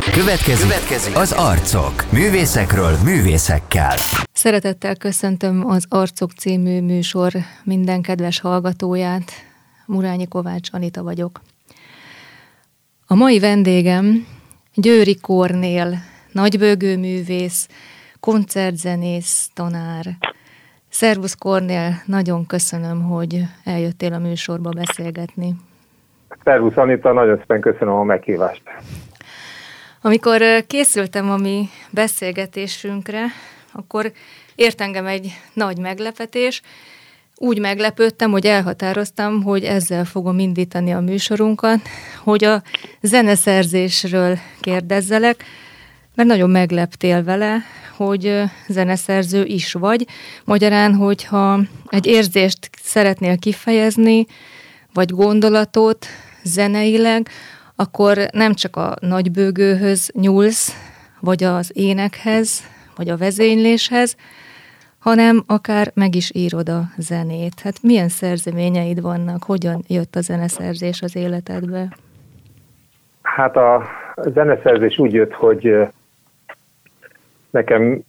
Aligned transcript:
Következik, 0.00 0.68
Következik 0.68 1.16
az 1.16 1.32
arcok. 1.32 2.12
Művészekről 2.12 2.92
művészekkel. 3.04 3.96
Szeretettel 4.32 4.96
köszöntöm 4.96 5.64
az 5.66 5.86
Arcok 5.88 6.30
című 6.30 6.80
műsor 6.80 7.32
minden 7.64 8.02
kedves 8.02 8.40
hallgatóját. 8.40 9.30
Murányi 9.86 10.28
Kovács 10.28 10.68
Anita 10.72 11.02
vagyok. 11.02 11.40
A 13.06 13.14
mai 13.14 13.38
vendégem 13.38 14.26
Győri 14.74 15.20
Kornél, 15.20 15.94
nagybőgő 16.32 16.98
művész, 16.98 17.68
koncertzenész, 18.20 19.50
tanár. 19.54 20.04
Szervusz 20.88 21.34
Kornél, 21.34 22.02
nagyon 22.06 22.46
köszönöm, 22.46 23.02
hogy 23.02 23.42
eljöttél 23.64 24.12
a 24.12 24.18
műsorba 24.18 24.70
beszélgetni. 24.70 25.54
Szervusz 26.44 26.76
Anita, 26.76 27.12
nagyon 27.12 27.38
szépen 27.38 27.60
köszönöm 27.60 27.94
a 27.94 28.04
meghívást. 28.04 28.62
Amikor 30.04 30.64
készültem 30.66 31.30
a 31.30 31.36
mi 31.36 31.68
beszélgetésünkre, 31.90 33.24
akkor 33.72 34.12
ért 34.54 34.80
engem 34.80 35.06
egy 35.06 35.32
nagy 35.52 35.78
meglepetés. 35.78 36.62
Úgy 37.36 37.58
meglepődtem, 37.58 38.30
hogy 38.30 38.46
elhatároztam, 38.46 39.42
hogy 39.42 39.64
ezzel 39.64 40.04
fogom 40.04 40.38
indítani 40.38 40.92
a 40.92 41.00
műsorunkat, 41.00 41.80
hogy 42.22 42.44
a 42.44 42.62
zeneszerzésről 43.00 44.38
kérdezzelek, 44.60 45.44
mert 46.14 46.28
nagyon 46.28 46.50
megleptél 46.50 47.24
vele, 47.24 47.58
hogy 47.96 48.42
zeneszerző 48.68 49.44
is 49.44 49.72
vagy. 49.72 50.06
Magyarán, 50.44 50.94
hogyha 50.94 51.60
egy 51.88 52.06
érzést 52.06 52.70
szeretnél 52.82 53.38
kifejezni, 53.38 54.26
vagy 54.92 55.10
gondolatot 55.10 56.06
zeneileg, 56.42 57.28
akkor 57.76 58.18
nem 58.32 58.54
csak 58.54 58.76
a 58.76 58.96
nagybőgőhöz 59.00 60.10
nyúlsz, 60.14 60.72
vagy 61.20 61.44
az 61.44 61.70
énekhez, 61.74 62.62
vagy 62.96 63.08
a 63.08 63.16
vezényléshez, 63.16 64.16
hanem 64.98 65.42
akár 65.46 65.90
meg 65.94 66.14
is 66.14 66.30
írod 66.34 66.68
a 66.68 66.82
zenét. 66.96 67.60
Hát 67.60 67.82
milyen 67.82 68.08
szerzeményeid 68.08 69.00
vannak? 69.00 69.42
Hogyan 69.44 69.82
jött 69.86 70.16
a 70.16 70.20
zeneszerzés 70.20 71.02
az 71.02 71.16
életedbe? 71.16 71.96
Hát 73.22 73.56
a 73.56 73.82
zeneszerzés 74.16 74.98
úgy 74.98 75.12
jött, 75.12 75.32
hogy 75.32 75.88
nekem 77.50 78.02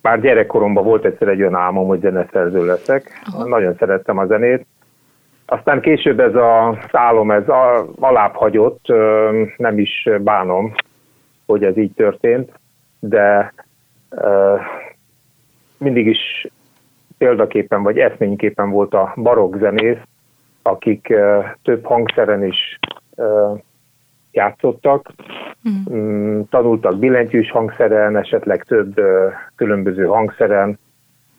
már 0.00 0.20
gyerekkoromban 0.20 0.84
volt 0.84 1.04
egyszer 1.04 1.28
egy 1.28 1.40
olyan 1.40 1.54
álmom, 1.54 1.86
hogy 1.86 2.00
zeneszerző 2.00 2.66
leszek. 2.66 3.22
Aha. 3.24 3.48
Nagyon 3.48 3.74
szerettem 3.78 4.18
a 4.18 4.26
zenét, 4.26 4.66
aztán 5.50 5.80
később 5.80 6.20
ez 6.20 6.34
a 6.34 6.78
álom, 6.92 7.30
ez 7.30 7.48
alább 8.00 8.34
hagyott, 8.34 8.86
nem 9.56 9.78
is 9.78 10.08
bánom, 10.20 10.72
hogy 11.46 11.64
ez 11.64 11.76
így 11.76 11.92
történt, 11.92 12.52
de 12.98 13.54
mindig 15.78 16.06
is 16.06 16.46
példaképpen 17.18 17.82
vagy 17.82 17.98
eszményképpen 17.98 18.70
volt 18.70 18.94
a 18.94 19.12
barokk 19.16 19.56
zenész, 19.56 20.00
akik 20.62 21.14
több 21.62 21.84
hangszeren 21.84 22.44
is 22.44 22.78
játszottak, 24.30 25.12
mm. 25.92 26.40
tanultak 26.50 26.98
billentyűs 26.98 27.50
hangszeren, 27.50 28.16
esetleg 28.16 28.62
több 28.62 29.00
különböző 29.56 30.04
hangszeren, 30.04 30.78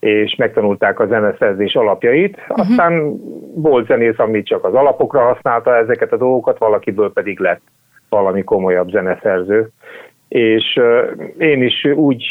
és 0.01 0.35
megtanulták 0.35 0.99
a 0.99 1.07
zeneszerzés 1.07 1.73
alapjait. 1.73 2.37
Uh-huh. 2.37 2.59
Aztán 2.59 3.19
volt 3.55 3.87
zenész, 3.87 4.19
ami 4.19 4.43
csak 4.43 4.63
az 4.65 4.73
alapokra 4.73 5.21
használta 5.21 5.75
ezeket 5.75 6.11
a 6.11 6.17
dolgokat, 6.17 6.57
valakiből 6.57 7.13
pedig 7.13 7.39
lett 7.39 7.61
valami 8.09 8.43
komolyabb 8.43 8.89
zeneszerző. 8.89 9.69
És 10.27 10.75
uh, 10.75 11.25
én 11.37 11.63
is 11.63 11.85
úgy 11.85 12.23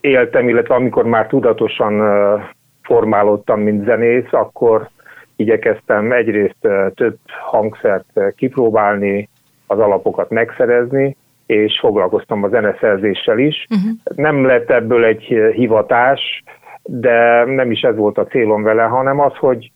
éltem, 0.00 0.48
illetve 0.48 0.74
amikor 0.74 1.04
már 1.04 1.26
tudatosan 1.26 2.00
uh, 2.00 2.42
formálódtam, 2.82 3.60
mint 3.60 3.84
zenész, 3.84 4.32
akkor 4.32 4.88
igyekeztem 5.36 6.12
egyrészt 6.12 6.58
uh, 6.62 6.92
több 6.94 7.16
hangszert 7.26 8.34
kipróbálni, 8.36 9.28
az 9.66 9.78
alapokat 9.78 10.30
megszerezni, 10.30 11.16
és 11.50 11.78
foglalkoztam 11.80 12.42
a 12.42 12.48
zeneszerzéssel 12.48 13.38
is. 13.38 13.66
Uh-huh. 13.70 14.16
Nem 14.16 14.44
lett 14.44 14.70
ebből 14.70 15.04
egy 15.04 15.22
hivatás, 15.52 16.42
de 16.82 17.44
nem 17.44 17.70
is 17.70 17.80
ez 17.80 17.96
volt 17.96 18.18
a 18.18 18.26
célom 18.26 18.62
vele, 18.62 18.82
hanem 18.82 19.20
az, 19.20 19.32
hogy 19.34 19.72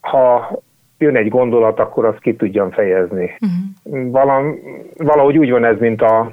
ha 0.00 0.50
jön 0.98 1.16
egy 1.16 1.28
gondolat, 1.28 1.78
akkor 1.78 2.04
azt 2.04 2.20
ki 2.20 2.36
tudjam 2.36 2.70
fejezni. 2.70 3.30
Uh-huh. 3.40 4.10
Valam, 4.10 4.58
valahogy 4.96 5.38
úgy 5.38 5.50
van 5.50 5.64
ez, 5.64 5.78
mint 5.78 6.02
a, 6.02 6.32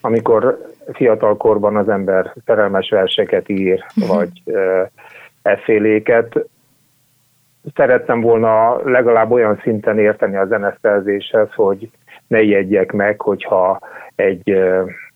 amikor 0.00 0.58
fiatalkorban 0.92 1.76
az 1.76 1.88
ember 1.88 2.32
szerelmes 2.46 2.90
verseket 2.90 3.48
ír, 3.48 3.84
uh-huh. 3.96 4.16
vagy 4.16 4.42
uh, 4.44 4.88
eszéléket. 5.42 6.46
Szerettem 7.74 8.20
volna 8.20 8.82
legalább 8.90 9.30
olyan 9.30 9.60
szinten 9.62 9.98
érteni 9.98 10.36
a 10.36 10.46
zeneszerzéshez, 10.46 11.48
hogy 11.54 11.90
ne 12.30 12.40
ijedjek 12.40 12.92
meg, 12.92 13.20
hogyha 13.20 13.78
egy 14.14 14.60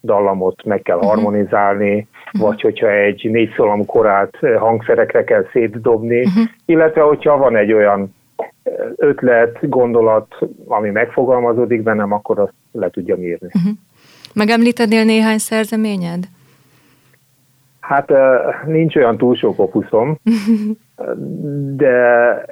dallamot 0.01 0.65
meg 0.65 0.83
kell 0.83 0.97
mhm. 0.97 1.07
harmonizálni, 1.07 2.07
uh-huh. 2.27 2.49
vagy 2.49 2.61
hogyha 2.61 2.91
egy 2.91 3.29
négy 3.31 3.53
szólamú 3.57 3.85
korát 3.85 4.37
hangszerekre 4.59 5.25
kell 5.25 5.47
szétdobni, 5.53 6.21
uh-huh. 6.21 6.45
illetve 6.67 7.01
hogyha 7.01 7.37
van 7.37 7.57
egy 7.57 7.73
olyan 7.73 8.15
ötlet, 8.97 9.69
gondolat, 9.69 10.37
ami 10.67 10.91
megfogalmazódik 10.91 11.83
bennem, 11.83 12.13
akkor 12.13 12.39
azt 12.39 12.53
le 12.73 12.91
tudjam 12.91 13.23
írni. 13.23 13.49
Uh-huh. 13.53 13.73
Megemlítenél 14.35 15.05
néhány 15.05 15.39
szerzeményed? 15.39 16.25
Hát 17.81 18.13
nincs 18.67 18.97
olyan 18.97 19.17
túl 19.17 19.37
sok 19.37 19.59
opuszom, 19.59 20.19
de 21.83 22.47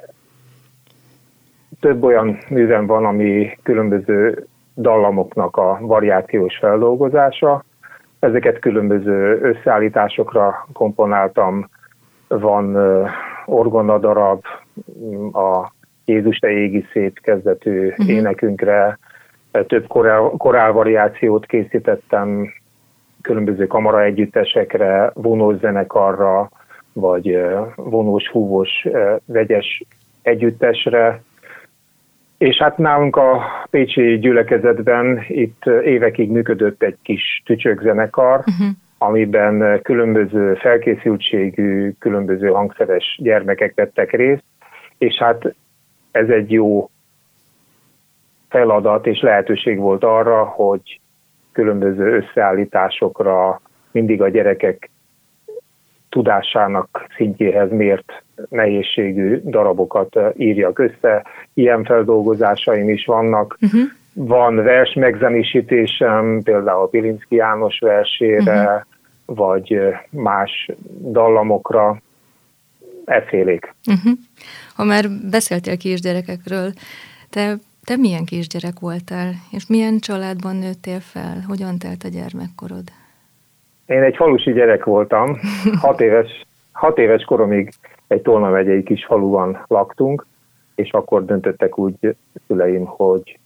több 1.79 2.03
olyan 2.03 2.37
művem 2.49 2.85
van, 2.85 3.05
ami 3.05 3.57
különböző 3.63 4.47
dallamoknak 4.75 5.57
a 5.57 5.77
variációs 5.81 6.57
feldolgozása. 6.57 7.63
Ezeket 8.19 8.59
különböző 8.59 9.39
összeállításokra 9.41 10.67
komponáltam. 10.73 11.69
Van 12.27 12.77
orgona 13.45 13.97
darab, 13.97 14.43
a 15.33 15.71
Jézus 16.05 16.37
te 16.37 16.49
égi 16.49 16.85
szép 16.91 17.19
kezdetű 17.19 17.87
uh-huh. 17.87 18.09
énekünkre, 18.09 18.99
több 19.67 19.87
korál, 19.87 20.21
korál 20.37 20.71
variációt 20.71 21.45
készítettem 21.45 22.53
különböző 23.21 23.67
kamara 23.67 24.03
együttesekre, 24.03 25.11
vonós 25.13 25.57
zenekarra, 25.57 26.49
vagy 26.93 27.39
vonós, 27.75 28.29
húvós, 28.29 28.87
vegyes 29.25 29.83
együttesre, 30.21 31.21
és 32.43 32.57
hát 32.57 32.77
nálunk 32.77 33.15
a 33.15 33.41
Pécsi 33.69 34.19
gyülekezetben 34.19 35.25
itt 35.27 35.65
évekig 35.65 36.29
működött 36.29 36.83
egy 36.83 36.97
kis 37.01 37.41
tücsökzenekar, 37.45 38.37
uh-huh. 38.37 38.67
amiben 38.97 39.81
különböző 39.81 40.53
felkészültségű, 40.55 41.91
különböző 41.99 42.47
hangszeres 42.47 43.19
gyermekek 43.21 43.75
vettek 43.75 44.11
részt, 44.11 44.43
és 44.97 45.15
hát 45.15 45.55
ez 46.11 46.29
egy 46.29 46.51
jó 46.51 46.89
feladat 48.49 49.07
és 49.07 49.21
lehetőség 49.21 49.77
volt 49.77 50.03
arra, 50.03 50.43
hogy 50.43 50.99
különböző 51.51 52.15
összeállításokra 52.15 53.61
mindig 53.91 54.21
a 54.21 54.29
gyerekek 54.29 54.89
tudásának 56.09 57.07
szintjéhez 57.15 57.71
mért 57.71 58.22
nehézségű 58.49 59.41
darabokat 59.43 60.15
eh, 60.15 60.31
írjak 60.37 60.79
össze. 60.79 61.25
Ilyen 61.53 61.83
feldolgozásaim 61.83 62.89
is 62.89 63.05
vannak. 63.05 63.57
Uh-huh. 63.61 63.81
Van 64.13 64.55
vers 64.55 64.93
megzenésítésem, 64.93 66.41
például 66.43 66.89
Pilinszki 66.89 67.35
János 67.35 67.79
versére, 67.79 68.63
uh-huh. 68.63 68.81
vagy 69.25 69.73
eh, 69.73 69.99
más 70.09 70.71
dallamokra. 71.11 72.01
Efélék. 73.05 73.73
Uh-huh. 73.87 74.13
Ha 74.75 74.83
már 74.83 75.05
beszéltél 75.29 75.77
kisgyerekekről, 75.77 76.71
te, 77.29 77.55
te 77.83 77.95
milyen 77.97 78.25
kisgyerek 78.25 78.79
voltál, 78.79 79.31
és 79.51 79.67
milyen 79.67 79.99
családban 79.99 80.55
nőttél 80.55 80.99
fel? 80.99 81.43
Hogyan 81.47 81.77
telt 81.77 82.03
a 82.03 82.07
gyermekkorod? 82.07 82.83
Én 83.85 84.01
egy 84.01 84.15
falusi 84.15 84.51
gyerek 84.51 84.83
voltam, 84.83 85.39
hat 85.81 86.01
éves, 86.01 86.45
hat 86.71 86.97
éves 86.97 87.23
koromig 87.23 87.73
egy 88.07 88.21
Tolna 88.21 88.49
megyei 88.49 88.83
kis 88.83 89.05
faluban 89.05 89.65
laktunk, 89.67 90.25
és 90.75 90.91
akkor 90.91 91.25
döntöttek 91.25 91.77
úgy 91.77 92.15
szüleim, 92.47 92.85
hogy 92.85 93.39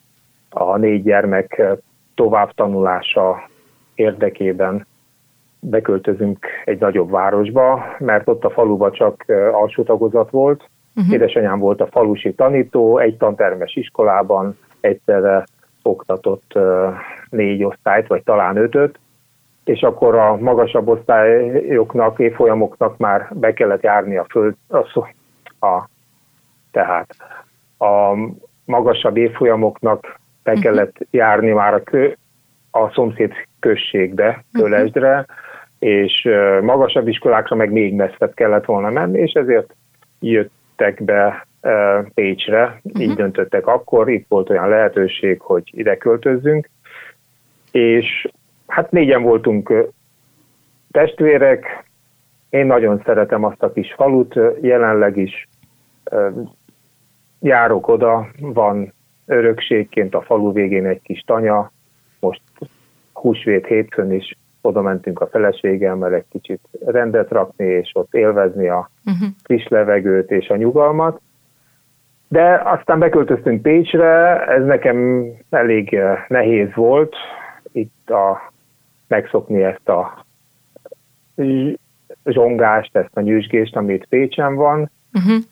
a 0.50 0.78
négy 0.78 1.04
gyermek 1.04 1.64
tovább 2.16 2.52
tanulása 2.52 3.50
érdekében 3.96 4.86
beköltözünk 5.60 6.46
egy 6.66 6.80
nagyobb 6.80 7.10
városba, 7.10 7.86
mert 8.00 8.28
ott 8.28 8.44
a 8.44 8.50
faluban 8.50 8.92
csak 8.92 9.26
alsó 9.52 9.84
tagozat 9.84 10.30
volt. 10.30 10.70
Uh-huh. 10.96 11.14
Édesanyám 11.14 11.60
volt 11.60 11.82
a 11.82 11.88
falusi 11.88 12.34
tanító, 12.34 12.98
egy 12.98 13.18
tantermes 13.18 13.76
iskolában, 13.76 14.58
egyszerre 14.80 15.44
oktatott 15.84 16.60
négy 17.30 17.64
osztályt, 17.64 18.08
vagy 18.08 18.24
talán 18.24 18.58
ötöt, 18.58 19.00
és 19.68 19.82
akkor 19.82 20.16
a 20.16 20.36
magasabb 20.36 20.88
osztályoknak, 20.88 22.20
évfolyamoknak 22.20 22.98
már 22.98 23.28
be 23.34 23.54
kellett 23.54 23.82
járni 23.82 24.18
a 24.18 24.26
föld, 24.30 24.56
a, 24.68 24.78
a, 25.68 25.90
tehát 26.72 27.16
a 27.78 28.18
magasabb 28.66 29.18
évfolyamoknak 29.18 30.20
be 30.44 30.52
mhm. 30.52 30.62
kellett 30.62 30.96
járni 31.12 31.52
már 31.52 31.74
a, 31.74 31.84
kö, 31.84 32.12
a 32.72 32.90
szomszéd 32.90 33.32
községbe, 33.60 34.28
mhm. 34.28 34.64
Kölesdre, 34.64 35.26
és 35.80 36.28
magasabb 36.62 37.08
iskolákra 37.08 37.56
meg 37.56 37.72
még 37.72 37.94
messzebb 37.94 38.34
kellett 38.34 38.66
volna 38.66 38.90
menni, 38.90 39.20
és 39.20 39.32
ezért 39.32 39.76
jöttek 40.20 41.04
be 41.04 41.48
Pécsre, 42.14 42.82
így 43.00 43.14
döntöttek 43.14 43.68
akkor, 43.68 44.10
itt 44.10 44.26
volt 44.30 44.50
olyan 44.50 44.70
lehetőség, 44.70 45.40
hogy 45.40 45.64
ide 45.66 45.98
költözzünk, 45.98 46.70
és 47.72 48.28
hát 48.68 48.92
négyen 48.92 49.22
voltunk 49.22 49.74
testvérek, 50.92 51.86
én 52.50 52.66
nagyon 52.66 53.02
szeretem 53.06 53.44
azt 53.44 53.64
a 53.64 53.72
kis 53.72 53.94
falut, 53.94 54.40
jelenleg 54.62 55.18
is 55.18 55.48
járok 57.40 57.88
oda, 57.88 58.28
van 58.40 58.94
örökségként 59.26 60.16
a 60.16 60.22
falu 60.22 60.54
végén 60.54 60.86
egy 60.86 61.02
kis 61.02 61.24
tanya, 61.26 61.72
most 62.20 62.42
húsvét 63.14 63.66
hétfőn 63.66 64.12
is 64.12 64.38
oda 64.62 64.82
mentünk 64.82 65.22
a 65.22 65.28
feleségemmel 65.28 66.14
egy 66.14 66.26
kicsit 66.32 66.60
rendet 66.86 67.32
rakni, 67.32 67.66
és 67.66 67.92
ott 67.94 68.14
élvezni 68.14 68.68
a 68.68 68.90
uh-huh. 69.06 69.28
friss 69.44 69.68
levegőt 69.68 70.32
és 70.32 70.50
a 70.50 70.56
nyugalmat. 70.56 71.22
De 72.28 72.62
aztán 72.64 73.00
beköltöztünk 73.00 73.62
Pécsre, 73.62 74.46
ez 74.46 74.66
nekem 74.66 75.26
elég 75.50 75.94
eh, 75.94 76.26
nehéz 76.28 76.74
volt, 76.76 77.16
itt 77.72 78.10
a, 78.10 78.54
megszokni 79.08 79.64
ezt 79.64 79.90
a 79.90 80.26
zsongást, 82.26 82.96
ezt 82.96 83.18
a 83.18 83.22
nyüzsgést, 83.22 83.76
amit 83.76 84.06
Pécsen 84.10 84.56
van. 84.56 84.92
Uh-huh. 85.14 85.44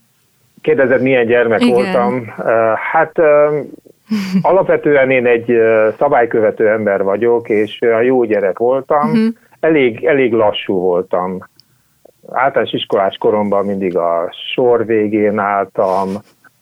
Kérdezed, 0.61 1.01
milyen 1.01 1.25
gyermek 1.25 1.61
Igen. 1.61 1.73
voltam? 1.73 2.33
Hát 2.91 3.17
alapvetően 4.41 5.11
én 5.11 5.25
egy 5.25 5.53
szabálykövető 5.97 6.69
ember 6.69 7.03
vagyok, 7.03 7.49
és 7.49 7.81
a 7.81 8.01
jó 8.01 8.23
gyerek 8.23 8.57
voltam. 8.57 9.09
Uh-huh. 9.09 9.27
Elég, 9.59 10.05
elég 10.05 10.33
lassú 10.33 10.79
voltam. 10.79 11.47
Általános 12.31 12.73
iskolás 12.73 13.17
koromban 13.17 13.65
mindig 13.65 13.97
a 13.97 14.33
sor 14.53 14.85
végén 14.85 15.39
álltam, 15.39 16.09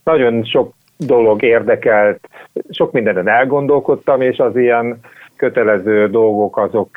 nagyon 0.03 0.43
sok 0.43 0.73
dolog 0.97 1.43
érdekelt, 1.43 2.29
sok 2.69 2.91
mindenen 2.91 3.27
elgondolkodtam, 3.27 4.21
és 4.21 4.37
az 4.37 4.55
ilyen 4.55 4.99
kötelező 5.43 6.07
dolgok 6.07 6.57
azok 6.57 6.89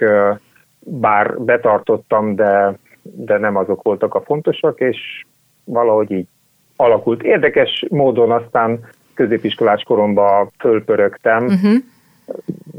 bár 0.79 1.39
betartottam, 1.39 2.35
de, 2.35 2.79
de 3.03 3.39
nem 3.39 3.57
azok 3.57 3.83
voltak 3.83 4.15
a 4.15 4.21
fontosak, 4.21 4.81
és 4.81 5.25
valahogy 5.65 6.11
így 6.11 6.27
alakult. 6.77 7.23
Érdekes 7.23 7.85
módon 7.89 8.31
aztán 8.31 8.81
középiskolás 9.15 9.83
koromban 9.83 10.51
fölpörögtem. 10.59 11.45
Uh-huh. 11.45 11.75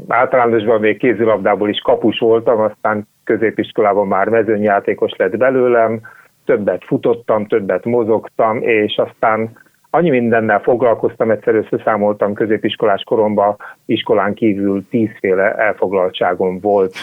Általánosban 0.08 0.80
még 0.80 0.98
kézilabdából 0.98 1.68
is 1.68 1.80
kapus 1.80 2.18
voltam, 2.18 2.60
aztán 2.60 3.08
középiskolában 3.24 4.06
már 4.06 4.28
mezőnyjátékos 4.28 5.12
lett 5.16 5.36
belőlem, 5.36 6.00
többet 6.44 6.84
futottam, 6.84 7.46
többet 7.46 7.84
mozogtam, 7.84 8.62
és 8.62 8.96
aztán 8.96 9.58
annyi 9.90 10.10
mindennel 10.10 10.60
foglalkoztam, 10.60 11.30
egyszer 11.30 11.54
összeszámoltam 11.54 12.34
középiskolás 12.34 13.02
koromban, 13.02 13.56
iskolán 13.84 14.34
kívül 14.34 14.88
tízféle 14.88 15.54
elfoglaltságom 15.54 16.60
volt 16.60 16.94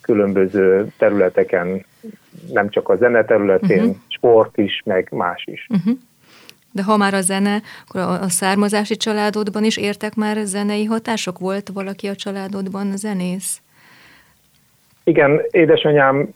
különböző 0.00 0.86
területeken, 0.98 1.84
nem 2.52 2.68
csak 2.70 2.88
a 2.88 2.96
zene 2.96 3.24
területén, 3.24 3.78
uh-huh. 3.78 3.96
sport 4.08 4.58
is, 4.58 4.82
meg 4.84 5.08
más 5.10 5.44
is. 5.44 5.66
Uh-huh. 5.70 5.98
De 6.72 6.82
ha 6.82 6.96
már 6.96 7.14
a 7.14 7.20
zene, 7.20 7.62
akkor 7.86 8.00
a, 8.00 8.28
származási 8.28 8.96
családodban 8.96 9.64
is 9.64 9.76
értek 9.76 10.14
már 10.14 10.36
zenei 10.36 10.84
hatások? 10.84 11.38
Volt 11.38 11.68
valaki 11.68 12.08
a 12.08 12.14
családodban 12.14 12.96
zenész? 12.96 13.62
Igen, 15.04 15.40
édesanyám 15.50 16.28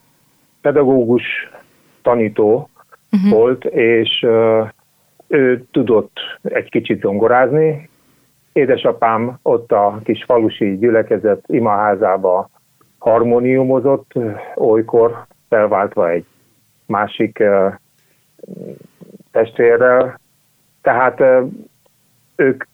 pedagógus 0.60 1.22
tanító 2.02 2.70
uh-huh. 3.12 3.31
volt, 3.31 3.64
és 3.64 4.22
uh, 4.22 4.69
ő 5.29 5.65
tudott 5.71 6.19
egy 6.43 6.71
kicsit 6.71 7.01
zongorázni. 7.01 7.89
Édesapám 8.53 9.39
ott 9.43 9.73
a 9.73 10.01
kis 10.05 10.25
falusi 10.25 10.79
gyülekezet 10.79 11.45
imaházába 11.47 12.51
harmoniumozott, 12.99 14.13
olykor 14.57 15.27
felváltva 15.49 16.11
egy 16.11 16.25
másik 16.87 17.43
testvérrel. 19.31 20.21
Tehát 20.83 21.23
ők 22.37 22.65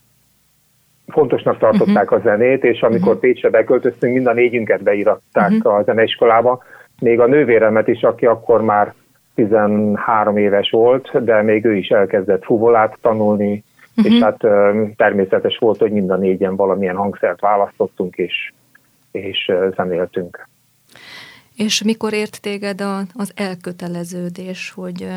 fontosnak 1.06 1.59
tartották 1.59 2.11
uh-huh. 2.11 2.19
a 2.19 2.23
zenét, 2.29 2.65
és 2.65 2.81
amikor 2.81 3.15
uh-huh. 3.15 3.21
Pécsre 3.21 3.51
beköltöztünk, 3.51 4.15
mind 4.15 4.27
a 4.27 4.33
négyünket 4.33 4.83
beíratták 4.83 5.51
uh-huh. 5.51 5.75
a 5.75 5.83
zeneiskolába. 5.83 6.62
Még 7.01 7.21
a 7.21 7.27
nővéremet 7.27 7.89
is, 7.89 8.03
aki 8.03 8.27
akkor 8.27 8.62
már 8.62 8.95
13 9.34 10.36
éves 10.36 10.70
volt, 10.70 11.25
de 11.25 11.42
még 11.42 11.64
ő 11.64 11.76
is 11.76 11.88
elkezdett 11.88 12.44
fuvolát 12.44 12.98
tanulni, 13.00 13.64
uh-huh. 13.96 14.14
és 14.14 14.22
hát 14.22 14.38
természetes 14.96 15.58
volt, 15.58 15.78
hogy 15.78 15.92
mind 15.92 16.10
a 16.10 16.16
négyen 16.16 16.56
valamilyen 16.56 16.96
hangszert 16.96 17.40
választottunk, 17.40 18.16
és, 18.16 18.52
és 19.10 19.52
zenéltünk. 19.76 20.48
És 21.56 21.82
mikor 21.82 22.12
ért 22.12 22.40
téged 22.42 22.81
a, 22.81 22.98
az 23.14 23.32
elköteleződés, 23.36 24.72
hogy, 24.76 25.08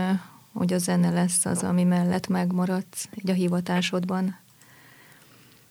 hogy 0.53 0.73
a 0.73 0.77
zene 0.77 1.09
lesz 1.09 1.45
az, 1.45 1.63
ami 1.63 1.83
mellett 1.83 2.27
megmaradsz 2.27 3.09
így 3.15 3.29
a 3.29 3.33
hivatásodban? 3.33 4.35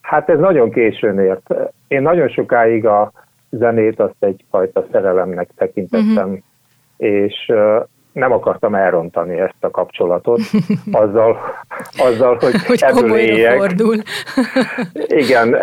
Hát 0.01 0.29
ez 0.29 0.39
nagyon 0.39 0.71
későn 0.71 1.19
ért. 1.19 1.55
Én 1.89 2.03
nagyon 2.03 2.29
sokáig 2.29 2.87
a 2.87 3.13
zenét 3.51 4.01
azt 4.01 4.17
egyfajta 4.19 4.87
szerelemnek 4.93 5.49
tekintettem, 5.57 6.29
uh-huh. 6.29 6.39
és 6.97 7.53
nem 8.17 8.33
akartam 8.33 8.75
elrontani 8.75 9.41
ezt 9.41 9.55
a 9.61 9.71
kapcsolatot 9.71 10.41
azzal, 10.93 11.39
azzal 11.97 12.37
hogy, 12.41 12.65
hogy 12.67 12.83
ebből 12.83 13.19
éljek. 13.19 13.57
Fordul. 13.57 13.97
Igen, 15.23 15.57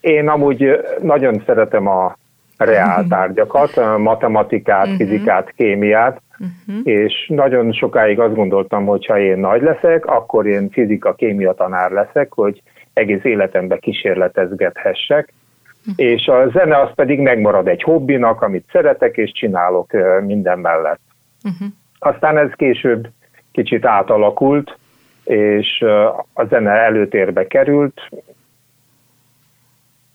én 0.00 0.28
amúgy 0.28 0.80
nagyon 1.02 1.42
szeretem 1.46 1.86
a 1.86 2.16
reál 2.56 3.06
tárgyakat, 3.08 3.98
matematikát, 3.98 4.86
uh-huh. 4.86 4.96
fizikát, 4.96 5.52
kémiát, 5.56 6.22
uh-huh. 6.38 6.86
és 6.86 7.26
nagyon 7.28 7.72
sokáig 7.72 8.20
azt 8.20 8.34
gondoltam, 8.34 8.86
hogy 8.86 9.06
ha 9.06 9.18
én 9.18 9.38
nagy 9.38 9.62
leszek, 9.62 10.06
akkor 10.06 10.46
én 10.46 10.70
fizika-kémia 10.70 11.52
tanár 11.52 11.90
leszek, 11.90 12.32
hogy 12.32 12.62
egész 12.92 13.24
életemben 13.24 13.78
kísérletezgethessek, 13.78 15.32
uh-huh. 15.80 15.94
és 15.96 16.26
a 16.26 16.48
zene 16.52 16.80
az 16.80 16.90
pedig 16.94 17.20
megmarad 17.20 17.68
egy 17.68 17.82
hobbinak, 17.82 18.42
amit 18.42 18.68
szeretek, 18.72 19.16
és 19.16 19.32
csinálok 19.32 19.92
minden 20.26 20.58
mellett. 20.58 21.00
Uh-huh. 21.44 21.68
Aztán 22.02 22.38
ez 22.38 22.50
később 22.52 23.08
kicsit 23.52 23.84
átalakult, 23.84 24.78
és 25.24 25.80
a 26.32 26.44
zene 26.44 26.70
előtérbe 26.70 27.46
került. 27.46 28.00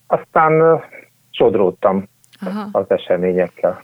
Aztán 0.07 0.83
sodródtam 1.31 2.07
Aha. 2.41 2.69
az 2.71 2.85
eseményekkel. 2.87 3.81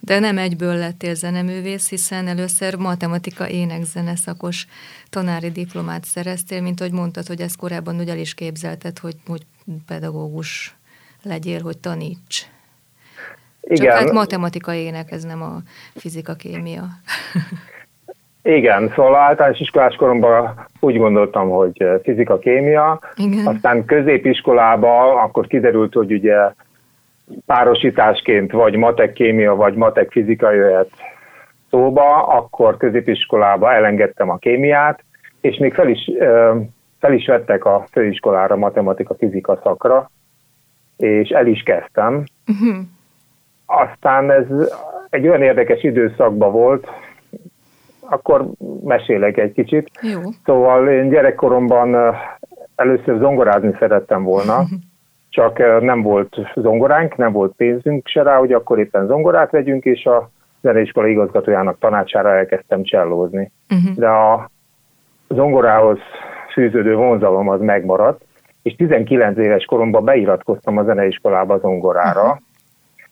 De 0.00 0.18
nem 0.18 0.38
egyből 0.38 0.74
lettél 0.74 1.14
zeneművész, 1.14 1.88
hiszen 1.88 2.26
először 2.26 2.74
matematika 2.76 3.48
énekzene 3.48 4.16
szakos 4.16 4.66
tanári 5.10 5.50
diplomát 5.50 6.04
szereztél, 6.04 6.62
mint 6.62 6.80
hogy 6.80 6.92
mondtad, 6.92 7.26
hogy 7.26 7.40
ezt 7.40 7.56
korábban 7.56 7.98
ugye 7.98 8.12
el 8.12 8.18
is 8.18 8.34
képzelted, 8.34 8.98
hogy, 8.98 9.14
hogy 9.26 9.42
pedagógus 9.86 10.76
legyél, 11.22 11.62
hogy 11.62 11.78
taníts. 11.78 12.46
Igen. 13.60 13.86
Csak 13.86 13.98
hát 13.98 14.12
matematika 14.12 14.74
ének, 14.74 15.10
ez 15.10 15.24
nem 15.24 15.42
a 15.42 15.56
fizika-kémia. 15.94 16.84
Igen, 18.42 18.92
szóval 18.94 19.14
általános 19.14 19.60
iskolás 19.60 19.94
koromban 19.94 20.66
úgy 20.80 20.96
gondoltam, 20.96 21.48
hogy 21.48 21.84
fizika-kémia, 22.02 23.00
Igen. 23.16 23.46
aztán 23.46 23.84
középiskolában 23.84 25.16
akkor 25.16 25.46
kiderült, 25.46 25.92
hogy 25.92 26.12
ugye 26.12 26.36
párosításként 27.46 28.52
vagy 28.52 28.76
matek-kémia, 28.76 29.54
vagy 29.54 29.74
matek-fizika 29.74 30.52
jöhet 30.52 30.90
szóba, 31.70 32.26
akkor 32.26 32.76
középiskolába 32.76 33.72
elengedtem 33.72 34.30
a 34.30 34.36
kémiát, 34.36 35.04
és 35.40 35.56
még 35.56 35.74
fel 35.74 35.88
is, 35.88 36.10
fel 37.00 37.12
is 37.12 37.26
vettek 37.26 37.64
a 37.64 37.84
főiskolára 37.90 38.56
matematika-fizika 38.56 39.60
szakra, 39.62 40.10
és 40.96 41.28
el 41.28 41.46
is 41.46 41.62
kezdtem. 41.62 42.24
Uh-huh. 42.46 42.76
Aztán 43.70 44.30
ez 44.30 44.46
egy 45.10 45.28
olyan 45.28 45.42
érdekes 45.42 45.82
időszakban 45.82 46.52
volt, 46.52 46.88
akkor 48.00 48.46
mesélek 48.84 49.36
egy 49.36 49.52
kicsit. 49.52 49.90
Jó. 50.02 50.20
Szóval 50.44 50.88
én 50.88 51.08
gyerekkoromban 51.08 52.16
először 52.76 53.18
zongorázni 53.18 53.76
szerettem 53.78 54.22
volna, 54.22 54.64
csak 55.38 55.80
nem 55.80 56.02
volt 56.02 56.36
zongoránk, 56.54 57.16
nem 57.16 57.32
volt 57.32 57.52
pénzünk 57.56 58.08
se 58.08 58.22
rá, 58.22 58.38
hogy 58.38 58.52
akkor 58.52 58.78
éppen 58.78 59.06
zongorát 59.06 59.50
vegyünk, 59.50 59.84
és 59.84 60.04
a 60.04 60.30
zeneiskola 60.60 61.06
igazgatójának 61.06 61.78
tanácsára 61.78 62.28
elkezdtem 62.28 62.82
csellózni. 62.82 63.52
Uh-huh. 63.70 63.96
De 63.96 64.08
a 64.08 64.50
zongorához 65.28 65.98
fűződő 66.52 66.94
vonzalom 66.94 67.48
az 67.48 67.60
megmaradt, 67.60 68.24
és 68.62 68.76
19 68.76 69.38
éves 69.38 69.64
koromban 69.64 70.04
beiratkoztam 70.04 70.78
a 70.78 70.84
zeneiskolába 70.84 71.58
zongorára, 71.58 72.22
uh-huh. 72.22 72.38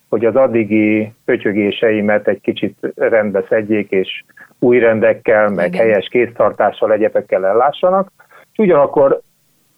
Hogy 0.09 0.25
az 0.25 0.37
addigi 0.37 1.13
pötyögéseimet 1.25 2.29
egy 2.29 2.41
kicsit 2.41 2.79
rendbe 2.95 3.45
szedjék, 3.49 3.91
és 3.91 4.25
új 4.59 4.79
rendekkel, 4.79 5.49
meg 5.49 5.75
Igen. 5.75 5.87
helyes 5.87 6.09
kéztartással, 6.09 6.93
egyepekkel 6.93 7.47
ellássanak. 7.47 8.11
És 8.53 8.59
ugyanakkor 8.59 9.21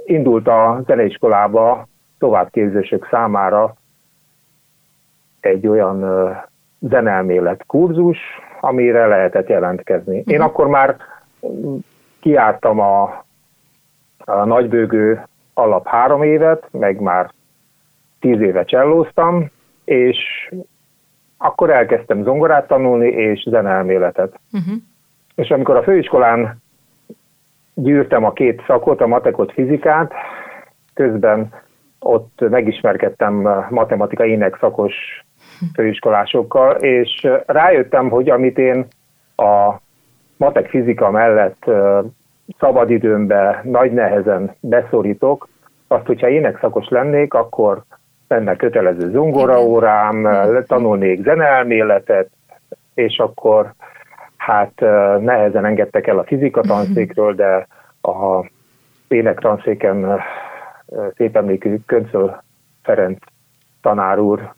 indult 0.05 0.49
a 0.49 0.83
zeneiskolába 0.87 1.89
továbbképzések 2.19 3.07
számára 3.11 3.75
egy 5.41 5.67
olyan 5.67 6.05
zenelmélet 6.81 7.65
kurzus, 7.67 8.19
amire 8.61 9.07
lehetett 9.07 9.49
jelentkezni. 9.49 10.19
Uh-huh. 10.19 10.33
Én 10.33 10.41
akkor 10.41 10.69
már 10.69 10.97
kiártam 12.21 12.81
a, 12.81 13.25
a 14.19 14.45
nagybőgő 14.45 15.27
alap 15.55 15.87
három 15.87 16.23
évet, 16.23 16.69
meg 16.71 17.01
már 17.01 17.31
tíz 18.21 18.41
éve 18.41 18.65
csellóztam, 18.65 19.51
és 19.89 20.51
akkor 21.39 21.71
elkezdtem 21.71 22.23
zongorát 22.23 22.67
tanulni, 22.67 23.09
és 23.09 23.47
zenelméletet. 23.51 24.41
Uh-huh. 24.53 24.75
És 25.35 25.51
amikor 25.51 25.77
a 25.77 25.83
főiskolán 25.83 26.63
gyűrtem 27.75 28.25
a 28.25 28.33
két 28.33 28.63
szakot, 28.67 29.01
a 29.01 29.07
matekot, 29.07 29.53
fizikát, 29.53 30.13
közben 30.95 31.53
ott 32.01 32.41
megismerkedtem 32.51 33.35
matematika 33.71 34.25
ének 34.25 34.57
szakos 34.61 34.95
főiskolásokkal, 35.75 36.77
és 36.77 37.29
rájöttem, 37.47 38.09
hogy 38.09 38.31
amit 38.31 38.59
én 38.59 38.87
a 39.37 39.75
matek 40.37 40.69
fizika 40.69 41.11
mellett 41.11 41.71
szabadidőmbe 42.59 43.61
nagy 43.65 43.93
nehezen 43.93 44.55
beszorítok, 44.61 45.49
azt, 45.89 46.07
hogyha 46.07 46.29
énekszakos 46.29 46.89
lennék, 46.89 47.35
akkor 47.35 47.83
lenne 48.29 48.57
kötelező 48.57 49.11
zongoraórám, 49.11 50.29
tanulnék 50.67 51.23
zeneelméletet, 51.23 52.31
és 52.95 53.19
akkor 53.19 53.73
hát 54.37 54.81
nehezen 55.21 55.65
engedtek 55.65 56.07
el 56.07 56.19
a 56.19 56.25
fizika 56.25 56.61
tanszékről, 56.61 57.35
de 57.35 57.67
a 58.03 58.51
énektanszéken 59.09 60.21
szép 61.17 61.37
emlékű 61.37 61.77
Köncöl 61.87 62.43
Ferenc 62.83 63.19
tanár 63.83 64.19
úr 64.19 64.53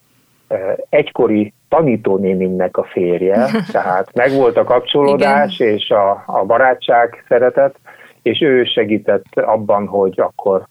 egykori 0.89 1.53
tanítónémnek 1.69 2.77
a 2.77 2.85
férje, 2.85 3.47
tehát 3.73 4.15
megvolt 4.15 4.57
a 4.57 4.65
kapcsolódás 4.65 5.59
Igen. 5.59 5.75
és 5.75 5.91
a, 5.91 6.23
a 6.27 6.45
barátság, 6.45 7.25
szeretet, 7.29 7.75
és 8.23 8.41
ő 8.41 8.65
segített 8.65 9.25
abban, 9.35 9.87
hogy 9.87 10.21
akkor 10.21 10.65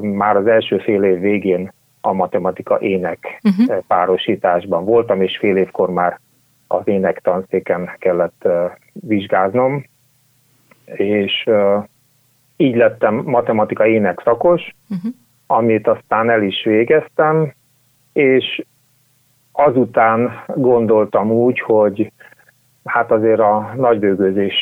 már 0.00 0.36
az 0.36 0.46
első 0.46 0.78
fél 0.78 1.02
év 1.02 1.20
végén 1.20 1.72
a 2.00 2.12
matematika 2.12 2.80
ének 2.80 3.40
uh-huh. 3.42 3.82
párosításban 3.86 4.84
voltam, 4.84 5.22
és 5.22 5.38
fél 5.38 5.56
évkor 5.56 5.90
már 5.90 6.20
az 6.66 6.82
ének 6.84 7.20
tanszéken 7.20 7.90
kellett 7.98 8.48
vizsgáznom, 8.92 9.84
és 10.84 11.48
így 12.56 12.76
lettem 12.76 13.14
matematika 13.14 13.86
ének 13.86 14.20
szakos, 14.24 14.74
uh-huh. 14.88 15.12
amit 15.46 15.86
aztán 15.86 16.30
el 16.30 16.42
is 16.42 16.64
végeztem, 16.64 17.52
és 18.12 18.64
azután 19.52 20.44
gondoltam 20.46 21.30
úgy, 21.30 21.60
hogy 21.60 22.12
hát 22.84 23.10
azért 23.10 23.40
a 23.40 23.72
nagybőgőzés 23.76 24.54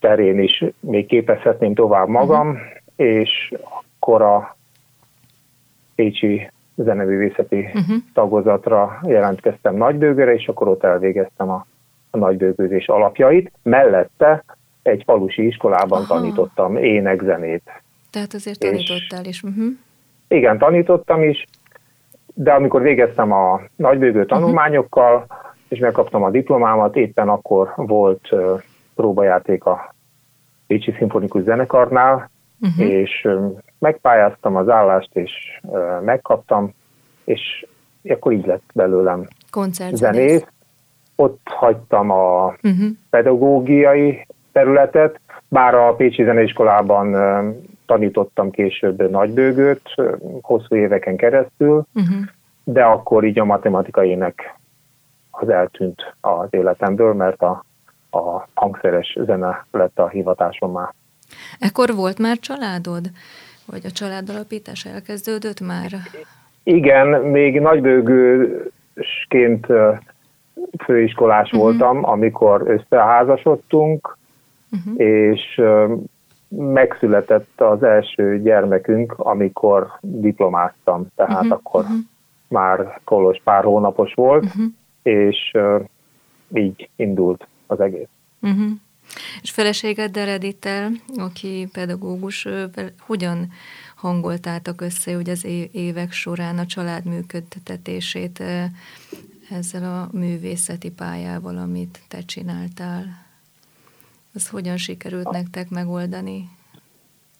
terén 0.00 0.38
is 0.38 0.64
még 0.80 1.06
képezhetném 1.06 1.74
tovább 1.74 2.08
magam, 2.08 2.48
uh-huh. 2.48 2.62
és 2.96 3.54
akkor 3.70 4.22
a 4.22 4.55
Pécsi 5.96 6.50
zeneművészeti 6.74 7.58
uh-huh. 7.58 7.96
tagozatra 8.14 9.00
jelentkeztem 9.02 9.76
nagybőgőre, 9.76 10.34
és 10.34 10.48
akkor 10.48 10.68
ott 10.68 10.84
elvégeztem 10.84 11.50
a, 11.50 11.66
a 12.10 12.18
nagybőgőzés 12.18 12.88
alapjait. 12.88 13.52
Mellette 13.62 14.44
egy 14.82 15.02
falusi 15.06 15.46
iskolában 15.46 16.02
Aha. 16.02 16.14
tanítottam 16.14 16.76
énekzenét. 16.76 17.82
Tehát 18.10 18.34
azért 18.34 18.58
tanítottál 18.58 19.24
is. 19.24 19.42
Uh-huh. 19.42 19.64
Igen, 20.28 20.58
tanítottam 20.58 21.22
is, 21.22 21.44
de 22.34 22.52
amikor 22.52 22.82
végeztem 22.82 23.32
a 23.32 23.60
nagybőgő 23.76 24.18
mhm. 24.18 24.28
tanulmányokkal, 24.28 25.14
uh-huh. 25.14 25.36
és 25.68 25.78
megkaptam 25.78 26.22
a 26.22 26.30
diplomámat, 26.30 26.96
éppen 26.96 27.28
akkor 27.28 27.72
volt 27.76 28.32
uh, 28.32 28.62
próbajáték 28.94 29.64
a 29.64 29.94
Pécsi 30.66 30.94
Szimfonikus 30.98 31.42
Zenekarnál, 31.42 32.30
uh-huh. 32.60 32.90
és 32.90 33.28
megpályáztam 33.78 34.56
az 34.56 34.68
állást, 34.68 35.10
és 35.12 35.60
megkaptam, 36.04 36.74
és 37.24 37.66
akkor 38.08 38.32
így 38.32 38.46
lett 38.46 38.70
belőlem 38.74 39.28
zenész. 39.92 40.44
Ott 41.16 41.40
hagytam 41.44 42.10
a 42.10 42.44
uh-huh. 42.44 42.86
pedagógiai 43.10 44.26
területet, 44.52 45.20
bár 45.48 45.74
a 45.74 45.94
Pécsi 45.94 46.24
Zeneiskolában 46.24 47.16
tanítottam 47.86 48.50
később 48.50 49.10
nagybőgőt, 49.10 49.94
hosszú 50.40 50.76
éveken 50.76 51.16
keresztül, 51.16 51.86
uh-huh. 51.94 52.16
de 52.64 52.84
akkor 52.84 53.24
így 53.24 53.38
a 53.38 53.44
matematikainek 53.44 54.58
az 55.30 55.48
eltűnt 55.48 56.14
az 56.20 56.48
életemből, 56.50 57.14
mert 57.14 57.42
a, 57.42 57.64
a 58.10 58.48
hangszeres 58.54 59.16
zene 59.20 59.66
lett 59.70 59.98
a 59.98 60.08
hivatásom 60.08 60.72
már. 60.72 60.94
Ekkor 61.58 61.94
volt 61.94 62.18
már 62.18 62.38
családod? 62.38 63.10
Vagy 63.66 63.86
a 63.86 63.90
családalapítás 63.90 64.84
elkezdődött 64.84 65.60
már? 65.60 65.90
Igen, 66.62 67.08
még 67.08 67.60
nagybőgősként 67.60 69.66
főiskolás 70.84 71.46
uh-huh. 71.46 71.62
voltam, 71.62 72.04
amikor 72.04 72.62
összeházasodtunk, 72.66 74.16
uh-huh. 74.72 75.00
és 75.00 75.60
megszületett 76.48 77.60
az 77.60 77.82
első 77.82 78.40
gyermekünk, 78.42 79.14
amikor 79.18 79.98
diplomáztam, 80.00 81.06
tehát 81.16 81.32
uh-huh. 81.32 81.52
akkor 81.52 81.80
uh-huh. 81.80 81.96
már 82.48 83.00
Kolos 83.04 83.40
pár 83.44 83.64
hónapos 83.64 84.14
volt, 84.14 84.44
uh-huh. 84.44 84.64
és 85.02 85.56
így 86.54 86.88
indult 86.96 87.46
az 87.66 87.80
egész. 87.80 88.08
Uh-huh. 88.40 88.70
És 89.42 89.50
feleségeddel 89.50 90.28
Edittel, 90.28 90.90
aki 91.16 91.68
pedagógus, 91.72 92.48
hogyan 93.00 93.48
hangoltátok 93.96 94.80
össze 94.80 95.14
hogy 95.14 95.28
az 95.28 95.46
évek 95.72 96.12
során 96.12 96.58
a 96.58 96.66
család 96.66 97.04
működtetését 97.04 98.42
ezzel 99.50 99.82
a 99.82 100.16
művészeti 100.16 100.90
pályával, 100.90 101.56
amit 101.56 101.98
te 102.08 102.18
csináltál? 102.20 103.04
Az 104.34 104.48
hogyan 104.48 104.76
sikerült 104.76 105.30
nektek 105.30 105.68
megoldani? 105.70 106.48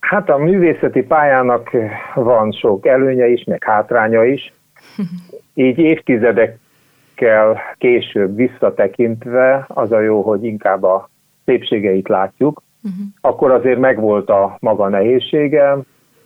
Hát 0.01 0.29
a 0.29 0.37
művészeti 0.37 1.03
pályának 1.03 1.71
van 2.15 2.53
sok 2.53 2.87
előnye 2.87 3.27
is, 3.27 3.45
meg 3.45 3.65
hátránya 3.65 4.25
is. 4.25 4.53
Így 5.55 5.79
évtizedekkel 5.79 7.61
később 7.79 8.37
visszatekintve 8.37 9.65
az 9.69 9.93
a 9.93 10.01
jó, 10.01 10.23
hogy 10.23 10.45
inkább 10.45 10.83
a 10.83 11.11
szépségeit 11.47 12.09
látjuk. 12.09 12.63
Uh-huh. 12.83 13.07
Akkor 13.21 13.51
azért 13.51 13.79
megvolt 13.79 14.29
a 14.29 14.57
maga 14.61 14.89
nehézsége. 14.89 15.77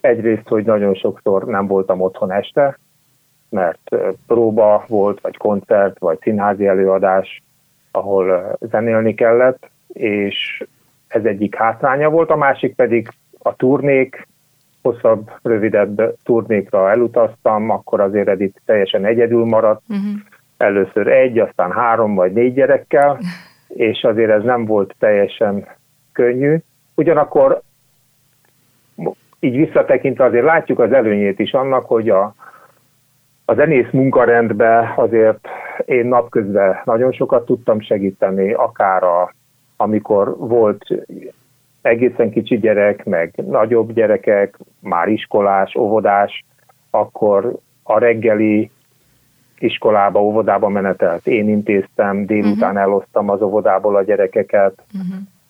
Egyrészt, 0.00 0.49
hogy 0.49 0.65
nagyon 0.65 0.95
sokszor 0.95 1.45
nem 1.45 1.67
voltam 1.67 2.00
otthon 2.00 2.33
este, 2.33 2.79
mert 3.50 3.97
próba 4.27 4.85
volt, 4.89 5.21
vagy 5.21 5.37
koncert, 5.37 5.99
vagy 5.99 6.19
színházi 6.21 6.67
előadás, 6.67 7.43
ahol 7.91 8.57
zenélni 8.61 9.15
kellett, 9.15 9.71
és 9.89 10.65
ez 11.09 11.25
egyik 11.25 11.55
hátránya 11.55 12.11
volt, 12.11 12.31
a 12.31 12.37
másik 12.37 12.75
pedig 12.75 13.09
a 13.39 13.57
turnék, 13.57 14.29
hosszabb, 14.83 15.31
rövidebb 15.43 16.17
turnékra 16.25 16.91
elutaztam, 16.91 17.71
akkor 17.71 18.00
azért 18.00 18.29
Edith 18.29 18.61
teljesen 18.65 19.05
egyedül 19.05 19.45
maradt, 19.45 19.83
uh-huh. 19.89 20.21
először 20.57 21.07
egy, 21.07 21.39
aztán 21.39 21.73
három 21.73 22.15
vagy 22.15 22.33
négy 22.33 22.55
gyerekkel, 22.55 23.19
és 23.75 24.05
azért 24.05 24.31
ez 24.31 24.43
nem 24.43 24.65
volt 24.65 24.95
teljesen 24.99 25.67
könnyű. 26.12 26.57
Ugyanakkor 26.95 27.61
így 29.41 29.57
visszatekintve 29.57 30.25
azért 30.25 30.45
látjuk 30.45 30.79
az 30.79 30.93
előnyét 30.93 31.39
is 31.39 31.53
annak, 31.53 31.85
hogy 31.85 32.09
a, 32.09 32.35
a 33.45 33.55
zenész 33.55 33.91
munkarendbe 33.91 34.95
azért 34.97 35.49
én 35.85 36.07
napközben 36.07 36.81
nagyon 36.85 37.12
sokat 37.12 37.45
tudtam 37.45 37.81
segíteni, 37.81 38.53
akár 38.53 39.03
a 39.03 39.35
amikor 39.77 40.37
volt 40.39 40.85
egészen 41.83 42.31
kicsi 42.31 42.59
gyerek, 42.59 43.05
meg 43.05 43.33
nagyobb 43.47 43.93
gyerekek, 43.93 44.59
már 44.81 45.09
iskolás, 45.09 45.75
óvodás, 45.75 46.45
akkor 46.91 47.57
a 47.83 47.99
reggeli 47.99 48.71
iskolába, 49.62 50.23
óvodába 50.23 50.69
menetelt 50.69 51.26
én 51.26 51.49
intéztem, 51.49 52.26
délután 52.26 52.71
uh-huh. 52.71 52.83
elosztam 52.83 53.29
az 53.29 53.43
óvodából 53.43 53.97
a 53.97 54.02
gyerekeket. 54.02 54.83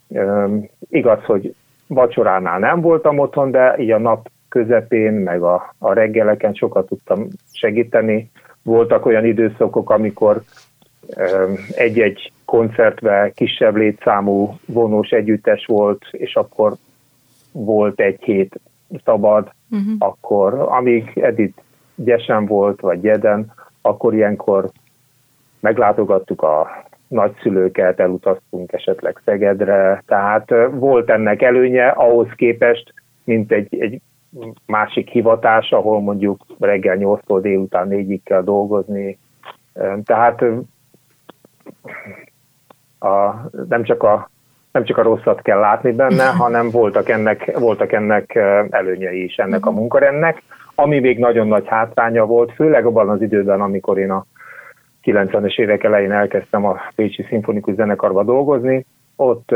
Uh-huh. 0.08 0.62
igaz, 0.88 1.24
hogy 1.24 1.54
vacsoránál 1.86 2.58
nem 2.58 2.80
voltam 2.80 3.18
otthon, 3.18 3.50
de 3.50 3.74
így 3.78 3.90
a 3.90 3.98
nap 3.98 4.28
közepén, 4.48 5.12
meg 5.12 5.42
a, 5.42 5.74
a 5.78 5.92
reggeleken 5.92 6.54
sokat 6.54 6.86
tudtam 6.86 7.28
segíteni. 7.52 8.30
Voltak 8.62 9.06
olyan 9.06 9.24
időszakok, 9.24 9.90
amikor 9.90 10.42
egy-egy 11.74 12.32
koncertbe 12.44 13.32
kisebb 13.34 13.76
létszámú 13.76 14.58
vonós 14.66 15.08
együttes 15.08 15.66
volt, 15.66 16.04
és 16.10 16.34
akkor 16.34 16.72
volt 17.52 18.00
egy 18.00 18.22
hét 18.22 18.60
szabad, 19.04 19.52
uh-huh. 19.70 19.92
akkor 19.98 20.54
amíg 20.54 21.10
Edith 21.14 21.62
gyesen 21.94 22.46
volt, 22.46 22.80
vagy 22.80 23.00
gyeden, 23.00 23.52
akkor 23.82 24.14
ilyenkor 24.14 24.70
meglátogattuk 25.60 26.42
a 26.42 26.84
nagyszülőket, 27.08 28.00
elutaztunk 28.00 28.72
esetleg 28.72 29.20
Szegedre, 29.24 30.02
tehát 30.06 30.50
volt 30.70 31.10
ennek 31.10 31.42
előnye 31.42 31.88
ahhoz 31.88 32.28
képest, 32.36 32.94
mint 33.24 33.52
egy, 33.52 33.80
egy 33.80 34.00
másik 34.66 35.08
hivatás, 35.08 35.70
ahol 35.70 36.00
mondjuk 36.00 36.44
reggel 36.58 36.96
8-tól 36.98 37.38
délután 37.40 37.88
4-ig 37.90 38.20
kell 38.24 38.42
dolgozni. 38.42 39.18
Tehát 40.04 40.42
a, 42.98 43.34
nem, 43.68 43.82
csak 43.82 44.02
a, 44.02 44.30
nem 44.72 44.84
csak 44.84 44.98
a 44.98 45.02
rosszat 45.02 45.42
kell 45.42 45.58
látni 45.58 45.92
benne, 45.92 46.24
hanem 46.42 46.70
voltak 46.70 47.08
ennek, 47.08 47.58
voltak 47.58 47.92
ennek 47.92 48.34
előnyei 48.70 49.24
is 49.24 49.36
ennek 49.36 49.66
a 49.66 49.70
mhm. 49.70 49.78
munkarendnek, 49.78 50.42
ami 50.80 50.98
még 50.98 51.18
nagyon 51.18 51.46
nagy 51.46 51.66
hátránya 51.66 52.26
volt, 52.26 52.52
főleg 52.52 52.86
abban 52.86 53.08
az 53.08 53.22
időben, 53.22 53.60
amikor 53.60 53.98
én 53.98 54.10
a 54.10 54.24
90-es 55.04 55.58
évek 55.58 55.84
elején 55.84 56.12
elkezdtem 56.12 56.64
a 56.66 56.76
Pécsi 56.94 57.24
Szimfonikus 57.28 57.74
Zenekarba 57.74 58.24
dolgozni, 58.24 58.86
ott 59.16 59.50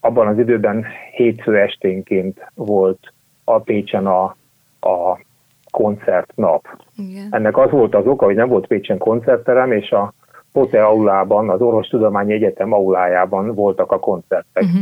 abban 0.00 0.26
az 0.26 0.38
időben 0.38 0.84
hétfő 1.12 1.58
esténként 1.58 2.50
volt 2.54 3.12
a 3.44 3.58
Pécsen 3.58 4.06
a, 4.06 4.24
a 4.80 5.18
koncertnap. 5.70 6.66
Igen. 6.96 7.28
Ennek 7.30 7.56
az 7.56 7.70
volt 7.70 7.94
az 7.94 8.06
oka, 8.06 8.24
hogy 8.24 8.34
nem 8.34 8.48
volt 8.48 8.66
Pécsen 8.66 8.98
koncertterem, 8.98 9.72
és 9.72 9.90
a 9.90 10.12
Pote 10.52 10.84
aulában, 10.84 11.50
az 11.50 11.60
Orvostudományi 11.60 12.32
Egyetem 12.32 12.72
aulájában 12.72 13.54
voltak 13.54 13.92
a 13.92 13.98
koncertek. 13.98 14.62
Uh-huh. 14.62 14.80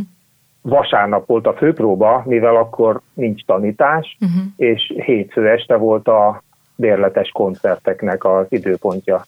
Vasárnap 0.69 1.27
volt 1.27 1.47
a 1.47 1.55
főpróba, 1.55 2.23
mivel 2.27 2.57
akkor 2.57 3.01
nincs 3.15 3.45
tanítás, 3.45 4.17
uh-huh. 4.21 4.43
és 4.57 4.95
hétfő 4.97 5.49
este 5.49 5.77
volt 5.77 6.09
a 6.09 6.43
bérletes 6.77 7.31
koncerteknek 7.31 8.25
az 8.25 8.47
időpontja. 8.49 9.25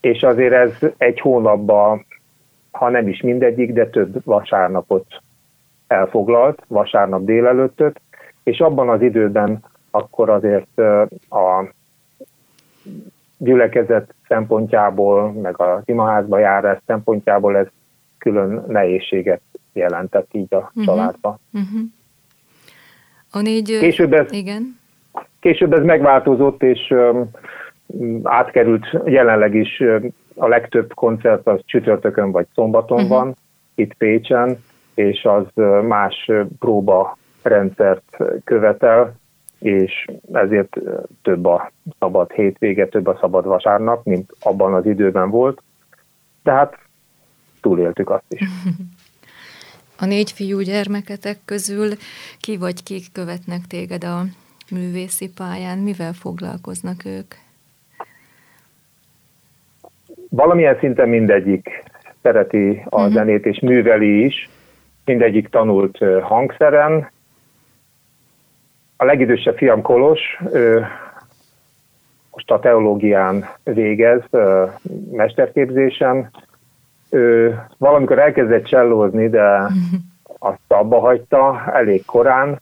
És 0.00 0.22
azért 0.22 0.52
ez 0.52 0.90
egy 0.96 1.20
hónapban, 1.20 2.06
ha 2.70 2.88
nem 2.88 3.08
is 3.08 3.20
mindegyik, 3.20 3.72
de 3.72 3.88
több 3.88 4.24
vasárnapot 4.24 5.06
elfoglalt, 5.86 6.62
vasárnap 6.68 7.24
délelőttöt, 7.24 8.00
és 8.42 8.58
abban 8.58 8.88
az 8.88 9.02
időben 9.02 9.64
akkor 9.90 10.30
azért 10.30 10.78
a 11.30 11.64
gyülekezet 13.38 14.14
szempontjából, 14.28 15.32
meg 15.32 15.60
az 15.60 15.82
imaházba 15.84 16.38
járás 16.38 16.78
szempontjából 16.86 17.56
ez 17.56 17.66
külön 18.18 18.64
nehézséget 18.68 19.40
jelentett 19.76 20.28
így 20.32 20.54
a 20.54 20.56
uh-huh. 20.56 20.84
családba. 20.84 21.38
Uh-huh. 21.52 21.80
A 23.30 23.40
négy... 23.40 23.78
Később 23.78 24.12
ez, 24.12 24.32
igen. 24.32 24.78
később 25.40 25.72
ez 25.72 25.84
megváltozott, 25.84 26.62
és 26.62 26.90
um, 26.90 27.30
átkerült 28.22 28.86
jelenleg 29.04 29.54
is 29.54 29.82
a 30.34 30.48
legtöbb 30.48 30.94
koncert 30.94 31.46
az 31.46 31.60
csütörtökön 31.64 32.30
vagy 32.30 32.46
szombaton 32.54 33.02
uh-huh. 33.02 33.16
van, 33.16 33.36
itt 33.74 33.94
Pécsen, 33.94 34.58
és 34.94 35.24
az 35.24 35.64
más 35.86 36.30
próba 36.58 37.16
rendszert 37.42 38.16
követel, 38.44 39.14
és 39.58 40.06
ezért 40.32 40.76
több 41.22 41.44
a 41.44 41.72
szabad 41.98 42.32
hétvége, 42.32 42.88
több 42.88 43.06
a 43.06 43.18
szabad 43.20 43.44
vasárnap, 43.44 44.04
mint 44.04 44.32
abban 44.40 44.74
az 44.74 44.86
időben 44.86 45.30
volt. 45.30 45.62
Tehát 46.42 46.78
túléltük 47.60 48.10
azt 48.10 48.24
is. 48.28 48.40
A 49.98 50.04
négy 50.04 50.32
fiú 50.32 50.60
gyermeketek 50.60 51.38
közül 51.44 51.88
ki 52.40 52.56
vagy 52.56 52.82
kik 52.82 53.12
követnek 53.12 53.60
téged 53.68 54.04
a 54.04 54.22
művészi 54.70 55.30
pályán? 55.30 55.78
Mivel 55.78 56.12
foglalkoznak 56.12 57.04
ők? 57.04 57.34
Valamilyen 60.28 60.78
szinten 60.80 61.08
mindegyik 61.08 61.84
szereti 62.22 62.82
a 62.84 62.96
uh-huh. 62.96 63.12
zenét 63.12 63.46
és 63.46 63.60
műveli 63.60 64.24
is. 64.24 64.48
Mindegyik 65.04 65.48
tanult 65.48 65.98
hangszeren, 66.22 67.10
a 68.96 69.04
legidősebb 69.04 69.56
fiam 69.56 69.82
Kolos, 69.82 70.20
ő 70.52 70.86
most 72.30 72.50
a 72.50 72.58
teológián 72.58 73.48
végez, 73.64 74.22
mesterképzésen. 75.10 76.30
Ő 77.16 77.58
valamikor 77.78 78.18
elkezdett 78.18 78.64
csellózni, 78.64 79.28
de 79.28 79.70
azt 80.38 80.60
abba 80.68 81.00
hagyta 81.00 81.70
elég 81.72 82.04
korán, 82.04 82.60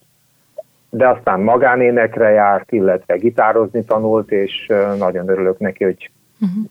de 0.90 1.08
aztán 1.08 1.40
magánénekre 1.40 2.30
járt, 2.30 2.72
illetve 2.72 3.16
gitározni 3.16 3.84
tanult, 3.84 4.30
és 4.30 4.66
nagyon 4.98 5.28
örülök 5.28 5.58
neki, 5.58 5.84
hogy 5.84 6.10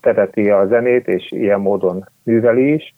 tereti 0.01 0.49
a 0.49 0.67
zenét, 0.67 1.07
és 1.07 1.31
ilyen 1.31 1.59
módon 1.59 2.05
műveli 2.23 2.73
is. 2.73 2.95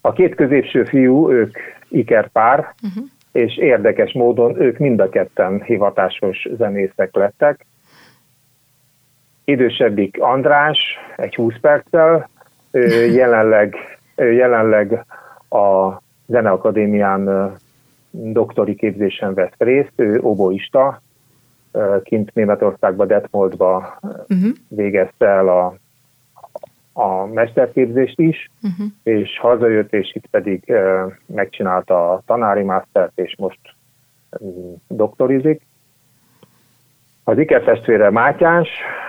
A 0.00 0.12
két 0.12 0.34
középső 0.34 0.84
fiú, 0.84 1.30
ők 1.30 1.58
ikerpár, 1.88 2.58
uh-huh 2.58 3.04
és 3.34 3.56
érdekes 3.56 4.12
módon 4.12 4.60
ők 4.60 4.78
mind 4.78 5.00
a 5.00 5.08
ketten 5.08 5.62
hivatásos 5.62 6.48
zenészek 6.56 7.14
lettek. 7.14 7.66
Idősebbik 9.44 10.16
András, 10.20 10.78
egy 11.16 11.34
20 11.34 11.54
perccel, 11.60 12.28
jelenleg, 13.12 13.76
jelenleg 14.16 15.04
a 15.48 16.02
Zeneakadémián 16.26 17.52
doktori 18.10 18.74
képzésen 18.74 19.34
vesz 19.34 19.54
részt, 19.58 19.92
ő 19.96 20.20
oboista, 20.20 21.02
kint 22.02 22.34
Németországba, 22.34 23.04
Detmoldba 23.04 23.98
uh-huh. 24.02 24.50
végezte 24.68 25.26
el 25.26 25.48
a 25.48 25.74
a 26.96 27.26
mesterképzést 27.26 28.20
is, 28.20 28.50
uh-huh. 28.62 28.86
és 29.02 29.38
hazajött, 29.38 29.92
és 29.92 30.14
itt 30.14 30.26
pedig 30.26 30.72
megcsinálta 31.26 32.12
a 32.12 32.22
tanári 32.26 32.62
másztert, 32.62 33.12
és 33.14 33.34
most 33.38 33.58
doktorizik. 34.88 35.62
Az 37.24 37.38
ikertestvére 37.38 38.10
Mátyás, 38.10 38.68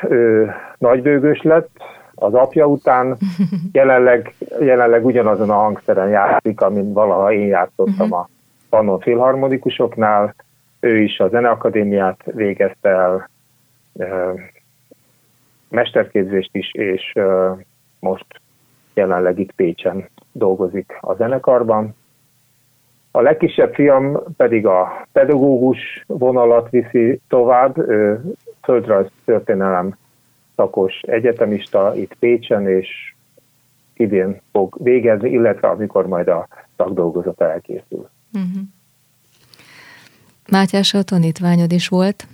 ő 0.10 0.52
nagybőgős 0.78 1.42
lett, 1.42 1.72
az 2.16 2.34
apja 2.34 2.66
után 2.66 3.18
jelenleg, 3.72 4.36
jelenleg 4.60 5.06
ugyanazon 5.06 5.50
a 5.50 5.54
hangszeren 5.54 6.10
játszik, 6.10 6.62
amint 6.62 6.94
valaha 6.94 7.34
én 7.34 7.48
játszottam 7.48 8.12
uh-huh. 8.12 8.20
a 8.20 8.30
Pannon 8.70 9.00
Filharmonikusoknál. 9.00 10.36
Ő 10.80 11.00
is 11.00 11.20
a 11.20 11.28
Zeneakadémiát 11.28 12.24
végezte 12.26 12.90
el, 12.90 13.30
mesterképzést 15.70 16.56
is, 16.56 16.74
és 16.74 17.14
most 18.00 18.26
jelenleg 18.94 19.40
itt 19.40 19.52
Pécsen 19.52 20.10
dolgozik 20.32 20.98
a 21.02 21.14
zenekarban. 21.14 21.96
A 23.12 23.22
legkisebb 23.22 23.74
fiam 23.74 24.20
pedig 24.38 24.66
a 24.66 25.08
pedagógus 25.12 26.04
vonalat 26.08 26.70
viszi 26.70 27.20
tovább, 27.28 27.78
ő 27.78 28.22
földrajz 28.62 29.08
történelem 29.26 29.96
szakos 30.56 31.02
egyetemista 31.02 31.96
itt 31.96 32.14
Pécsen, 32.20 32.68
és 32.68 33.14
idén 33.94 34.42
fog 34.52 34.76
végezni, 34.84 35.30
illetve 35.30 35.68
amikor 35.68 36.08
majd 36.08 36.28
a 36.28 36.48
szakdolgozat 36.78 37.42
elkészül. 37.42 38.10
Uh-huh. 38.34 38.62
Mátyás, 40.52 40.94
a 40.94 41.04
tanítványod 41.04 41.72
is 41.72 41.88
volt. 41.88 42.28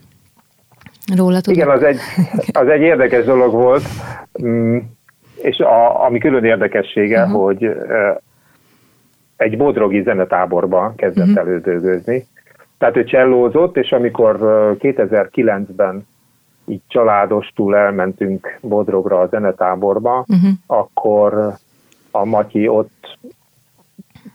Róla 1.15 1.41
tudod? 1.41 1.57
Igen, 1.57 1.69
az 1.69 1.83
egy, 1.83 1.97
az 2.51 2.67
egy 2.67 2.81
érdekes 2.81 3.25
dolog 3.25 3.51
volt. 3.51 3.83
Mm, 4.43 4.77
és 5.41 5.57
a, 5.57 6.05
ami 6.05 6.19
külön 6.19 6.43
érdekessége, 6.43 7.23
uh-huh. 7.23 7.43
hogy 7.43 7.71
egy 9.35 9.57
bodrogi 9.57 10.01
zenetáborban 10.01 10.95
kezdett 10.95 11.27
uh-huh. 11.27 11.39
elődőgözni. 11.39 12.25
Tehát 12.77 12.97
ő 12.97 13.03
csellózott, 13.03 13.77
és 13.77 13.91
amikor 13.91 14.37
2009-ben 14.79 16.07
így 16.71 16.81
családostul 16.87 17.75
elmentünk 17.75 18.57
Bodrogra 18.61 19.19
a 19.19 19.27
zenetáborba, 19.27 20.25
uh-huh. 20.27 20.51
akkor 20.65 21.53
a 22.11 22.25
Matyi 22.25 22.67
ott 22.67 23.17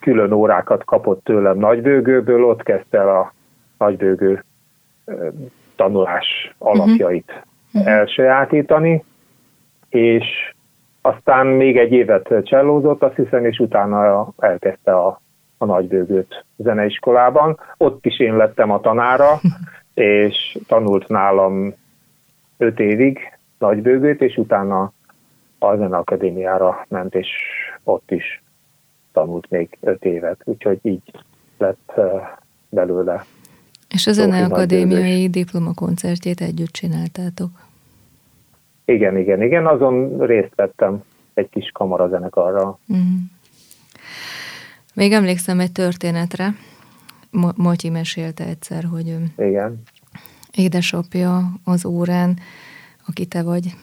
külön 0.00 0.32
órákat 0.32 0.84
kapott 0.84 1.24
tőlem 1.24 1.58
nagybőgőből, 1.58 2.44
ott 2.44 2.62
kezdte 2.62 2.98
el 2.98 3.16
a 3.16 3.32
nagybőgő 3.78 4.44
tanulás 5.76 6.54
alapjait 6.58 7.44
uh-huh. 7.72 7.92
elsajátítani, 7.92 9.04
és 9.88 10.54
aztán 11.00 11.46
még 11.46 11.78
egy 11.78 11.92
évet 11.92 12.34
csellózott, 12.42 13.02
azt 13.02 13.16
hiszem, 13.16 13.44
és 13.44 13.58
utána 13.58 14.28
elkezdte 14.38 14.94
a, 14.94 15.20
a 15.58 15.64
nagybőgőt 15.64 16.44
zeneiskolában. 16.56 17.58
Ott 17.76 18.06
is 18.06 18.20
én 18.20 18.36
lettem 18.36 18.70
a 18.70 18.80
tanára, 18.80 19.40
és 19.94 20.58
tanult 20.66 21.08
nálam 21.08 21.74
öt 22.56 22.80
évig 22.80 23.18
nagybőgőt, 23.58 24.20
és 24.20 24.36
utána 24.36 24.92
a 25.58 25.76
Zeneakadémiára 25.76 26.86
ment, 26.88 27.14
és 27.14 27.28
ott 27.84 28.10
is 28.10 28.42
tanult 29.12 29.50
még 29.50 29.78
öt 29.80 30.04
évet, 30.04 30.40
úgyhogy 30.44 30.78
így 30.82 31.12
lett 31.58 31.92
belőle. 32.68 33.24
És 33.88 34.06
a 34.06 34.12
Zeneakadémiai 34.12 35.28
diplomakoncertjét 35.28 36.40
együtt 36.40 36.70
csináltátok? 36.70 37.50
Igen, 38.84 39.18
igen, 39.18 39.42
igen, 39.42 39.66
azon 39.66 40.18
részt 40.18 40.54
vettem 40.54 41.02
egy 41.34 41.48
kis 41.48 41.70
kamarazenekarral. 41.72 42.78
Mm. 42.92 43.16
Még 44.94 45.12
emlékszem 45.12 45.60
egy 45.60 45.72
történetre, 45.72 46.54
Matyi 47.56 47.88
mesélte 47.88 48.44
egyszer, 48.44 48.84
hogy 48.84 49.16
igen. 49.36 49.82
Édesapja 50.56 51.52
az 51.64 51.84
órán, 51.84 52.38
aki 53.06 53.26
te 53.26 53.42
vagy, 53.42 53.74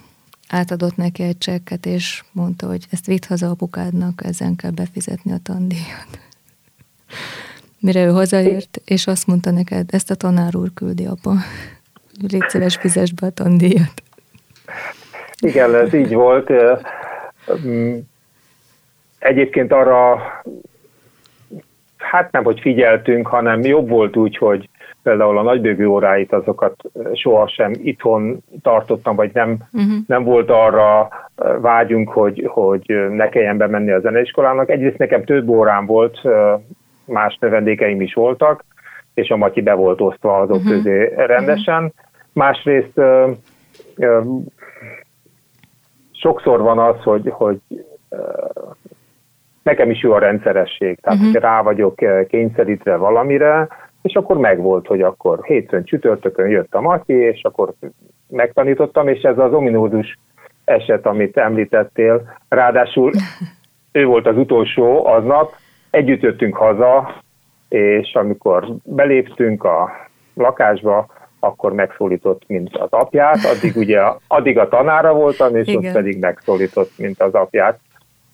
átadott 0.49 0.95
neki 0.95 1.23
egy 1.23 1.37
csekket, 1.37 1.85
és 1.85 2.23
mondta, 2.31 2.67
hogy 2.67 2.85
ezt 2.91 3.05
vitt 3.05 3.25
haza 3.25 3.49
apukádnak, 3.49 4.21
ezen 4.25 4.55
kell 4.55 4.71
befizetni 4.71 5.31
a 5.31 5.37
tandíjat. 5.43 6.19
Mire 7.79 8.05
ő 8.05 8.09
hazaért, 8.09 8.81
és 8.85 9.07
azt 9.07 9.27
mondta 9.27 9.51
neked, 9.51 9.89
ezt 9.93 10.11
a 10.11 10.15
tanár 10.15 10.55
úr 10.55 10.73
küldi 10.73 11.05
apa. 11.05 11.33
Légy 12.27 12.49
szíves, 12.49 12.75
fizes 12.75 13.11
be 13.11 13.27
a 13.27 13.29
tandíjat. 13.29 14.03
Igen, 15.39 15.75
ez 15.75 15.93
így 15.93 16.13
volt. 16.13 16.51
Egyébként 19.19 19.71
arra, 19.71 20.21
hát 21.97 22.31
nem, 22.31 22.43
hogy 22.43 22.59
figyeltünk, 22.59 23.27
hanem 23.27 23.61
jobb 23.61 23.89
volt 23.89 24.15
úgy, 24.15 24.37
hogy 24.37 24.69
például 25.03 25.37
a 25.37 25.41
nagybőgő 25.41 25.87
óráit 25.87 26.33
azokat 26.33 26.75
sohasem 27.13 27.71
itthon 27.83 28.43
tartottam, 28.61 29.15
vagy 29.15 29.31
nem, 29.33 29.57
uh-huh. 29.73 29.93
nem 30.07 30.23
volt 30.23 30.49
arra 30.49 31.09
vágyunk, 31.61 32.09
hogy, 32.09 32.49
hogy 32.51 33.07
ne 33.09 33.29
kelljen 33.29 33.57
bemenni 33.57 33.91
a 33.91 33.99
zeneiskolának. 33.99 34.69
Egyrészt 34.69 34.97
nekem 34.97 35.23
több 35.23 35.49
órám 35.49 35.85
volt, 35.85 36.21
más 37.05 37.37
növendékeim 37.39 38.01
is 38.01 38.13
voltak, 38.13 38.65
és 39.13 39.29
a 39.29 39.37
Matyi 39.37 39.61
be 39.61 39.73
volt 39.73 40.01
osztva 40.01 40.37
azok 40.37 40.55
uh-huh. 40.55 40.71
közé 40.71 41.13
rendesen. 41.15 41.83
Uh-huh. 41.83 41.91
Másrészt 42.33 43.01
sokszor 46.11 46.61
van 46.61 46.79
az, 46.79 47.03
hogy, 47.03 47.29
hogy 47.29 47.57
nekem 49.63 49.89
is 49.89 50.01
jó 50.01 50.11
a 50.11 50.19
rendszeresség, 50.19 50.99
tehát 50.99 51.19
uh-huh. 51.19 51.41
rá 51.41 51.61
vagyok 51.61 51.95
kényszerítve 52.27 52.95
valamire, 52.95 53.67
és 54.03 54.13
akkor 54.13 54.37
megvolt, 54.37 54.87
hogy 54.87 55.01
akkor 55.01 55.43
hétfőn 55.43 55.83
csütörtökön 55.83 56.49
jött 56.49 56.73
a 56.73 56.81
Matyi, 56.81 57.13
és 57.13 57.43
akkor 57.43 57.73
megtanítottam, 58.27 59.07
és 59.07 59.21
ez 59.21 59.37
az 59.37 59.53
ominózus 59.53 60.17
eset, 60.65 61.05
amit 61.05 61.37
említettél, 61.37 62.37
ráadásul 62.49 63.11
ő 63.91 64.05
volt 64.05 64.27
az 64.27 64.37
utolsó 64.37 65.05
aznap, 65.05 65.55
együtt 65.89 66.21
jöttünk 66.21 66.55
haza, 66.55 67.21
és 67.69 68.13
amikor 68.13 68.67
beléptünk 68.83 69.63
a 69.63 69.91
lakásba, 70.33 71.07
akkor 71.39 71.73
megszólított, 71.73 72.41
mint 72.47 72.77
az 72.77 72.91
apját, 72.91 73.37
addig 73.45 73.75
ugye 73.75 74.01
addig 74.27 74.57
a 74.57 74.67
tanára 74.67 75.13
voltam, 75.13 75.55
és 75.55 75.67
Igen. 75.67 75.85
ott 75.85 75.91
pedig 75.91 76.19
megszólított, 76.19 76.91
mint 76.97 77.21
az 77.21 77.33
apját. 77.33 77.79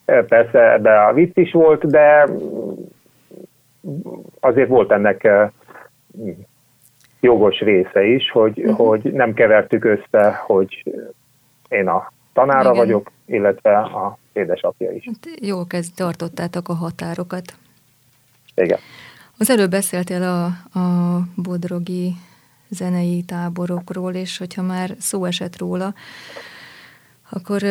Persze 0.06 0.72
ebbe 0.72 1.06
a 1.06 1.14
vicc 1.14 1.38
is 1.38 1.52
volt, 1.52 1.88
de 1.88 2.28
azért 4.40 4.70
volt 4.70 4.92
ennek 4.92 5.24
eh, 5.24 5.50
jogos 7.20 7.60
része 7.60 8.06
is, 8.06 8.32
hogy, 8.32 8.60
uh-huh. 8.60 8.88
hogy 8.88 9.14
nem 9.14 9.34
kevertük 9.34 9.86
össze, 9.86 10.32
hogy 10.46 10.84
én 11.70 11.88
a 11.88 12.12
tanára 12.34 12.72
Igen. 12.72 12.76
vagyok, 12.76 13.12
illetve 13.26 13.78
a 13.78 14.18
édesapja 14.34 14.92
is. 14.92 15.06
Hát 15.06 15.40
jó 15.42 15.68
kezd 15.68 15.96
tartottátok 15.96 16.70
a 16.70 16.74
határokat. 16.74 17.54
Igen. 18.56 18.80
Az 19.38 19.50
előbb 19.50 19.70
beszéltél 19.70 20.24
a, 20.24 20.46
a 20.80 21.20
bodrogi 21.36 22.14
zenei 22.70 23.24
táborokról, 23.24 24.14
és 24.14 24.38
hogyha 24.38 24.62
már 24.62 24.96
szó 25.00 25.26
esett 25.26 25.58
róla, 25.58 25.94
akkor 27.30 27.62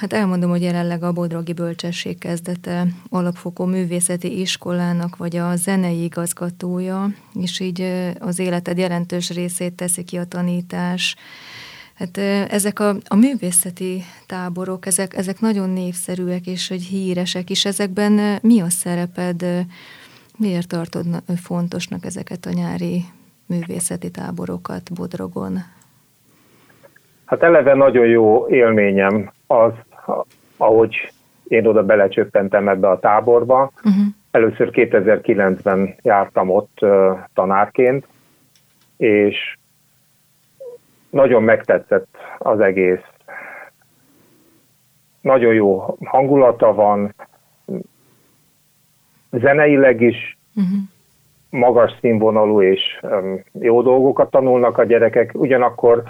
hát 0.00 0.12
elmondom, 0.12 0.50
hogy 0.50 0.62
jelenleg 0.62 1.02
a 1.02 1.12
Bodrogi 1.12 1.52
Bölcsesség 1.52 2.18
kezdete 2.18 2.86
alapfokú 3.08 3.64
művészeti 3.64 4.40
iskolának 4.40 5.16
vagy 5.16 5.36
a 5.36 5.56
zenei 5.56 6.02
igazgatója, 6.02 7.14
és 7.34 7.60
így 7.60 7.80
az 8.18 8.38
életed 8.38 8.78
jelentős 8.78 9.30
részét 9.30 9.72
teszi 9.72 10.04
ki 10.04 10.16
a 10.16 10.24
tanítás. 10.24 11.16
Hát 11.94 12.18
ezek 12.48 12.78
a, 12.80 12.96
a 13.04 13.14
művészeti 13.14 14.04
táborok, 14.26 14.86
ezek, 14.86 15.16
ezek 15.16 15.40
nagyon 15.40 15.70
népszerűek 15.70 16.46
és 16.46 16.68
hogy 16.68 16.82
híresek 16.82 17.50
is. 17.50 17.64
Ezekben 17.64 18.38
mi 18.42 18.60
a 18.60 18.70
szereped? 18.70 19.44
Miért 20.36 20.68
tartod 20.68 21.22
fontosnak 21.36 22.04
ezeket 22.04 22.46
a 22.46 22.52
nyári 22.52 23.04
művészeti 23.46 24.10
táborokat 24.10 24.92
Bodrogon? 24.92 25.75
Hát 27.26 27.42
eleve 27.42 27.74
nagyon 27.74 28.06
jó 28.06 28.48
élményem 28.48 29.30
az, 29.46 29.72
ahogy 30.56 31.12
én 31.44 31.66
oda 31.66 31.82
belecsöppentem 31.84 32.68
ebbe 32.68 32.88
a 32.88 32.98
táborba. 32.98 33.72
Uh-huh. 33.76 34.04
Először 34.30 34.70
2009-ben 34.72 35.94
jártam 36.02 36.50
ott 36.50 36.78
uh, 36.80 37.18
tanárként, 37.34 38.06
és 38.96 39.56
nagyon 41.10 41.42
megtetszett 41.42 42.16
az 42.38 42.60
egész. 42.60 43.04
Nagyon 45.20 45.54
jó 45.54 45.96
hangulata 46.04 46.74
van, 46.74 47.14
zeneileg 49.30 50.00
is 50.00 50.38
uh-huh 50.54 50.78
magas 51.50 51.92
színvonalú 52.00 52.62
és 52.62 53.00
jó 53.52 53.82
dolgokat 53.82 54.30
tanulnak 54.30 54.78
a 54.78 54.84
gyerekek, 54.84 55.30
ugyanakkor 55.34 56.02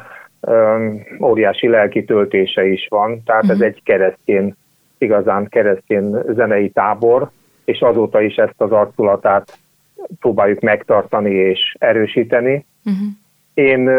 óriási 1.20 1.68
lelki 1.68 2.04
töltése 2.04 2.66
is 2.66 2.86
van, 2.90 3.22
tehát 3.24 3.42
uh-huh. 3.42 3.50
ez 3.50 3.58
mhm. 3.58 3.66
egy 3.66 3.82
keresztény, 3.82 4.54
igazán 4.98 5.48
keresztény 5.48 6.16
zenei 6.28 6.70
tábor, 6.70 7.30
és 7.64 7.80
azóta 7.80 8.20
is 8.20 8.34
ezt 8.34 8.60
az 8.60 8.70
arculatát 8.72 9.58
próbáljuk 10.20 10.60
megtartani 10.60 11.30
és 11.30 11.76
erősíteni. 11.78 12.64
Uh-huh. 12.84 13.08
Én 13.54 13.90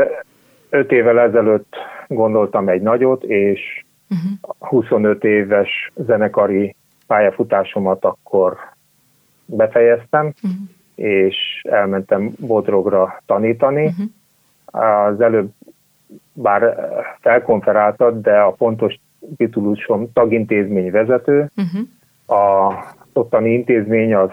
öt 0.69 0.91
évvel 0.91 1.19
ezelőtt 1.19 1.76
gondoltam 2.08 2.69
egy 2.69 2.82
nagyot, 2.82 3.23
és 3.23 3.84
uh-huh. 4.10 4.69
25 4.69 5.23
éves 5.23 5.91
zenekari 5.95 6.76
pályafutásomat 7.08 8.06
akkor 8.06 8.58
befejeztem, 9.45 10.26
uh-huh 10.26 10.69
és 10.97 11.62
elmentem 11.69 12.32
Bodrogra 12.39 13.21
tanítani. 13.26 13.86
Uh-huh. 13.86 15.06
Az 15.06 15.21
előbb 15.21 15.50
bár 16.41 16.76
felkonferáltad, 17.19 18.21
de 18.21 18.39
a 18.39 18.52
pontos 18.52 19.00
titulusom 19.38 20.12
tagintézmény 20.13 20.91
vezető. 20.91 21.50
Uh-huh. 21.56 22.39
A 22.39 22.73
ottani 23.13 23.54
intézmény 23.54 24.15
az 24.15 24.30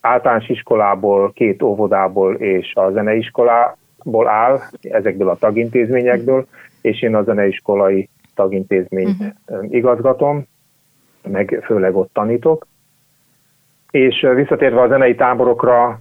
általános 0.00 0.48
iskolából, 0.48 1.32
két 1.32 1.62
óvodából 1.62 2.34
és 2.34 2.74
a 2.74 2.90
zeneiskolából 2.90 4.28
áll, 4.28 4.58
ezekből 4.80 5.28
a 5.28 5.36
tagintézményekből, 5.36 6.46
és 6.80 7.02
én 7.02 7.14
a 7.14 7.22
zeneiskolai 7.22 8.08
tagintézményt 8.34 9.16
uh-huh. 9.46 9.74
igazgatom, 9.74 10.46
meg 11.28 11.62
főleg 11.64 11.96
ott 11.96 12.12
tanítok. 12.12 12.66
És 13.90 14.26
visszatérve 14.34 14.80
a 14.80 14.88
zenei 14.88 15.14
táborokra, 15.14 15.98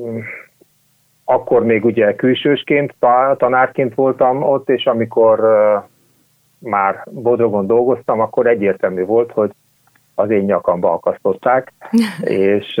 mm, 0.00 0.18
akkor 1.28 1.64
még 1.64 1.84
ugye 1.84 2.14
külsősként, 2.14 2.94
tanárként 3.36 3.94
voltam 3.94 4.42
ott, 4.42 4.68
és 4.68 4.86
amikor 4.86 5.40
már 6.58 7.02
Bodrogon 7.10 7.66
dolgoztam, 7.66 8.20
akkor 8.20 8.46
egyértelmű 8.46 9.04
volt, 9.04 9.32
hogy 9.32 9.50
az 10.14 10.30
én 10.30 10.44
nyakamba 10.44 10.92
akasztották, 10.92 11.72
és 12.20 12.78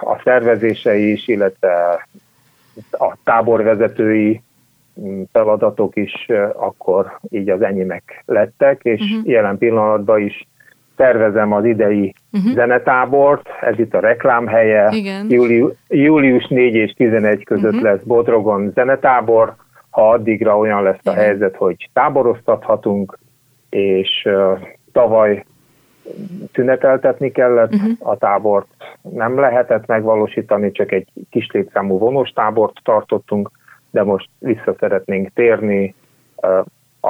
a 0.00 0.20
szervezései 0.24 1.12
is, 1.12 1.28
illetve 1.28 2.06
a 2.90 3.16
táborvezetői 3.24 4.42
mm, 5.00 5.22
feladatok 5.32 5.96
is 5.96 6.28
akkor 6.54 7.18
így 7.28 7.50
az 7.50 7.62
enyémek 7.62 8.22
lettek, 8.26 8.80
és 8.82 9.00
uh-huh. 9.00 9.28
jelen 9.28 9.58
pillanatban 9.58 10.20
is 10.20 10.46
tervezem 11.02 11.52
az 11.52 11.64
idei 11.64 12.14
uh-huh. 12.32 12.52
zenetábort, 12.52 13.48
ez 13.60 13.78
itt 13.78 13.94
a 13.94 14.00
reklámhelye. 14.00 14.88
Igen. 14.90 15.26
Július, 15.28 15.72
július 15.88 16.46
4 16.48 16.74
és 16.74 16.92
11 16.92 17.44
között 17.44 17.72
uh-huh. 17.72 17.82
lesz 17.82 18.02
Bodrogon 18.02 18.70
zenetábor, 18.74 19.54
ha 19.90 20.10
addigra 20.10 20.58
olyan 20.58 20.82
lesz 20.82 20.98
Igen. 21.00 21.14
a 21.14 21.16
helyzet, 21.16 21.56
hogy 21.56 21.88
táboroztathatunk, 21.92 23.18
és 23.70 24.24
uh, 24.24 24.60
tavaly 24.92 25.44
tüneteltetni 26.52 27.30
kellett, 27.30 27.74
uh-huh. 27.74 27.92
a 27.98 28.16
tábort 28.16 28.66
nem 29.02 29.38
lehetett 29.38 29.86
megvalósítani, 29.86 30.72
csak 30.72 30.92
egy 30.92 31.08
kis 31.30 31.50
létszámú 31.52 31.98
vonós 31.98 32.30
tábort 32.30 32.80
tartottunk, 32.84 33.50
de 33.90 34.02
most 34.02 34.28
vissza 34.38 34.74
szeretnénk 34.78 35.28
térni 35.34 35.94
uh, 36.36 36.58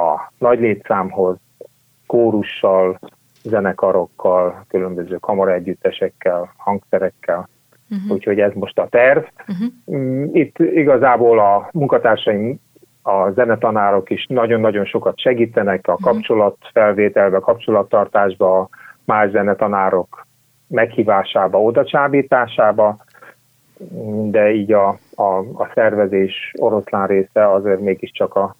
a 0.03 0.31
nagy 0.37 0.59
létszámhoz, 0.59 1.37
kórussal, 2.05 2.99
zenekarokkal, 3.43 4.65
különböző 4.67 5.15
kamaraegyüttesekkel, 5.15 6.53
hangszerekkel. 6.57 7.49
Uh-huh. 7.89 8.11
Úgyhogy 8.11 8.39
ez 8.39 8.51
most 8.53 8.79
a 8.79 8.87
terv. 8.87 9.23
Uh-huh. 9.47 10.35
Itt 10.35 10.59
igazából 10.59 11.39
a 11.39 11.69
munkatársaim, 11.71 12.59
a 13.01 13.31
zenetanárok 13.31 14.09
is 14.09 14.25
nagyon-nagyon 14.29 14.85
sokat 14.85 15.19
segítenek 15.19 15.87
a 15.87 15.91
uh-huh. 15.91 16.11
kapcsolatfelvételbe, 16.11 17.39
kapcsolattartásba, 17.39 18.69
más 19.05 19.29
zenetanárok 19.29 20.25
meghívásába, 20.67 21.61
odacsábításába, 21.61 23.05
de 24.29 24.51
így 24.51 24.71
a, 24.71 24.87
a, 25.15 25.37
a 25.37 25.71
szervezés 25.73 26.53
oroszlán 26.59 27.07
része 27.07 27.51
azért 27.51 27.79
mégiscsak 27.79 28.35
a 28.35 28.55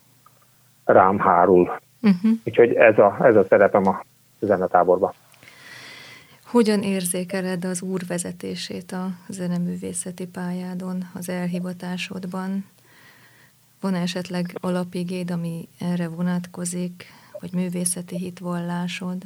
rám 0.85 1.19
hárul. 1.19 1.79
Uh-huh. 2.01 2.31
Úgyhogy 2.45 2.73
ez 2.73 2.97
a, 2.97 3.17
ez 3.21 3.35
a 3.35 3.43
szerepem 3.43 3.87
a 3.87 4.03
zenetáborban. 4.45 5.13
Hogyan 6.45 6.81
érzékeled 6.81 7.65
az 7.65 7.81
úr 7.81 8.01
vezetését 8.07 8.91
a 8.91 9.07
zeneművészeti 9.27 10.27
pályádon, 10.27 11.03
az 11.13 11.29
elhivatásodban? 11.29 12.65
Van 13.81 13.93
esetleg 13.93 14.57
alapigéd, 14.61 15.31
ami 15.31 15.67
erre 15.79 16.07
vonatkozik, 16.07 17.05
vagy 17.39 17.53
művészeti 17.53 18.17
hitvallásod? 18.17 19.17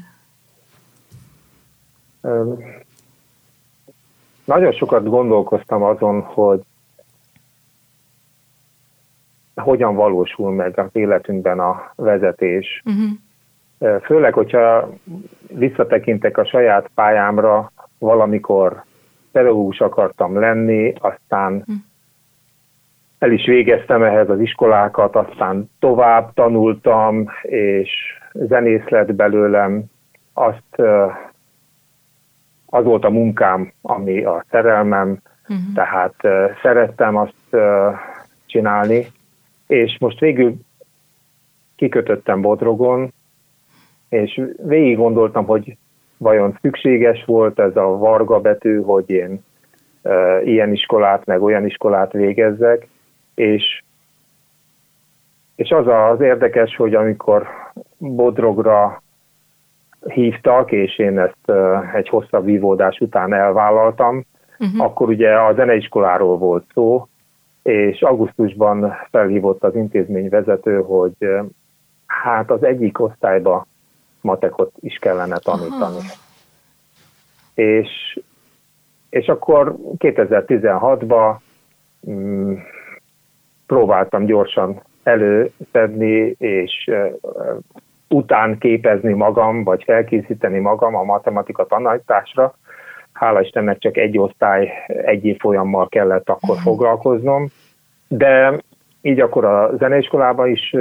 Nagyon 4.44 4.72
sokat 4.72 5.04
gondolkoztam 5.04 5.84
azon, 5.84 6.22
hogy 6.22 6.62
hogyan 9.56 9.96
valósul 9.96 10.52
meg 10.52 10.80
az 10.80 10.90
életünkben 10.92 11.60
a 11.60 11.92
vezetés. 11.96 12.82
Uh-huh. 12.86 13.10
Főleg, 14.04 14.34
hogyha 14.34 14.90
visszatekintek 15.48 16.38
a 16.38 16.46
saját 16.46 16.90
pályámra, 16.96 17.72
valamikor 18.00 18.84
pedagógus 19.32 19.80
akartam 19.80 20.40
lenni, 20.40 20.94
aztán 21.00 21.54
uh-huh. 21.54 21.76
el 23.20 23.32
is 23.32 23.46
végeztem 23.46 24.04
ehhez 24.04 24.30
az 24.30 24.40
iskolákat, 24.40 25.16
aztán 25.16 25.70
tovább 25.80 26.34
tanultam, 26.34 27.26
és 27.42 27.90
zenész 28.34 28.88
lett 28.88 29.14
belőlem. 29.14 29.84
Azt 30.34 30.82
az 32.66 32.84
volt 32.84 33.06
a 33.06 33.10
munkám, 33.10 33.72
ami 33.82 34.24
a 34.24 34.46
szerelmem, 34.50 35.22
uh-huh. 35.42 35.74
tehát 35.74 36.16
szerettem 36.62 37.16
azt 37.16 37.56
csinálni, 38.46 39.06
és 39.68 39.98
most 40.00 40.20
végül 40.20 40.56
kikötöttem 41.76 42.42
Bodrogon, 42.42 43.14
és 44.10 44.42
végig 44.64 44.98
gondoltam, 44.98 45.46
hogy 45.46 45.78
vajon 46.18 46.58
szükséges 46.62 47.26
volt 47.26 47.60
ez 47.60 47.76
a 47.76 47.98
varga 47.98 48.40
betű, 48.40 48.82
hogy 48.82 49.10
én 49.10 49.44
uh, 50.04 50.42
ilyen 50.44 50.72
iskolát, 50.72 51.26
meg 51.26 51.42
olyan 51.42 51.66
iskolát 51.66 52.12
végezzek, 52.12 52.88
és, 53.36 53.84
és 55.56 55.70
az 55.70 55.88
az 55.88 56.22
érdekes, 56.22 56.76
hogy 56.76 56.96
amikor 56.96 57.48
Bodrogra 57.98 59.02
hívtak, 60.08 60.72
és 60.72 60.98
én 60.98 61.20
ezt 61.20 61.52
egy 61.94 62.10
hosszabb 62.10 62.46
vívódás 62.46 63.00
után 63.00 63.34
elvállaltam, 63.34 64.26
uh-huh. 64.60 64.82
akkor 64.82 65.08
ugye 65.08 65.34
a 65.34 65.54
zeneiskoláról 65.54 66.38
volt 66.38 66.66
szó, 66.74 67.08
és 67.64 68.02
augusztusban 68.02 68.94
felhívott 69.12 69.64
az 69.64 69.76
intézmény 69.76 70.30
vezető, 70.30 70.82
hogy 70.82 71.30
hát 72.06 72.52
az 72.52 72.64
egyik 72.64 73.00
osztályba 73.00 73.68
matekot 74.22 74.72
is 74.80 74.98
kellene 74.98 75.38
tanítani. 75.38 75.98
Aha. 75.98 76.14
És, 77.54 78.20
és 79.10 79.28
akkor 79.28 79.76
2016-ban 79.98 81.36
mm, 82.10 82.54
próbáltam 83.66 84.26
gyorsan 84.26 84.82
előszedni, 85.04 86.36
és 86.38 86.92
után 88.10 88.58
képezni 88.58 89.14
magam, 89.14 89.64
vagy 89.64 89.84
felkészíteni 89.84 90.60
magam 90.60 90.96
a 90.96 91.04
matematika 91.04 91.66
tanításra. 91.66 92.54
Hála 93.12 93.42
Istennek 93.42 93.78
csak 93.78 93.98
egy 93.98 94.18
osztály, 94.18 94.72
egy 94.88 95.26
év 95.26 95.40
folyammal 95.40 95.88
kellett 95.88 96.30
akkor 96.30 96.58
foglalkoznom, 96.58 97.48
de 98.08 98.62
így 99.02 99.20
akkor 99.20 99.46
a 99.46 99.78
zeneiskolában 99.78 100.48
is 100.48 100.76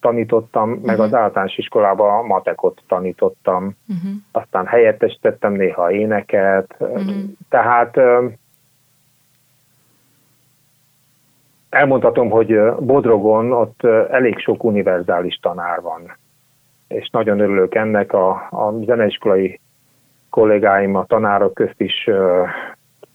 tanítottam, 0.00 0.70
uh-huh. 0.70 0.86
meg 0.86 1.00
az 1.00 1.10
mhm. 1.10 1.18
általános 1.18 1.56
iskolában 1.56 2.18
a 2.18 2.22
matekot 2.22 2.82
tanítottam, 2.88 3.64
uh-huh. 3.64 4.12
aztán 4.32 4.66
helyettesítettem 4.66 5.52
néha 5.52 5.92
éneket, 5.92 6.74
uh-huh. 6.78 7.14
tehát 7.48 8.00
elmondhatom, 11.70 12.30
hogy 12.30 12.60
Bodrogon 12.80 13.52
ott 13.52 13.82
elég 14.10 14.38
sok 14.38 14.64
univerzális 14.64 15.38
tanár 15.42 15.80
van 15.80 16.20
és 16.92 17.08
nagyon 17.10 17.40
örülök 17.40 17.74
ennek 17.74 18.12
a, 18.12 18.30
a 18.50 18.74
zeneiskolai 18.84 19.60
kollégáim, 20.30 20.94
a 20.94 21.04
tanárok 21.04 21.54
közt 21.54 21.80
is, 21.80 22.10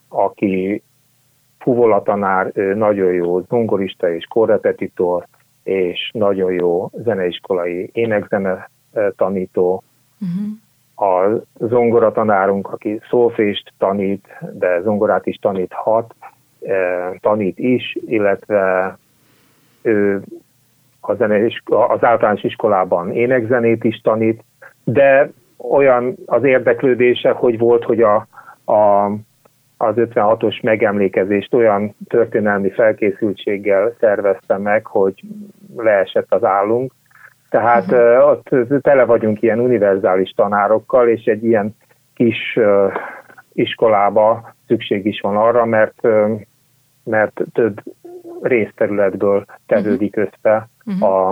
aki 0.08 0.84
fuvola 1.67 2.01
tanár, 2.01 2.51
nagyon 2.75 3.13
jó 3.13 3.39
zongorista 3.39 4.13
és 4.13 4.25
korrepetitor, 4.25 5.27
és 5.63 6.12
nagyon 6.13 6.51
jó 6.51 6.89
zeneiskolai 6.93 7.89
énekzene 7.93 8.69
tanító. 9.15 9.84
Uh-huh. 10.21 11.10
A 11.10 11.41
zongora 11.60 12.12
tanárunk, 12.12 12.73
aki 12.73 13.01
szólfést 13.10 13.73
tanít, 13.77 14.27
de 14.53 14.82
zongorát 14.82 15.25
is 15.25 15.36
taníthat, 15.36 16.15
tanít 17.19 17.60
is, 17.60 17.97
illetve 18.06 18.97
ő 19.82 20.23
a 21.01 21.12
az 21.67 22.03
általános 22.03 22.43
iskolában 22.43 23.12
énekzenét 23.12 23.84
is 23.84 24.01
tanít, 24.01 24.43
de 24.84 25.32
olyan 25.58 26.15
az 26.25 26.43
érdeklődése, 26.43 27.32
hogy 27.32 27.58
volt, 27.58 27.84
hogy 27.84 28.01
a, 28.01 28.27
a, 28.65 29.12
az 29.78 29.94
56-os 29.98 30.63
megemlékezést 30.63 31.54
olyan 31.54 31.96
történelmi 32.08 32.70
felkészültséggel 32.72 33.94
szervezte 34.00 34.58
meg, 34.58 34.86
hogy 34.86 35.22
leesett 35.76 36.34
az 36.34 36.44
állunk. 36.44 36.94
Tehát 37.50 37.92
uh-huh. 37.92 38.30
ott 38.30 38.50
tele 38.82 39.06
vagyunk 39.06 39.42
ilyen 39.42 39.60
univerzális 39.60 40.30
tanárokkal, 40.30 41.10
és 41.10 41.24
egy 41.26 41.44
ilyen 41.44 41.76
kis 42.13 42.56
uh, 42.56 42.94
iskolába 43.54 44.54
szükség 44.68 45.06
is 45.06 45.20
van 45.20 45.38
arra, 45.38 45.66
mert, 45.66 46.00
uh, 46.04 46.42
mert 47.04 47.42
több 47.54 47.82
részterületből 48.42 49.46
tevődik 49.66 50.18
uh-huh. 50.18 50.32
össze 50.42 50.70
uh-huh. 50.86 51.10
a, 51.10 51.30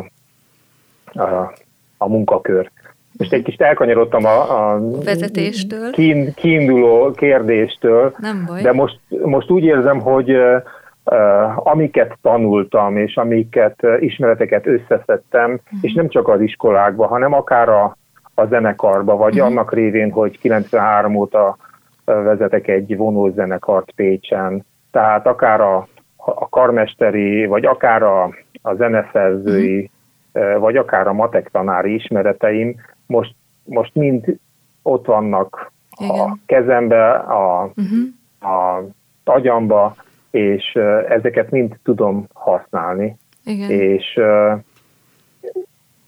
a, 1.14 1.54
a 1.98 2.08
munkakör. 2.08 2.72
Most 3.18 3.34
egy 3.34 3.44
kicsit 3.44 3.62
elkanyarodtam 3.62 4.26
a, 4.26 4.72
a 4.74 4.80
vezetéstől, 5.04 5.92
kín, 5.92 6.34
kiinduló 6.34 7.12
kérdéstől, 7.12 8.14
Nem 8.18 8.44
baj. 8.48 8.62
de 8.62 8.72
most, 8.72 9.00
most 9.24 9.50
úgy 9.50 9.64
érzem, 9.64 10.00
hogy 10.00 10.32
uh, 10.32 11.68
amiket 11.68 12.18
tanultam, 12.22 12.98
és 12.98 13.16
amiket 13.16 13.80
uh, 13.84 14.04
ismereteket 14.04 14.68
összeszedtem, 14.68 15.52
uh-huh. 15.52 15.80
és 15.82 15.94
nem 15.94 16.10
csak 16.10 16.28
az 16.28 16.42
iskolákban, 16.42 17.08
hanem 17.08 17.34
akár 17.34 17.70
a, 17.70 17.98
a 18.34 18.46
zenekarba, 18.46 19.16
vagy 19.16 19.34
uh-huh. 19.34 19.48
annak 19.48 19.74
révén, 19.74 20.12
hogy 20.12 20.40
93 20.40 21.16
óta 21.16 21.58
vezetek 22.06 22.68
egy 22.68 22.98
vonózenekart 22.98 23.92
Pécsen, 23.96 24.66
tehát 24.92 25.28
akár 25.28 25.62
a, 25.62 25.88
a 26.16 26.50
karmesteri, 26.50 27.46
vagy 27.46 27.66
akár 27.66 28.04
a, 28.04 28.24
a 28.62 28.74
zeneszerzői, 28.74 29.90
uh-huh. 30.34 30.60
vagy 30.60 30.76
akár 30.78 31.08
a 31.08 31.14
matek 31.14 31.50
tanári 31.52 31.94
ismereteim 31.94 32.76
most, 33.06 33.36
most 33.64 33.96
mind 33.96 34.38
ott 34.82 35.06
vannak 35.06 35.72
Igen. 36.02 36.20
a 36.20 36.38
kezembe, 36.46 37.12
a, 37.12 37.72
uh-huh. 37.76 38.52
a 38.54 38.84
agyamba, 39.24 39.96
és 40.32 40.78
ezeket 41.10 41.52
mind 41.52 41.78
tudom 41.84 42.28
használni. 42.34 43.18
Igen. 43.46 43.70
És, 43.70 44.20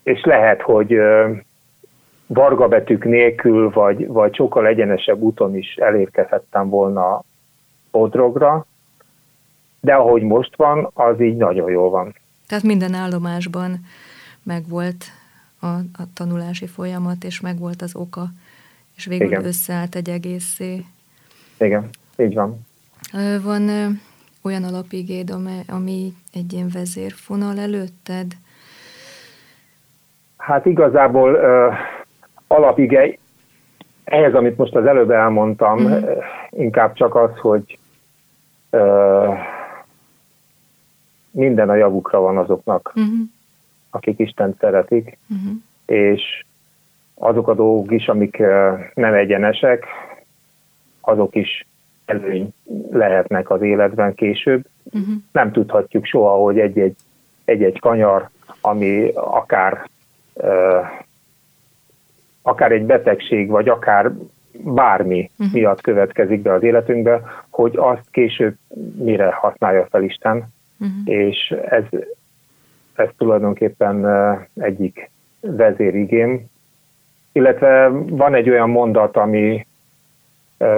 és 0.04 0.24
lehet, 0.24 0.62
hogy 0.62 0.98
vargabetűk 2.28 3.04
nélkül, 3.04 3.70
vagy, 3.70 4.08
vagy 4.08 4.36
sokkal 4.36 4.68
egyenesebb 4.68 5.22
úton 5.22 5.56
is 5.56 5.76
elérkezhettem 5.76 6.70
volna 6.70 7.24
Bodrogra, 7.92 8.66
de 9.80 9.94
ahogy 9.94 10.22
most 10.22 10.56
van, 10.56 10.90
az 10.94 11.22
így 11.22 11.38
nagyon 11.38 11.72
jól 11.72 11.90
van. 11.90 12.16
Tehát 12.48 12.64
minden 12.64 12.94
állomásban 12.94 13.80
megvolt 14.44 15.06
a, 15.68 15.76
a 15.76 16.04
tanulási 16.14 16.68
folyamat, 16.68 17.24
és 17.24 17.42
megvolt 17.42 17.82
az 17.82 17.96
oka, 17.96 18.26
és 18.96 19.06
végül 19.06 19.28
Igen. 19.28 19.46
összeállt 19.46 19.96
egy 19.96 20.10
egészé. 20.10 20.86
Igen, 21.58 21.90
így 22.18 22.34
van. 22.34 22.66
Van 23.44 23.70
olyan 24.42 24.64
alapigéd, 24.64 25.36
ami 25.68 26.14
egy 26.34 26.54
ilyen 26.54 26.70
vezérfonal 26.74 27.60
előtted? 27.60 28.32
Hát 30.38 30.66
igazából 30.66 31.34
uh, 31.34 31.74
alapige 32.48 33.18
ehhez, 34.04 34.34
amit 34.34 34.58
most 34.58 34.76
az 34.76 34.86
előbb 34.86 35.12
elmondtam, 35.12 35.86
uh-huh. 35.86 36.10
inkább 36.50 36.94
csak 36.94 37.16
az, 37.16 37.30
hogy 37.38 37.80
uh, 38.72 39.38
minden 41.32 41.70
a 41.70 41.76
javukra 41.76 42.20
van 42.20 42.38
azoknak, 42.38 42.92
uh-huh. 42.96 43.14
Akik 43.90 44.20
Isten 44.20 44.56
szeretik, 44.60 45.18
uh-huh. 45.30 45.58
és 45.86 46.46
azok 47.14 47.48
a 47.48 47.54
dolgok 47.54 47.92
is, 47.92 48.08
amik 48.08 48.38
uh, 48.40 48.80
nem 48.94 49.14
egyenesek, 49.14 49.86
azok 51.02 51.36
is 51.36 51.68
előny 52.06 52.50
lehetnek 52.92 53.50
az 53.50 53.62
életben 53.62 54.14
később. 54.16 54.66
Uh-huh. 54.84 55.16
Nem 55.32 55.52
tudhatjuk 55.52 56.06
soha, 56.06 56.36
hogy 56.36 56.60
egy-egy, 56.60 56.96
egy-egy 57.46 57.80
kanyar, 57.80 58.30
ami 58.62 59.12
akár 59.14 59.90
uh, 60.34 60.86
akár 62.48 62.72
egy 62.72 62.86
betegség, 62.86 63.50
vagy 63.50 63.70
akár 63.70 64.12
bármi 64.52 65.30
uh-huh. 65.38 65.54
miatt 65.54 65.82
következik 65.82 66.42
be 66.42 66.54
az 66.54 66.64
életünkbe, 66.64 67.22
hogy 67.50 67.78
azt 67.78 68.10
később 68.12 68.56
mire 68.98 69.32
használja 69.32 69.88
fel 69.90 70.04
Isten. 70.04 70.36
Uh-huh. 70.80 70.98
És 71.06 71.56
ez, 71.70 71.84
ez 72.98 73.10
tulajdonképpen 73.18 74.06
egyik 74.54 75.10
vezérigém. 75.40 76.46
Illetve 77.32 77.88
van 78.10 78.34
egy 78.34 78.50
olyan 78.50 78.70
mondat, 78.70 79.18
ami 79.18 79.66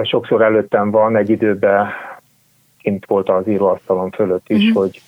sokszor 0.02 0.42
előttem 0.42 0.90
van, 0.90 1.16
egy 1.16 1.30
időben 1.30 1.86
kint 2.78 3.06
volt 3.06 3.28
az 3.28 3.48
íróasztalon 3.48 4.10
fölött 4.10 4.48
is, 4.48 4.68
uh-huh. 4.68 4.82
hogy 4.82 5.02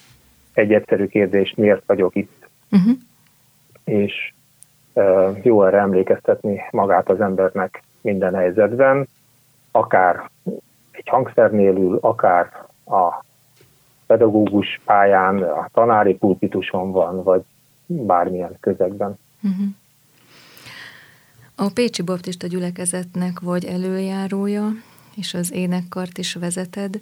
egy 0.54 0.72
egyszerű 0.72 1.06
kérdés, 1.06 1.54
miért 1.56 1.82
vagyok 1.86 2.14
itt. 2.14 2.48
Uh-huh. 2.70 2.96
És 3.84 4.32
jó 5.42 5.64
erre 5.64 5.78
emlékeztetni 5.78 6.60
magát 6.70 7.08
az 7.08 7.20
embernek 7.20 7.82
minden 8.00 8.34
helyzetben, 8.34 9.08
akár 9.70 10.30
egy 10.90 11.08
hangszernél 11.08 11.76
ül, 11.76 11.98
akár 12.00 12.66
a 12.86 13.24
pedagógus 14.12 14.80
pályán, 14.84 15.42
a 15.42 15.68
tanári 15.72 16.14
pulpituson 16.14 16.90
van, 16.90 17.22
vagy 17.22 17.42
bármilyen 17.86 18.56
közegben. 18.60 19.18
Uh-huh. 19.42 19.66
A 21.56 21.70
Pécsi 21.74 22.02
Baptista 22.02 22.46
gyülekezetnek 22.46 23.40
vagy 23.40 23.64
előjárója, 23.64 24.68
és 25.16 25.34
az 25.34 25.52
énekkart 25.52 26.18
is 26.18 26.34
vezeted. 26.34 27.00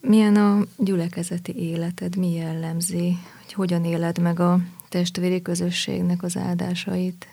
Milyen 0.00 0.36
a 0.36 0.58
gyülekezeti 0.76 1.70
életed, 1.70 2.16
mi 2.16 2.34
jellemzi, 2.34 3.16
hogy 3.42 3.52
hogyan 3.52 3.84
éled 3.84 4.18
meg 4.18 4.40
a 4.40 4.56
testvéri 4.88 5.42
közösségnek 5.42 6.22
az 6.22 6.36
áldásait? 6.36 7.26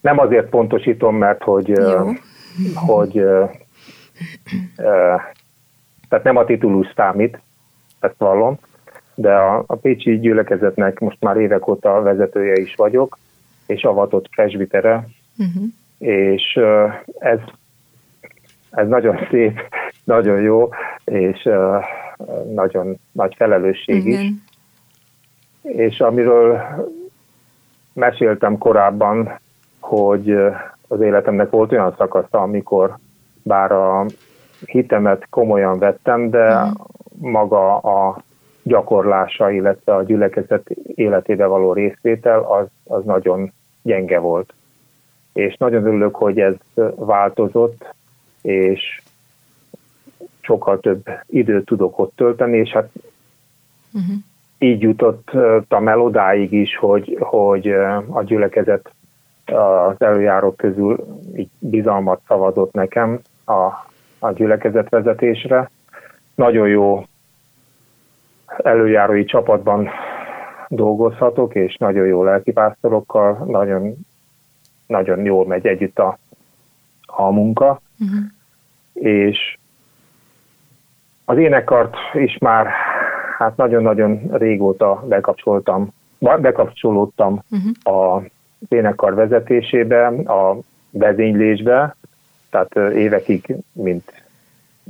Nem 0.00 0.18
azért 0.18 0.48
pontosítom, 0.48 1.16
mert 1.16 1.42
hogy, 1.42 1.68
Jó. 1.68 2.12
hogy 2.74 3.24
tehát 6.08 6.24
nem 6.24 6.36
a 6.36 6.44
titulus 6.44 6.92
számít, 6.96 7.40
ezt 8.00 8.18
vallom, 8.18 8.58
de 9.14 9.34
a, 9.34 9.64
a 9.66 9.74
Pécsi 9.74 10.18
gyülekezetnek 10.18 10.98
most 10.98 11.16
már 11.20 11.36
évek 11.36 11.68
óta 11.68 12.02
vezetője 12.02 12.60
is 12.60 12.74
vagyok, 12.74 13.18
és 13.66 13.82
avatott 13.82 14.28
presbitere, 14.28 15.08
uh-huh. 15.38 15.64
és 15.98 16.60
ez, 17.18 17.38
ez 18.70 18.88
nagyon 18.88 19.26
szép, 19.30 19.60
nagyon 20.04 20.40
jó, 20.40 20.68
és 21.04 21.48
nagyon 22.54 22.98
nagy 23.12 23.34
felelősség 23.36 24.06
Igen. 24.06 24.20
is. 24.22 24.30
És 25.62 26.00
amiről 26.00 26.60
meséltem 27.92 28.58
korábban, 28.58 29.40
hogy 29.80 30.30
az 30.88 31.00
életemnek 31.00 31.50
volt 31.50 31.72
olyan 31.72 31.94
szakasza, 31.98 32.38
amikor 32.38 32.96
bár 33.42 33.72
a 33.72 34.06
hitemet 34.66 35.26
komolyan 35.30 35.78
vettem, 35.78 36.30
de 36.30 36.54
uh-huh. 36.54 36.72
maga 37.18 37.76
a 37.76 38.22
gyakorlása, 38.62 39.50
illetve 39.50 39.94
a 39.94 40.02
gyülekezet 40.02 40.70
életébe 40.94 41.46
való 41.46 41.72
részvétel 41.72 42.42
az, 42.42 42.66
az 42.84 43.04
nagyon 43.04 43.52
gyenge 43.82 44.18
volt. 44.18 44.54
És 45.32 45.56
nagyon 45.56 45.86
örülök, 45.86 46.14
hogy 46.14 46.38
ez 46.38 46.54
változott, 46.96 47.94
és 48.42 49.02
sokkal 50.40 50.80
több 50.80 51.08
időt 51.26 51.64
tudok 51.64 51.98
ott 51.98 52.12
tölteni, 52.16 52.58
és 52.58 52.70
hát 52.70 52.90
uh-huh. 53.92 54.16
így 54.58 54.80
jutottam 54.80 55.88
el 55.88 56.00
odáig 56.00 56.52
is, 56.52 56.76
hogy, 56.76 57.16
hogy 57.20 57.68
a 58.08 58.22
gyülekezet 58.22 58.90
az 59.44 60.00
előjárók 60.00 60.56
közül 60.56 61.06
így 61.36 61.50
bizalmat 61.58 62.20
szavazott 62.26 62.72
nekem 62.72 63.20
a, 63.44 63.86
a 64.18 64.32
gyülekezet 64.32 64.88
vezetésre. 64.88 65.70
Nagyon 66.34 66.68
jó 66.68 67.04
előjárói 68.46 69.24
csapatban 69.24 69.88
dolgozhatok, 70.68 71.54
és 71.54 71.76
nagyon 71.76 72.06
jó 72.06 72.24
lelkipásztorokkal, 72.24 73.44
nagyon, 73.46 73.94
nagyon 74.86 75.24
jól 75.24 75.46
megy 75.46 75.66
együtt 75.66 75.98
a, 75.98 76.18
a 77.06 77.30
munka, 77.30 77.80
uh-huh. 78.00 78.18
és 78.92 79.58
az 81.24 81.38
énekart 81.38 81.96
is 82.14 82.38
már 82.38 82.66
hát 83.38 83.56
nagyon-nagyon 83.56 84.28
régóta 84.30 85.04
bekapcsoltam, 85.08 85.88
bekapcsolódtam 86.18 87.42
uh-huh. 87.50 87.96
a 87.96 88.22
énekkar 88.68 89.14
vezetésébe, 89.14 90.06
a 90.06 90.56
vezénylésbe, 90.90 91.96
tehát 92.52 92.94
évekig, 92.94 93.56
mint 93.72 94.12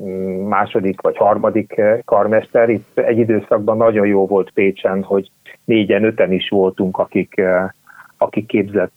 mm, 0.01 0.47
második 0.49 1.01
vagy 1.01 1.17
harmadik 1.17 1.81
karmester. 2.05 2.69
Itt 2.69 2.99
egy 2.99 3.19
időszakban 3.19 3.77
nagyon 3.77 4.07
jó 4.07 4.27
volt 4.27 4.51
Pécsen, 4.51 5.03
hogy 5.03 5.31
négyen, 5.65 6.05
öten 6.05 6.33
is 6.33 6.49
voltunk, 6.49 6.99
akik, 6.99 7.41
akik 8.17 8.47
képzett 8.47 8.93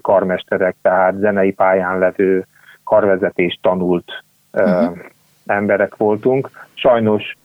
karmesterek, 0.00 0.76
tehát 0.82 1.18
zenei 1.18 1.52
pályán 1.52 1.98
levő 1.98 2.46
karvezetés 2.84 3.58
tanult 3.62 4.24
uh-huh. 4.52 4.98
emberek 5.46 5.96
voltunk. 5.96 6.50
Sajnos 6.74 7.36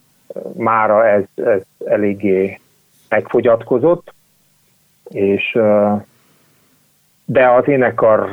mára 0.54 1.08
ez, 1.08 1.24
ez 1.36 1.62
eléggé 1.86 2.60
megfogyatkozott, 3.10 4.14
és 5.10 5.60
de 7.26 7.50
az 7.50 7.68
énekar 7.68 8.30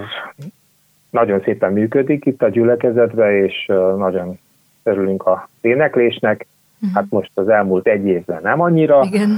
nagyon 1.10 1.40
szépen 1.44 1.72
működik 1.72 2.26
itt 2.26 2.42
a 2.42 2.48
gyülekezetben, 2.48 3.32
és 3.32 3.66
nagyon 3.96 4.38
örülünk 4.82 5.26
a 5.26 5.48
éneklésnek. 5.60 6.46
Uh-huh. 6.80 6.94
Hát 6.94 7.06
most 7.08 7.30
az 7.34 7.48
elmúlt 7.48 7.86
egy 7.86 8.06
évben 8.06 8.42
nem 8.42 8.60
annyira. 8.60 9.02
Igen. 9.04 9.30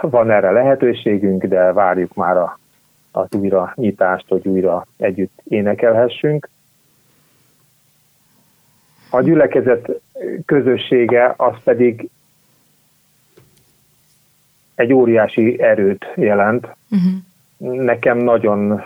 Van 0.00 0.30
erre 0.30 0.50
lehetőségünk, 0.50 1.44
de 1.44 1.72
várjuk 1.72 2.14
már 2.14 2.36
a, 2.36 2.58
az 3.10 3.26
újra 3.34 3.72
nyitást, 3.76 4.24
hogy 4.28 4.46
újra 4.46 4.86
együtt 4.96 5.40
énekelhessünk. 5.44 6.48
A 9.10 9.20
gyülekezet 9.20 9.88
közössége 10.46 11.34
az 11.36 11.54
pedig 11.64 12.08
egy 14.74 14.92
óriási 14.92 15.60
erőt 15.60 16.12
jelent. 16.14 16.68
Uh-huh 16.90 17.14
nekem 17.64 18.18
nagyon, 18.18 18.82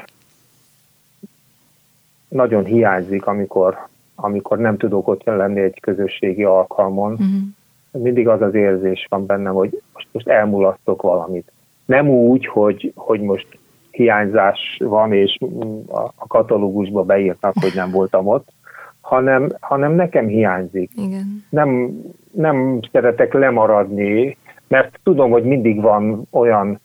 nagyon 2.29 2.65
hiányzik, 2.65 3.27
amikor, 3.27 3.79
amikor 4.15 4.59
nem 4.59 4.77
tudok 4.77 5.09
ott 5.09 5.25
lenni 5.25 5.61
egy 5.61 5.81
közösségi 5.81 6.45
alkalmon. 6.45 7.13
Uh-huh. 7.13 8.03
Mindig 8.03 8.29
az 8.29 8.43
az 8.43 8.55
érzés 8.55 9.07
van 9.09 9.27
bennem, 9.27 9.55
hogy 9.55 9.83
most, 9.93 10.09
most 10.13 10.29
elmulasztok 10.29 11.03
valamit. 11.03 11.53
Nem 11.85 12.09
úgy, 12.09 12.47
hogy, 12.47 12.93
hogy 12.97 13.21
most 13.21 13.59
hiányzás 13.91 14.79
van, 14.85 15.13
és 15.13 15.39
a 15.89 16.27
katalógusba 16.27 17.03
beírtak, 17.03 17.55
hogy 17.61 17.73
nem 17.75 17.91
voltam 17.91 18.27
ott, 18.27 18.49
hanem, 19.01 19.49
hanem 19.61 19.93
nekem 19.93 20.27
hiányzik. 20.27 20.91
Igen. 20.97 21.45
Nem, 21.51 22.01
nem 22.31 22.81
szeretek 22.93 23.33
lemaradni, 23.33 24.37
mert 24.69 25.01
tudom, 25.03 25.31
hogy 25.31 25.45
mindig 25.45 25.81
van 25.81 26.27
olyan 26.31 26.81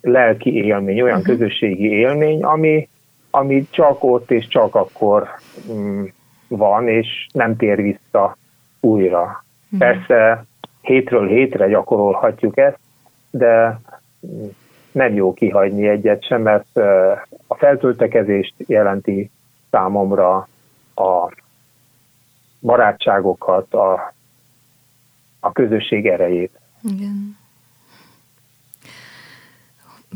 lelki 0.00 0.54
élmény, 0.54 1.00
olyan 1.00 1.18
uh-huh. 1.18 1.36
közösségi 1.36 1.88
élmény, 1.88 2.42
ami, 2.42 2.88
ami 3.36 3.66
csak 3.70 4.04
ott 4.04 4.30
és 4.30 4.48
csak 4.48 4.74
akkor 4.74 5.28
mm, 5.72 6.04
van, 6.48 6.88
és 6.88 7.26
nem 7.32 7.56
tér 7.56 7.82
vissza 7.82 8.36
újra. 8.80 9.20
Uh-huh. 9.20 9.78
Persze 9.78 10.44
hétről 10.80 11.28
hétre 11.28 11.68
gyakorolhatjuk 11.68 12.56
ezt, 12.58 12.78
de 13.30 13.80
nem 14.92 15.14
jó 15.14 15.32
kihagyni 15.32 15.88
egyet 15.88 16.24
sem, 16.24 16.42
mert 16.42 16.76
a 17.46 17.54
feltöltekezést 17.54 18.54
jelenti 18.56 19.30
számomra 19.70 20.48
a 20.94 21.32
barátságokat, 22.60 23.74
a, 23.74 24.14
a 25.40 25.52
közösség 25.52 26.06
erejét. 26.06 26.58
Igen. 26.82 27.36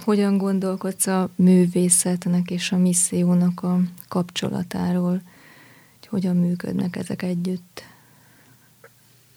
Hogyan 0.04 0.38
gondolkodsz 0.38 1.06
a 1.06 1.28
művészetnek 1.36 2.50
és 2.50 2.72
a 2.72 2.76
missziónak 2.76 3.62
a 3.62 3.76
kapcsolatáról? 4.08 5.20
Hogy 5.98 6.08
hogyan 6.08 6.36
működnek 6.36 6.96
ezek 6.96 7.22
együtt? 7.22 7.82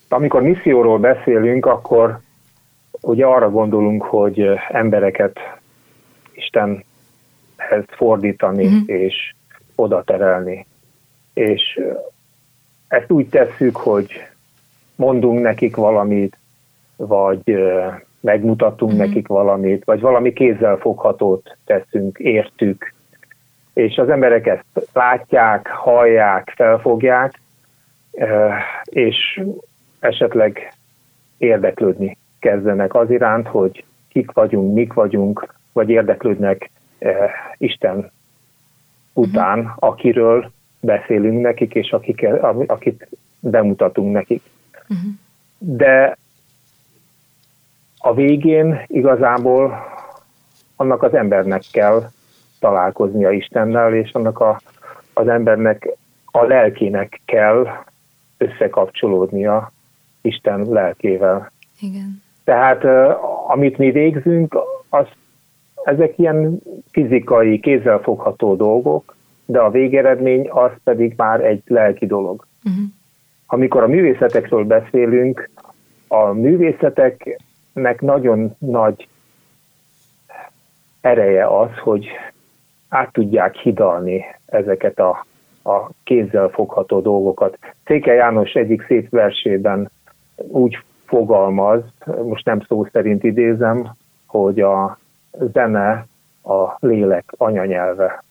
Amikor 0.08 0.42
misszióról 0.42 1.00
beszélünk, 1.00 1.66
akkor 1.66 2.20
ugye 3.02 3.26
arra 3.26 3.50
gondolunk, 3.50 4.04
hogy 4.04 4.46
embereket 4.70 5.40
Istenhez 6.34 7.86
fordítani 7.88 8.66
uh-huh. 8.66 8.84
és 8.86 9.34
oda 9.76 10.04
terelni. 10.04 10.66
És 11.34 11.80
ezt 12.88 13.12
úgy 13.12 13.30
tesszük, 13.30 13.76
hogy 13.78 14.12
mondunk 14.96 15.42
nekik 15.42 15.76
valamit, 15.76 16.38
vagy 16.96 17.56
megmutatunk 18.24 18.92
uh-huh. 18.92 19.08
nekik 19.08 19.28
valamit, 19.28 19.84
vagy 19.84 20.00
valami 20.00 20.34
kézzel 20.34 20.78
foghatót 20.78 21.58
teszünk, 21.66 22.18
értük, 22.18 22.94
és 23.74 23.98
az 23.98 24.10
emberek 24.10 24.48
ezt 24.48 24.90
látják, 24.94 25.68
hallják, 25.68 26.54
felfogják, 26.56 27.40
és 28.84 29.42
esetleg 30.00 30.74
érdeklődni 31.38 32.18
kezdenek 32.40 32.96
az 32.96 33.10
iránt, 33.10 33.48
hogy 33.48 33.84
kik 34.10 34.32
vagyunk, 34.32 34.74
mik 34.74 34.94
vagyunk, 34.94 35.54
vagy 35.74 35.90
érdeklődnek 35.90 36.70
Isten 37.58 38.12
után, 39.14 39.60
uh-huh. 39.60 39.74
akiről 39.80 40.52
beszélünk 40.80 41.42
nekik, 41.42 41.76
és 41.76 41.92
akik, 41.92 42.28
akit 42.68 43.08
bemutatunk 43.40 44.14
nekik. 44.14 44.42
Uh-huh. 44.90 45.12
De 45.58 46.18
a 48.06 48.14
végén 48.14 48.82
igazából 48.88 49.86
annak 50.76 51.04
az 51.04 51.14
embernek 51.14 51.64
kell 51.72 52.10
találkoznia 52.60 53.32
Istennel, 53.32 53.94
és 53.94 54.12
annak 54.12 54.40
a, 54.40 54.62
az 55.14 55.28
embernek 55.28 55.90
a 56.26 56.44
lelkének 56.44 57.22
kell 57.26 57.68
összekapcsolódnia 58.38 59.72
Isten 60.22 60.66
lelkével. 60.70 61.52
Igen. 61.80 62.22
Tehát 62.44 62.84
amit 63.48 63.78
mi 63.78 63.92
végzünk, 63.92 64.58
az, 64.90 65.06
ezek 65.84 66.18
ilyen 66.18 66.60
fizikai, 66.92 67.60
kézzelfogható 67.60 68.56
dolgok, 68.56 69.16
de 69.46 69.60
a 69.60 69.70
végeredmény 69.70 70.50
az 70.50 70.72
pedig 70.84 71.14
már 71.18 71.46
egy 71.46 71.62
lelki 71.66 72.06
dolog. 72.06 72.46
Uh-huh. 72.64 72.84
Amikor 73.46 73.84
a 73.84 73.88
művészetekről 73.88 74.64
beszélünk, 74.64 75.50
a 76.08 76.32
művészeteknek 77.74 78.02
nagyon 78.02 78.56
nagy 78.58 79.08
ereje 81.02 81.46
az, 81.46 81.70
hogy 81.84 82.08
át 82.90 83.12
tudják 83.12 83.56
hidalni 83.56 84.26
ezeket 84.46 85.00
a, 85.00 85.26
a 85.64 85.90
kézzel 86.04 86.50
fogható 86.50 87.00
dolgokat. 87.02 87.58
Széke 87.86 88.14
János 88.14 88.54
egyik 88.54 88.86
szép 88.88 89.10
versében 89.10 89.90
úgy 90.36 90.78
fogalmaz, 91.06 91.82
most 92.24 92.46
nem 92.46 92.62
szó 92.68 92.88
szerint 92.92 93.24
idézem, 93.24 93.96
hogy 94.26 94.60
a 94.60 94.98
zene 95.54 96.06
a 96.44 96.76
lélek 96.80 97.34
anyanyelve. 97.38 98.24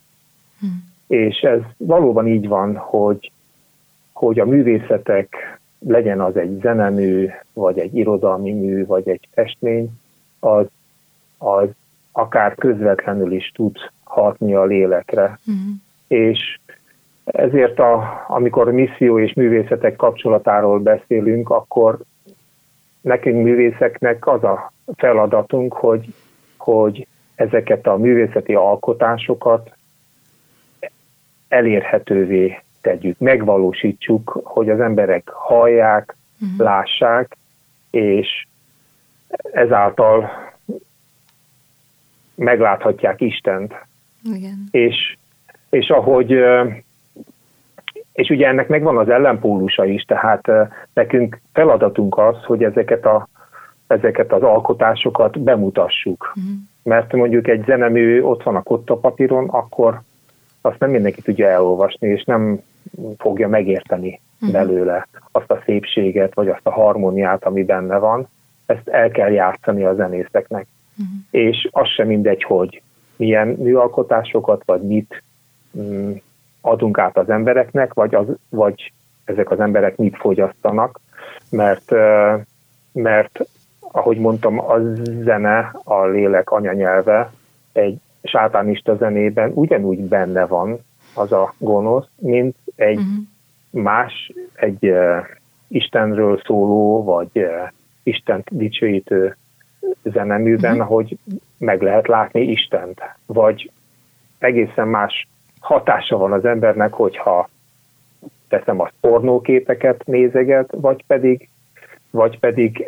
Hm. 0.61 0.67
És 1.07 1.41
ez 1.41 1.61
valóban 1.77 2.27
így 2.27 2.49
van, 2.49 2.77
hogy, 2.77 3.33
hogy 4.13 4.39
a 4.39 4.45
művészetek, 4.45 5.61
legyen 5.87 6.21
az 6.21 6.37
egy 6.37 6.59
zenemű, 6.61 7.29
vagy 7.53 7.79
egy 7.79 7.97
irodalmi 7.97 8.53
mű, 8.53 8.87
vagy 8.87 9.09
egy 9.09 9.29
festmény, 9.33 9.91
az, 10.41 10.67
az 11.39 11.69
akár 12.13 12.55
közvetlenül 12.55 13.33
is 13.33 13.53
tud 13.55 13.77
hatni 14.05 14.55
a 14.55 14.65
lélekre. 14.65 15.39
Mm. 15.51 15.71
És 16.07 16.59
ezért, 17.25 17.79
a, 17.79 18.25
amikor 18.29 18.73
misszió 18.73 19.19
és 19.19 19.33
művészetek 19.33 19.97
kapcsolatáról 19.97 20.79
beszélünk, 20.79 21.51
akkor 21.51 21.99
nekünk 23.01 23.43
művészeknek 23.43 24.27
az 24.27 24.45
a 24.45 24.73
feladatunk, 24.97 25.73
hogy, 25.73 26.15
hogy 26.57 27.07
ezeket 27.35 27.87
a 27.87 27.97
művészeti 27.97 28.55
alkotásokat 28.55 29.71
elérhetővé 31.49 32.63
tegyük, 32.83 33.19
megvalósítsuk, 33.19 34.41
hogy 34.45 34.71
az 34.71 34.81
emberek 34.81 35.29
hallják, 35.29 36.17
uh-huh. 36.41 36.59
lássák, 36.59 37.37
és 37.91 38.47
ezáltal 39.53 40.31
megláthatják 42.35 43.21
Istent. 43.21 43.75
Igen. 44.23 44.69
És, 44.71 45.17
és 45.71 45.89
ahogy 45.89 46.35
és 48.13 48.29
ugye 48.29 48.47
ennek 48.47 48.69
megvan 48.69 48.99
az 48.99 49.09
ellenpólusa 49.09 49.85
is, 49.85 50.03
tehát 50.03 50.49
nekünk 50.93 51.41
feladatunk 51.53 52.19
az, 52.19 52.45
hogy 52.45 52.63
ezeket, 52.63 53.05
a, 53.05 53.29
ezeket 53.87 54.33
az 54.33 54.43
alkotásokat 54.43 55.41
bemutassuk. 55.41 56.33
Uh-huh. 56.37 56.53
Mert 56.83 57.13
mondjuk 57.13 57.49
egy 57.49 57.65
zenemű 57.67 58.23
ott 58.23 58.43
van 58.43 58.57
a 58.57 58.63
kottapapíron, 58.63 59.49
akkor 59.49 60.01
azt 60.61 60.79
nem 60.79 60.91
mindenki 60.91 61.23
tudja 61.23 61.49
elolvasni, 61.49 62.09
és 62.09 62.25
nem 62.25 62.61
fogja 63.19 63.49
megérteni 63.49 64.21
uh-huh. 64.35 64.53
belőle 64.53 65.09
azt 65.33 65.51
a 65.51 65.63
szépséget, 65.65 66.35
vagy 66.35 66.49
azt 66.49 66.67
a 66.67 66.73
harmóniát, 66.73 67.45
ami 67.45 67.65
benne 67.65 67.99
van. 67.99 68.29
Ezt 68.67 68.89
el 68.89 69.11
kell 69.11 69.31
játszani 69.31 69.85
a 69.85 69.95
zenészeknek. 69.95 70.67
Uh-huh. 70.91 71.17
És 71.31 71.69
az 71.71 71.89
sem 71.89 72.07
mindegy, 72.07 72.43
hogy 72.43 72.83
milyen 73.17 73.49
műalkotásokat, 73.49 74.63
vagy 74.65 74.83
mit 74.83 75.23
mm, 75.79 76.13
adunk 76.61 76.99
át 76.99 77.17
az 77.17 77.31
embereknek, 77.31 77.95
vagy, 77.95 78.15
az, 78.15 78.27
vagy 78.49 78.93
ezek 79.25 79.51
az 79.51 79.61
emberek 79.61 79.97
mit 79.97 80.17
fogyasztanak, 80.17 81.01
mert, 81.51 81.91
mert 82.93 83.41
ahogy 83.93 84.19
mondtam, 84.19 84.59
a 84.59 84.79
zene, 85.05 85.75
a 85.85 86.05
lélek 86.05 86.51
anyanyelve 86.51 87.33
egy 87.73 87.99
sátánista 88.23 88.97
zenében 88.97 89.51
ugyanúgy 89.55 90.01
benne 90.01 90.47
van 90.47 90.79
az 91.15 91.33
a 91.33 91.55
gonosz, 91.59 92.07
mint 92.17 92.57
egy 92.83 92.99
uh-huh. 92.99 93.83
más, 93.83 94.33
egy 94.55 94.89
uh, 94.89 95.27
Istenről 95.69 96.41
szóló, 96.45 97.05
vagy 97.05 97.31
uh, 97.35 97.69
Istent 98.03 98.57
dicsőítő 98.57 99.37
zeneműben, 100.03 100.73
uh-huh. 100.73 100.89
hogy 100.89 101.19
meg 101.59 101.83
lehet 101.83 102.09
látni 102.09 102.41
Istent, 102.41 103.01
vagy 103.27 103.71
egészen 104.39 104.89
más 104.89 105.29
hatása 105.61 106.17
van 106.17 106.33
az 106.33 106.45
embernek, 106.45 106.93
hogyha 106.93 107.49
teszem 108.49 108.81
azt 108.81 108.95
pornóképeket 109.01 110.07
nézeget, 110.07 110.71
vagy 110.77 111.05
pedig, 111.07 111.49
vagy 112.11 112.39
pedig 112.39 112.87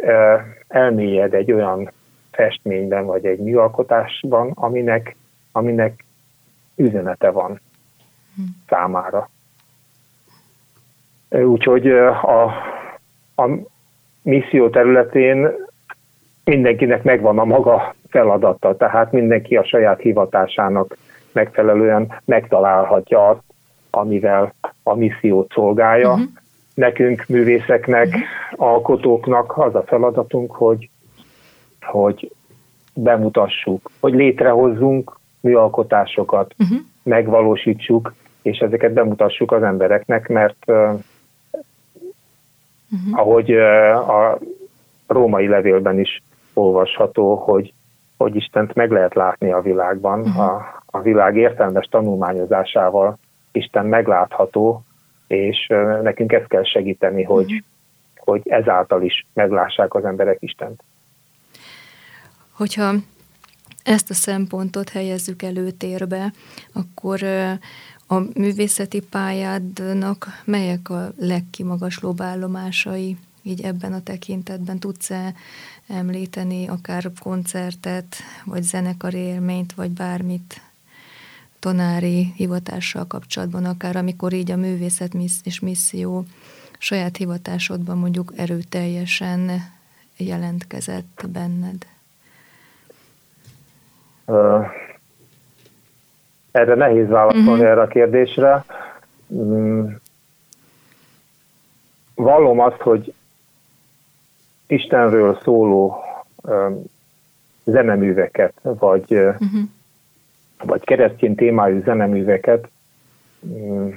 elmélyed 0.69 1.35
egy 1.35 1.53
olyan 1.53 1.91
festményben, 2.31 3.07
vagy 3.07 3.27
egy 3.27 3.39
műalkotásban, 3.39 4.51
aminek, 4.55 5.17
aminek 5.53 6.05
üzenete 6.77 7.31
van 7.31 7.61
számára. 8.69 9.31
Úgyhogy 11.43 11.89
a, 11.89 12.45
a 13.37 13.49
misszió 14.22 14.68
területén 14.68 15.49
mindenkinek 16.45 17.03
megvan 17.03 17.39
a 17.39 17.45
maga 17.45 17.95
feladata, 18.09 18.76
tehát 18.76 19.12
mindenki 19.12 19.57
a 19.57 19.64
saját 19.64 20.01
hivatásának 20.01 20.97
megfelelően 21.32 22.20
megtalálhatja 22.24 23.28
azt, 23.28 23.43
amivel 23.91 24.55
a 24.82 24.95
missziót 24.95 25.53
szolgálja. 25.53 26.11
Uh-huh. 26.11 26.28
Nekünk, 26.74 27.24
művészeknek, 27.28 28.07
uh-huh. 28.07 28.22
alkotóknak 28.68 29.59
az 29.59 29.74
a 29.74 29.82
feladatunk, 29.87 30.53
hogy, 30.53 30.91
hogy 31.80 32.30
bemutassuk, 32.95 33.91
hogy 34.01 34.14
létrehozzunk 34.14 35.18
műalkotásokat, 35.41 36.55
uh-huh. 36.59 36.78
megvalósítsuk, 37.03 38.14
és 38.43 38.59
ezeket 38.59 38.93
bemutassuk 38.93 39.53
az 39.53 39.62
embereknek, 39.62 40.28
mert 40.28 40.64
uh-huh. 42.95 43.21
ahogy 43.21 43.51
a 43.51 44.39
római 45.07 45.47
levélben 45.47 46.01
is 46.01 46.23
olvasható, 46.53 47.35
hogy 47.35 47.73
hogy 48.17 48.37
Istent 48.37 48.75
meg 48.75 48.91
lehet 48.91 49.15
látni 49.15 49.53
a 49.53 49.61
világban, 49.61 50.21
uh-huh. 50.21 50.39
a, 50.39 50.83
a 50.87 51.01
világ 51.01 51.37
értelmes 51.37 51.87
tanulmányozásával 51.87 53.19
Isten 53.53 53.87
meglátható, 53.87 54.85
és 55.27 55.67
nekünk 56.03 56.33
ezt 56.33 56.49
kell 56.49 56.65
segíteni, 56.65 57.23
hogy, 57.23 57.45
uh-huh. 57.45 57.59
hogy 58.17 58.41
ezáltal 58.45 59.03
is 59.03 59.27
meglássák 59.33 59.95
az 59.95 60.05
emberek 60.05 60.37
Istent. 60.41 60.83
Hogyha 62.53 62.93
ezt 63.85 64.11
a 64.11 64.15
szempontot 64.15 64.89
helyezzük 64.89 65.43
előtérbe, 65.43 66.33
akkor 66.73 67.19
a 68.15 68.27
művészeti 68.35 69.01
pályádnak 69.01 70.43
melyek 70.45 70.91
a 70.91 71.12
legkimagaslóbb 71.17 72.21
állomásai 72.21 73.17
így 73.43 73.61
ebben 73.61 73.93
a 73.93 74.03
tekintetben? 74.03 74.79
Tudsz-e 74.79 75.35
említeni 75.89 76.67
akár 76.67 77.12
koncertet, 77.21 78.17
vagy 78.45 78.62
zenekar 78.62 79.15
élményt, 79.15 79.75
vagy 79.75 79.91
bármit 79.91 80.61
tanári 81.59 82.33
hivatással 82.37 83.07
kapcsolatban, 83.07 83.65
akár 83.65 83.97
amikor 83.97 84.33
így 84.33 84.51
a 84.51 84.57
művészet 84.57 85.15
és 85.45 85.61
misszió 85.61 86.25
saját 86.79 87.17
hivatásodban 87.17 87.99
mondjuk 87.99 88.33
erőteljesen 88.37 89.73
jelentkezett 90.17 91.27
benned? 91.29 91.87
Erre 96.55 96.75
nehéz 96.75 97.09
válaszolni 97.09 97.51
uh-huh. 97.51 97.67
erre 97.67 97.81
a 97.81 97.87
kérdésre. 97.87 98.65
Mm. 99.35 99.87
Vallom 102.15 102.61
azt, 102.61 102.81
hogy 102.81 103.15
Istenről 104.67 105.39
szóló 105.43 106.05
zeneműveket, 107.65 108.53
vagy, 108.63 109.15
uh-huh. 109.15 109.61
vagy 110.65 110.85
keresztény 110.85 111.35
témájú 111.35 111.83
zeneműveket 111.83 112.69
mm, 113.47 113.89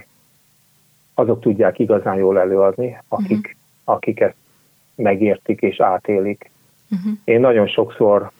azok 1.13 1.41
tudják 1.41 1.79
igazán 1.79 2.15
jól 2.15 2.39
előadni, 2.39 2.97
akik, 3.07 3.37
uh-huh. 3.37 3.95
akik 3.95 4.19
ezt 4.19 4.35
megértik 4.95 5.61
és 5.61 5.79
átélik. 5.79 6.51
Uh-huh. 6.91 7.13
Én 7.23 7.39
nagyon 7.39 7.67
sokszor 7.67 8.31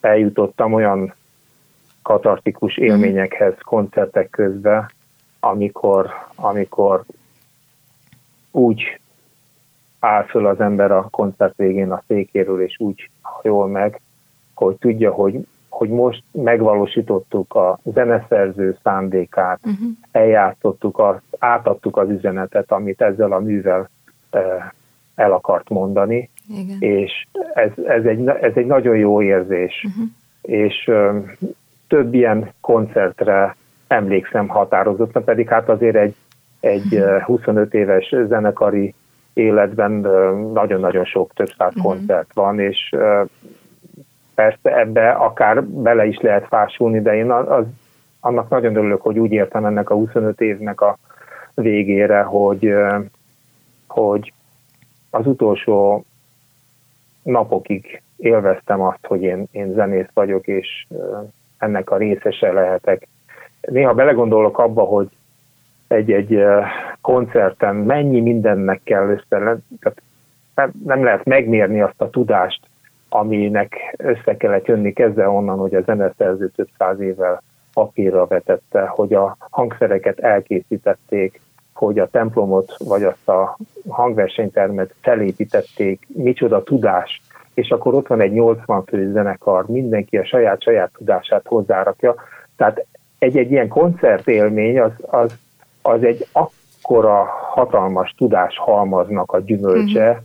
eljutottam 0.00 0.72
olyan 0.72 1.14
katartikus 2.02 2.76
mhm. 2.76 2.84
élményekhez 2.84 3.54
koncertek 3.64 4.30
közben, 4.30 4.90
amikor, 5.40 6.10
amikor 6.34 7.04
úgy 8.50 9.00
áll 10.00 10.24
föl 10.24 10.46
az 10.46 10.60
ember 10.60 10.90
a 10.90 11.08
koncert 11.10 11.56
végén 11.56 11.90
a 11.90 12.02
székéről, 12.06 12.62
és 12.62 12.76
úgy 12.78 13.10
hajol 13.20 13.68
meg, 13.68 14.00
hogy 14.54 14.76
tudja, 14.76 15.12
hogy, 15.12 15.46
hogy 15.68 15.88
most 15.88 16.22
megvalósítottuk 16.32 17.54
a 17.54 17.78
zeneszerző 17.84 18.78
szándékát, 18.82 19.60
uh-huh. 19.62 19.88
eljátszottuk, 20.10 20.98
azt, 20.98 21.22
átadtuk 21.38 21.96
az 21.96 22.10
üzenetet, 22.10 22.72
amit 22.72 23.00
ezzel 23.00 23.32
a 23.32 23.38
művel 23.38 23.90
e, 24.30 24.74
el 25.14 25.32
akart 25.32 25.68
mondani, 25.68 26.30
Igen. 26.48 26.76
és 26.80 27.26
ez, 27.54 27.70
ez, 27.84 28.04
egy, 28.04 28.26
ez 28.26 28.52
egy 28.54 28.66
nagyon 28.66 28.96
jó 28.96 29.22
érzés, 29.22 29.86
uh-huh. 29.88 30.08
és 30.42 30.90
több 31.92 32.14
ilyen 32.14 32.52
koncertre 32.60 33.56
emlékszem 33.86 34.48
határozottan, 34.48 35.24
pedig 35.24 35.48
hát 35.48 35.68
azért 35.68 35.96
egy, 35.96 36.14
egy 36.60 37.04
25 37.24 37.74
éves 37.74 38.14
zenekari 38.28 38.94
életben 39.32 39.90
nagyon-nagyon 40.52 41.04
sok, 41.04 41.32
több 41.34 41.52
száz 41.58 41.76
uh-huh. 41.76 41.84
koncert 41.84 42.34
van, 42.34 42.60
és 42.60 42.94
persze 44.34 44.78
ebbe 44.78 45.10
akár 45.10 45.64
bele 45.64 46.06
is 46.06 46.18
lehet 46.20 46.46
fásulni, 46.46 47.00
de 47.00 47.14
én 47.14 47.30
az, 47.30 47.64
annak 48.20 48.48
nagyon 48.48 48.76
örülök, 48.76 49.02
hogy 49.02 49.18
úgy 49.18 49.32
értem 49.32 49.64
ennek 49.64 49.90
a 49.90 49.94
25 49.94 50.40
évnek 50.40 50.80
a 50.80 50.98
végére, 51.54 52.22
hogy, 52.22 52.74
hogy 53.86 54.32
az 55.10 55.26
utolsó 55.26 56.04
napokig 57.22 58.02
élveztem 58.16 58.80
azt, 58.80 59.06
hogy 59.06 59.22
én, 59.22 59.44
én 59.50 59.72
zenész 59.72 60.10
vagyok, 60.14 60.46
és 60.46 60.86
ennek 61.62 61.90
a 61.90 61.96
részese 61.96 62.52
lehetek. 62.52 63.08
Néha 63.60 63.94
belegondolok 63.94 64.58
abba, 64.58 64.82
hogy 64.82 65.08
egy-egy 65.88 66.44
koncerten 67.00 67.76
mennyi 67.76 68.20
mindennek 68.20 68.80
kell 68.84 69.08
össze, 69.08 69.58
tehát 69.80 70.72
nem 70.84 71.04
lehet 71.04 71.24
megmérni 71.24 71.80
azt 71.80 72.00
a 72.00 72.10
tudást, 72.10 72.60
aminek 73.08 73.94
össze 73.96 74.36
kellett 74.36 74.66
jönni 74.66 74.92
kezdve 74.92 75.28
onnan, 75.28 75.58
hogy 75.58 75.74
a 75.74 75.82
zeneszerző 75.82 76.48
több 76.48 76.68
száz 76.78 77.00
évvel 77.00 77.42
papírra 77.72 78.26
vetette, 78.26 78.86
hogy 78.86 79.14
a 79.14 79.36
hangszereket 79.38 80.18
elkészítették, 80.18 81.40
hogy 81.72 81.98
a 81.98 82.08
templomot 82.08 82.74
vagy 82.78 83.02
azt 83.02 83.28
a 83.28 83.56
hangversenytermet 83.88 84.94
felépítették, 85.00 86.06
micsoda 86.14 86.62
tudás, 86.62 87.20
és 87.54 87.70
akkor 87.70 87.94
ott 87.94 88.06
van 88.06 88.20
egy 88.20 88.32
80 88.32 88.84
fő 88.84 89.12
zenekar, 89.12 89.66
mindenki 89.66 90.16
a 90.16 90.24
saját 90.24 90.62
saját 90.62 90.90
tudását 90.98 91.46
hozzárakja. 91.46 92.14
Tehát 92.56 92.86
egy-egy 93.18 93.50
ilyen 93.50 93.68
koncertélmény 93.68 94.80
az, 94.80 94.92
az, 95.00 95.34
az 95.82 96.04
egy 96.04 96.26
akkora 96.32 97.24
hatalmas 97.50 98.14
tudás 98.16 98.58
halmaznak 98.58 99.32
a 99.32 99.40
gyümölcse, 99.40 100.08
uh-huh. 100.08 100.22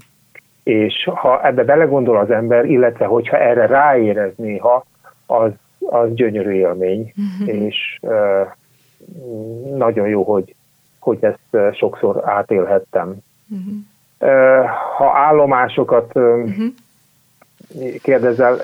és 0.63 1.09
ha 1.15 1.45
ebbe 1.45 1.63
belegondol 1.63 2.17
az 2.17 2.32
ember, 2.32 2.65
illetve 2.65 3.05
hogyha 3.05 3.38
erre 3.38 3.65
ráérez 3.65 4.32
néha, 4.36 4.86
az, 5.25 5.51
az 5.80 6.13
gyönyörű 6.13 6.51
élmény, 6.51 7.13
uh-huh. 7.39 7.55
és 7.55 7.99
uh, 8.01 8.47
nagyon 9.75 10.07
jó, 10.07 10.23
hogy, 10.23 10.55
hogy 10.99 11.17
ezt 11.21 11.75
sokszor 11.75 12.21
átélhettem. 12.25 13.15
Uh-huh. 13.49 13.73
Uh, 14.19 14.65
ha 14.97 15.11
állomásokat 15.15 16.15
uh-huh 16.15 16.73
kérdezel, 18.01 18.61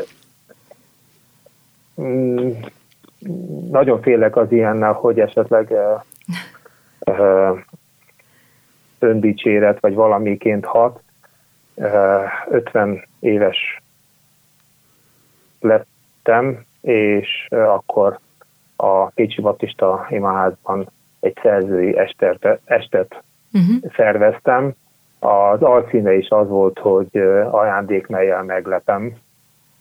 mm, 2.01 2.51
nagyon 3.69 4.01
félek 4.01 4.35
az 4.35 4.51
ilyennel, 4.51 4.91
hogy 4.93 5.19
esetleg 5.19 5.71
uh, 5.71 6.01
uh, 7.17 7.59
öndicséret 8.99 9.79
vagy 9.79 9.93
valamiként 9.93 10.65
hat. 10.65 11.01
Uh, 11.75 12.23
50 12.49 13.07
éves 13.19 13.81
lettem, 15.59 16.65
és 16.81 17.47
akkor 17.49 18.19
a 18.75 19.05
Pécsi 19.05 19.41
Baptista 19.41 20.07
imaházban 20.09 20.89
egy 21.19 21.37
szerzői 21.41 21.97
estet, 21.97 22.59
estet 22.65 23.23
uh-huh. 23.53 23.91
szerveztem, 23.95 24.73
az 25.23 25.61
alcíme 25.61 26.13
is 26.13 26.29
az 26.29 26.47
volt, 26.47 26.79
hogy 26.79 27.17
ajándékmelyel 27.51 28.43
meglepem 28.43 29.13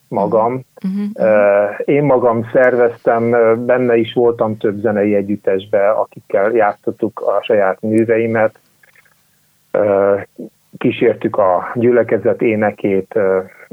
magam. 0.08 0.60
Uh-huh. 0.84 1.70
Én 1.84 2.02
magam 2.02 2.48
szerveztem, 2.52 3.30
benne 3.66 3.96
is 3.96 4.12
voltam 4.12 4.56
több 4.56 4.80
zenei 4.80 5.14
együttesbe, 5.14 5.90
akikkel 5.90 6.50
játszottuk 6.50 7.20
a 7.20 7.42
saját 7.42 7.80
műveimet. 7.80 8.58
Kísértük 10.78 11.36
a 11.36 11.70
gyülekezet 11.74 12.42
énekét 12.42 13.18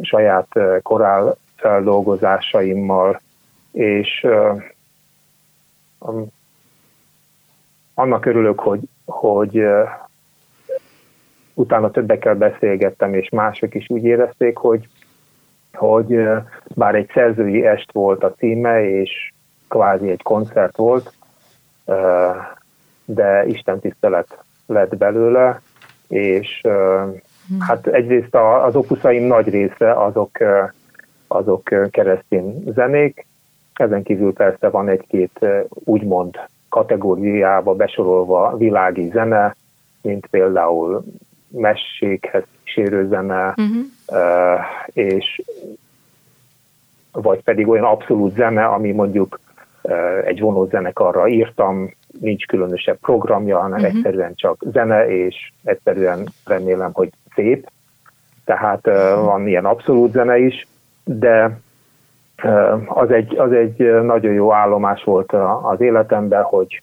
saját 0.01 0.47
korál 0.83 1.35
feldolgozásaimmal, 1.55 3.21
és 3.71 4.27
annak 7.93 8.25
örülök, 8.25 8.59
hogy, 8.59 8.79
hogy 9.05 9.65
utána 11.59 11.91
többekkel 11.91 12.35
beszélgettem, 12.35 13.13
és 13.13 13.29
mások 13.29 13.75
is 13.75 13.89
úgy 13.89 14.03
érezték, 14.03 14.57
hogy, 14.57 14.87
hogy 15.73 16.19
bár 16.75 16.95
egy 16.95 17.09
szerzői 17.13 17.65
est 17.65 17.91
volt 17.91 18.23
a 18.23 18.33
címe, 18.33 18.89
és 18.89 19.31
kvázi 19.67 20.09
egy 20.09 20.23
koncert 20.23 20.77
volt, 20.77 21.13
de 23.05 23.45
Isten 23.45 23.79
tisztelet 23.79 24.43
lett 24.65 24.97
belőle, 24.97 25.61
és 26.07 26.61
hmm. 26.61 27.59
hát 27.59 27.87
egyrészt 27.87 28.35
az 28.35 28.75
opuszaim 28.75 29.23
nagy 29.23 29.49
része 29.49 29.93
azok, 29.93 30.31
azok 31.27 31.63
keresztény 31.91 32.63
zenék, 32.73 33.25
ezen 33.73 34.03
kívül 34.03 34.33
persze 34.33 34.69
van 34.69 34.89
egy-két 34.89 35.45
úgymond 35.69 36.39
kategóriába 36.69 37.75
besorolva 37.75 38.57
világi 38.57 39.09
zene, 39.09 39.55
mint 40.01 40.25
például 40.25 41.03
messékhez 41.49 42.43
kísérő 42.63 43.07
zene, 43.07 43.47
uh-huh. 43.47 43.85
és 44.85 45.41
vagy 47.11 47.43
pedig 47.43 47.67
olyan 47.67 47.83
abszolút 47.83 48.33
zene, 48.35 48.65
ami 48.65 48.91
mondjuk 48.91 49.39
egy 50.25 50.39
vonózenekarra 50.39 51.27
írtam, 51.27 51.93
nincs 52.19 52.45
különösebb 52.45 52.97
programja, 52.97 53.59
hanem 53.59 53.79
uh-huh. 53.79 53.95
egyszerűen 53.95 54.35
csak 54.35 54.63
zene, 54.71 55.07
és 55.07 55.51
egyszerűen 55.63 56.27
remélem, 56.45 56.91
hogy 56.93 57.09
szép. 57.35 57.69
Tehát 58.45 58.87
uh-huh. 58.87 59.23
van 59.25 59.47
ilyen 59.47 59.65
abszolút 59.65 60.11
zene 60.11 60.37
is, 60.37 60.67
de 61.03 61.59
az 62.85 63.11
egy, 63.11 63.37
az 63.37 63.51
egy 63.51 63.77
nagyon 64.03 64.33
jó 64.33 64.53
állomás 64.53 65.03
volt 65.03 65.33
az 65.61 65.81
életemben, 65.81 66.43
hogy, 66.43 66.81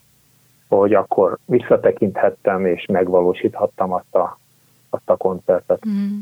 hogy 0.68 0.94
akkor 0.94 1.36
visszatekinthettem 1.44 2.66
és 2.66 2.86
megvalósíthattam 2.86 3.92
azt 3.92 4.14
a, 4.14 4.38
azt 4.96 5.10
a 5.10 5.16
koncertet. 5.16 5.86
Mm. 5.88 6.20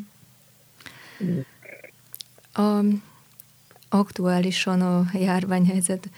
A, 2.53 2.81
aktuálisan 3.89 4.81
a 4.81 5.03
járványhelyzet 5.12 6.09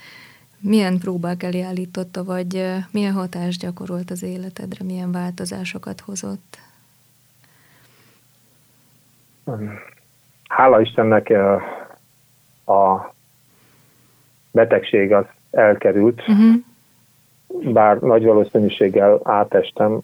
milyen 0.59 0.97
próbák 0.97 1.43
elé 1.43 1.61
állította, 1.61 2.23
vagy 2.23 2.65
milyen 2.91 3.13
hatást 3.13 3.61
gyakorolt 3.61 4.11
az 4.11 4.23
életedre, 4.23 4.83
milyen 4.83 5.11
változásokat 5.11 5.99
hozott? 5.99 6.57
Hála 10.47 10.81
Istennek 10.81 11.29
a 12.65 13.13
betegség 14.51 15.13
az 15.13 15.25
elkerült, 15.51 16.21
uh-huh. 16.27 17.73
bár 17.73 17.97
nagy 17.97 18.23
valószínűséggel 18.23 19.19
átestem 19.23 19.99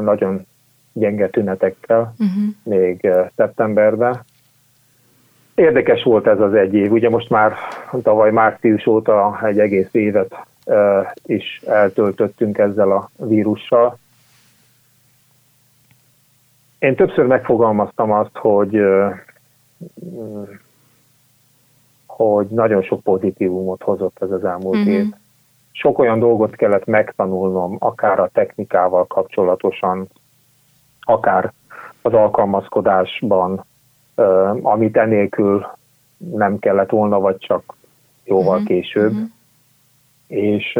nagyon 0.00 0.46
gyenge 0.92 1.28
tünetekkel 1.28 2.14
uh-huh. 2.18 2.54
még 2.62 3.08
szeptemberben. 3.36 4.20
Érdekes 5.54 6.02
volt 6.02 6.26
ez 6.26 6.40
az 6.40 6.54
egy 6.54 6.74
év. 6.74 6.92
Ugye 6.92 7.08
most 7.08 7.30
már 7.30 7.54
tavaly 8.02 8.30
március 8.30 8.86
óta 8.86 9.40
egy 9.42 9.58
egész 9.58 9.88
évet 9.92 10.34
is 11.26 11.62
eltöltöttünk 11.66 12.58
ezzel 12.58 12.92
a 12.92 13.10
vírussal. 13.16 13.98
Én 16.78 16.96
többször 16.96 17.26
megfogalmaztam 17.26 18.12
azt, 18.12 18.36
hogy 18.36 18.80
hogy 22.06 22.46
nagyon 22.46 22.82
sok 22.82 23.02
pozitívumot 23.02 23.82
hozott 23.82 24.16
ez 24.22 24.30
az 24.30 24.44
elmúlt 24.44 24.78
uh-huh. 24.78 24.92
év. 24.92 25.06
Sok 25.72 25.98
olyan 25.98 26.18
dolgot 26.18 26.56
kellett 26.56 26.84
megtanulnom, 26.84 27.76
akár 27.78 28.18
a 28.18 28.30
technikával 28.32 29.06
kapcsolatosan, 29.06 30.08
akár 31.04 31.52
az 32.02 32.12
alkalmazkodásban, 32.12 33.64
amit 34.62 34.96
enélkül 34.96 35.66
nem 36.16 36.58
kellett 36.58 36.90
volna, 36.90 37.20
vagy 37.20 37.38
csak 37.38 37.74
jóval 38.24 38.52
uh-huh. 38.52 38.66
később. 38.66 39.12
Uh-huh. 39.12 39.28
És 40.26 40.78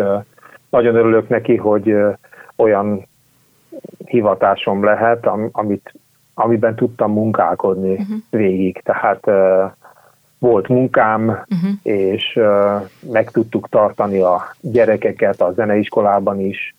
nagyon 0.70 0.94
örülök 0.94 1.28
neki, 1.28 1.56
hogy 1.56 1.96
olyan 2.56 3.06
hivatásom 4.04 4.84
lehet, 4.84 5.26
amit, 5.52 5.92
amiben 6.34 6.74
tudtam 6.74 7.12
munkálkodni 7.12 7.92
uh-huh. 7.92 8.16
végig. 8.30 8.80
Tehát 8.84 9.30
volt 10.38 10.68
munkám, 10.68 11.28
uh-huh. 11.28 11.70
és 11.82 12.40
meg 13.12 13.30
tudtuk 13.30 13.68
tartani 13.68 14.20
a 14.20 14.42
gyerekeket 14.60 15.40
a 15.40 15.52
zeneiskolában 15.52 16.40
is. 16.40 16.74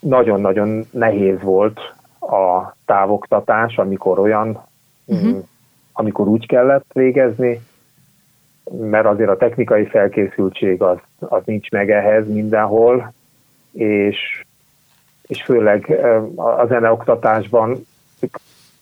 Nagyon-nagyon 0.00 0.84
nehéz 0.90 1.42
volt 1.42 1.80
a 2.28 2.76
távoktatás, 2.84 3.76
amikor 3.76 4.18
olyan, 4.18 4.62
uh-huh. 5.04 5.44
amikor 5.92 6.28
úgy 6.28 6.46
kellett 6.46 6.90
végezni, 6.92 7.60
mert 8.70 9.06
azért 9.06 9.30
a 9.30 9.36
technikai 9.36 9.84
felkészültség 9.84 10.82
az, 10.82 10.98
az 11.18 11.42
nincs 11.44 11.70
meg 11.70 11.90
ehhez 11.90 12.28
mindenhol, 12.28 13.12
és, 13.72 14.44
és 15.26 15.42
főleg 15.42 15.98
a 16.36 16.66
zeneoktatásban 16.66 17.86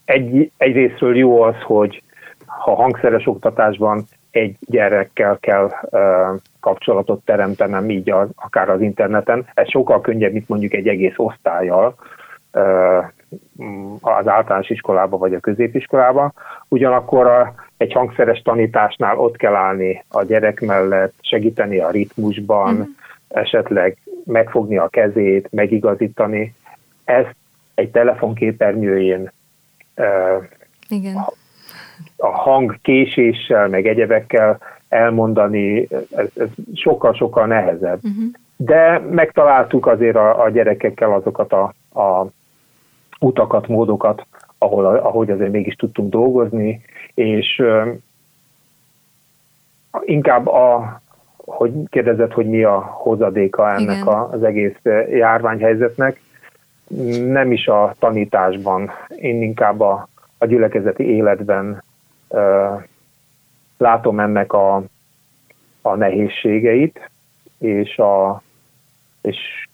egy, 0.05 0.51
egyrésztről 0.57 1.17
jó 1.17 1.43
az, 1.43 1.63
hogy 1.63 2.03
ha 2.47 2.75
hangszeres 2.75 3.27
oktatásban 3.27 4.05
egy 4.31 4.57
gyerekkel 4.61 5.39
kell 5.41 5.71
uh, 5.83 6.41
kapcsolatot 6.61 7.25
teremtenem, 7.25 7.91
így 7.91 8.11
a, 8.11 8.29
akár 8.35 8.69
az 8.69 8.81
interneten, 8.81 9.47
ez 9.55 9.71
sokkal 9.71 10.01
könnyebb, 10.01 10.33
mint 10.33 10.49
mondjuk 10.49 10.73
egy 10.73 10.89
egész 10.89 11.15
osztályjal 11.17 11.95
az 14.01 14.29
általános 14.29 14.71
iskolába 14.71 15.17
vagy 15.17 15.35
a 15.35 15.41
középiskolába. 15.41 16.33
Ugyanakkor 16.69 17.27
a, 17.27 17.55
egy 17.77 17.93
hangszeres 17.93 18.43
tanításnál 18.43 19.19
ott 19.19 19.37
kell 19.37 19.55
állni 19.55 20.05
a 20.09 20.23
gyerek 20.23 20.61
mellett, 20.61 21.15
segíteni 21.21 21.79
a 21.79 21.91
ritmusban, 21.91 22.75
mm. 22.75 22.83
esetleg 23.29 23.97
megfogni 24.25 24.77
a 24.77 24.89
kezét, 24.89 25.49
megigazítani. 25.51 26.55
Ezt 27.05 27.35
egy 27.75 27.91
telefonképernyőjén 27.91 29.33
Igen 30.89 31.17
a 32.17 32.27
hang 32.27 32.79
késéssel, 32.83 33.69
meg 33.69 33.87
egyebekkel 33.87 34.59
elmondani, 34.89 35.89
ez, 36.17 36.27
ez 36.37 36.49
sokkal-sokkal 36.75 37.47
nehezebb. 37.47 37.99
Uh-huh. 38.05 38.25
De 38.57 38.99
megtaláltuk 39.11 39.87
azért 39.87 40.17
a, 40.17 40.43
a 40.43 40.51
gyerekekkel 40.51 41.13
azokat 41.13 41.53
a, 41.53 41.75
a 42.01 42.27
utakat, 43.21 43.69
módokat, 43.69 44.27
ahol, 44.59 44.85
ahogy 44.85 45.31
azért 45.31 45.51
mégis 45.51 45.75
tudtunk 45.75 46.11
dolgozni, 46.11 46.81
és 47.15 47.63
inkább 50.05 50.47
a, 50.47 51.01
hogy 51.37 51.73
kérdezett, 51.89 52.33
hogy 52.33 52.47
mi 52.47 52.63
a 52.63 52.81
hozadéka 52.81 53.73
ennek 53.73 54.07
a, 54.07 54.29
az 54.31 54.43
egész 54.43 54.77
járványhelyzetnek, 55.11 56.21
nem 57.27 57.53
is 57.53 57.67
a 57.67 57.95
tanításban, 57.99 58.91
én 59.17 59.43
inkább 59.43 59.81
a, 59.81 60.09
a 60.39 60.47
gyülekezeti 60.47 61.05
életben 61.05 61.83
látom 63.79 64.21
ennek 64.21 64.53
a, 64.53 64.83
a 65.83 65.95
nehézségeit, 65.95 67.11
és, 67.59 67.99
a, 67.99 68.43
és 69.21 69.66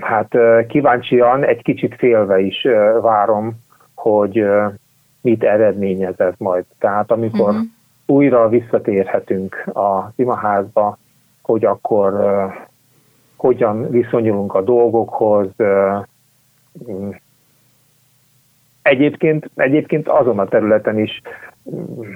hát 0.00 0.36
kíváncsian, 0.68 1.44
egy 1.44 1.62
kicsit 1.62 1.94
félve 1.94 2.40
is 2.40 2.66
várom, 3.00 3.52
hogy 3.94 4.44
mit 5.20 5.44
eredményez 5.44 6.20
ez 6.20 6.34
majd. 6.38 6.64
Tehát 6.78 7.10
amikor 7.10 7.48
uh-huh. 7.48 7.66
újra 8.06 8.48
visszatérhetünk 8.48 9.66
a 9.66 10.12
imaházba, 10.16 10.98
hogy 11.42 11.64
akkor 11.64 12.12
uh, 12.14 12.54
hogyan 13.36 13.90
viszonyulunk 13.90 14.54
a 14.54 14.62
dolgokhoz, 14.62 15.48
uh, 15.56 16.06
egyébként, 18.82 19.50
egyébként 19.54 20.08
azon 20.08 20.38
a 20.38 20.48
területen 20.48 20.98
is 20.98 21.22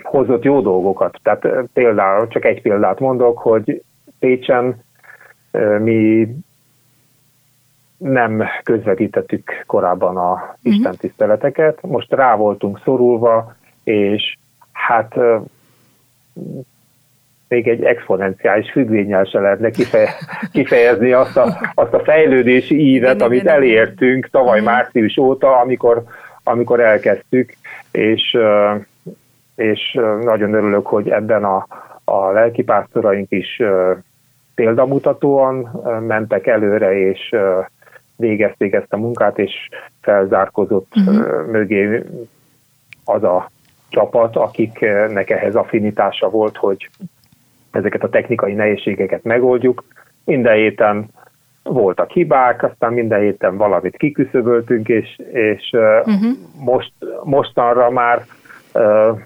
hozott 0.02 0.42
jó 0.42 0.60
dolgokat. 0.60 1.18
Tehát 1.22 1.48
például, 1.72 2.28
csak 2.28 2.44
egy 2.44 2.62
példát 2.62 3.00
mondok, 3.00 3.38
hogy 3.38 3.82
Pécsen 4.18 4.82
mi 5.78 6.28
nem 8.02 8.42
közvetítettük 8.62 9.64
korábban 9.66 10.16
a 10.16 10.32
uh-huh. 10.32 10.56
Isten 10.62 10.96
tiszteleteket, 10.96 11.78
most 11.82 12.12
rá 12.12 12.36
voltunk 12.36 12.80
szorulva, 12.84 13.54
és 13.84 14.36
hát 14.72 15.14
még 17.48 17.68
egy 17.68 17.82
exponenciális 17.84 18.70
függvényel 18.70 19.24
se 19.24 19.40
lehetne 19.40 19.70
kifejezni 20.52 21.12
azt 21.12 21.36
a, 21.36 21.72
azt 21.74 21.92
a 21.92 22.02
fejlődési 22.04 22.80
ívet, 22.80 23.22
amit 23.22 23.46
elértünk 23.46 24.28
tavaly 24.30 24.60
március 24.60 25.16
óta, 25.16 25.60
amikor, 25.60 26.02
amikor 26.44 26.80
elkezdtük, 26.80 27.56
és 27.90 28.36
és 29.54 29.98
nagyon 30.20 30.54
örülök, 30.54 30.86
hogy 30.86 31.08
ebben 31.08 31.44
a, 31.44 31.66
a 32.04 32.30
lelkipásztoraink 32.30 33.30
is 33.30 33.62
példamutatóan 34.54 35.82
mentek 36.06 36.46
előre, 36.46 36.98
és 36.98 37.34
végezték 38.22 38.72
ezt 38.72 38.92
a 38.92 38.96
munkát, 38.96 39.38
és 39.38 39.68
felzárkozott 40.00 40.92
uh-huh. 40.96 41.46
mögé 41.46 42.02
az 43.04 43.22
a 43.22 43.50
csapat, 43.88 44.36
akiknek 44.36 45.30
ehhez 45.30 45.54
affinitása 45.54 46.30
volt, 46.30 46.56
hogy 46.56 46.88
ezeket 47.70 48.02
a 48.02 48.08
technikai 48.08 48.52
nehézségeket 48.52 49.22
megoldjuk. 49.22 49.84
Minden 50.24 50.54
héten 50.54 51.08
voltak 51.62 52.10
hibák, 52.10 52.62
aztán 52.62 52.92
minden 52.92 53.20
héten 53.20 53.56
valamit 53.56 53.96
kiküszöböltünk, 53.96 54.88
és, 54.88 55.18
és 55.32 55.70
uh-huh. 55.72 56.36
most, 56.58 56.92
mostanra 57.24 57.90
már 57.90 58.24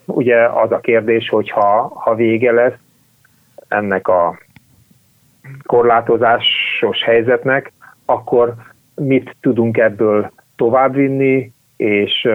Ugye 0.05 0.49
az 0.49 0.73
a 0.73 0.81
kérdés, 0.81 1.29
hogy 1.29 1.51
ha, 1.51 1.93
ha 1.95 2.15
vége 2.15 2.53
lesz 2.53 2.79
ennek 3.69 4.09
a 4.09 4.39
korlátozásos 5.67 7.03
helyzetnek, 7.05 7.73
akkor 8.05 8.55
mit 8.97 9.37
tudunk 9.41 9.77
ebből 9.77 10.33
továbbvinni, 10.57 11.53
és 11.77 12.29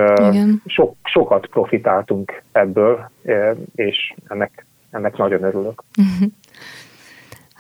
sok, 0.66 0.96
sokat 1.04 1.48
profitáltunk 1.48 2.42
ebből, 2.52 3.10
és 3.76 4.14
ennek, 4.28 4.66
ennek 4.92 5.18
nagyon 5.18 5.44
örülök. 5.44 5.84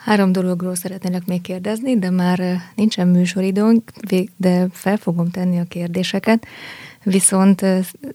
Három 0.05 0.31
dologról 0.31 0.75
szeretnének 0.75 1.25
még 1.25 1.41
kérdezni, 1.41 1.99
de 1.99 2.09
már 2.09 2.39
nincsen 2.75 3.07
műsoridőnk, 3.07 3.83
de 4.37 4.67
fel 4.71 4.97
fogom 4.97 5.29
tenni 5.29 5.59
a 5.59 5.63
kérdéseket. 5.69 6.45
Viszont 7.03 7.65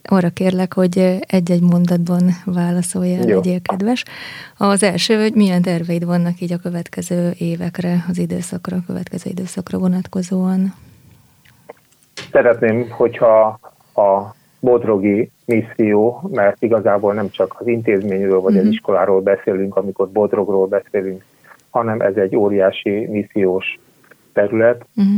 arra 0.03 0.29
kérlek, 0.29 0.73
hogy 0.73 1.19
egy-egy 1.27 1.61
mondatban 1.61 2.21
válaszolj 2.45 3.15
el, 3.15 3.25
legyél 3.25 3.61
kedves. 3.61 4.03
Az 4.57 4.83
első, 4.83 5.21
hogy 5.21 5.33
milyen 5.33 5.61
terveid 5.61 6.05
vannak 6.05 6.39
így 6.39 6.53
a 6.53 6.57
következő 6.57 7.31
évekre, 7.37 8.05
az 8.09 8.17
időszakra, 8.17 8.77
a 8.77 8.83
következő 8.85 9.29
időszakra 9.29 9.77
vonatkozóan? 9.77 10.73
Szeretném, 12.31 12.89
hogyha 12.89 13.59
a 13.95 14.35
bodrogi 14.59 15.31
misszió, 15.45 16.29
mert 16.33 16.61
igazából 16.61 17.13
nem 17.13 17.29
csak 17.29 17.55
az 17.59 17.67
intézményről 17.67 18.39
vagy 18.39 18.43
uh-huh. 18.43 18.57
az 18.57 18.63
mhm. 18.63 18.71
iskoláról 18.71 19.21
beszélünk, 19.21 19.75
amikor 19.75 20.09
bodrogról 20.09 20.67
beszélünk, 20.67 21.23
hanem 21.69 22.01
ez 22.01 22.15
egy 22.15 22.35
óriási 22.35 23.07
missziós 23.09 23.79
terület. 24.33 24.85
Uh-huh. 24.95 25.13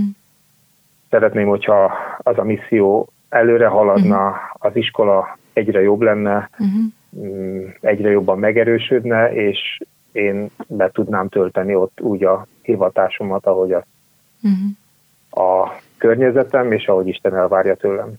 Szeretném, 1.09 1.47
hogyha 1.47 1.91
az 2.17 2.37
a 2.37 2.43
misszió 2.43 3.09
előre 3.29 3.67
haladna, 3.67 4.25
uh-huh. 4.25 4.39
az 4.53 4.75
iskola 4.75 5.37
egyre 5.53 5.81
jobb 5.81 6.01
lenne, 6.01 6.49
uh-huh. 6.59 7.73
egyre 7.81 8.09
jobban 8.09 8.39
megerősödne, 8.39 9.33
és 9.33 9.79
én 10.11 10.49
be 10.67 10.91
tudnám 10.91 11.29
tölteni 11.29 11.75
ott 11.75 12.01
úgy 12.01 12.23
a 12.23 12.47
hivatásomat, 12.61 13.45
ahogy 13.45 13.71
a, 13.71 13.85
uh-huh. 14.43 15.45
a 15.45 15.79
környezetem, 15.97 16.71
és 16.71 16.87
ahogy 16.87 17.07
Isten 17.07 17.35
elvárja 17.35 17.75
tőlem. 17.75 18.13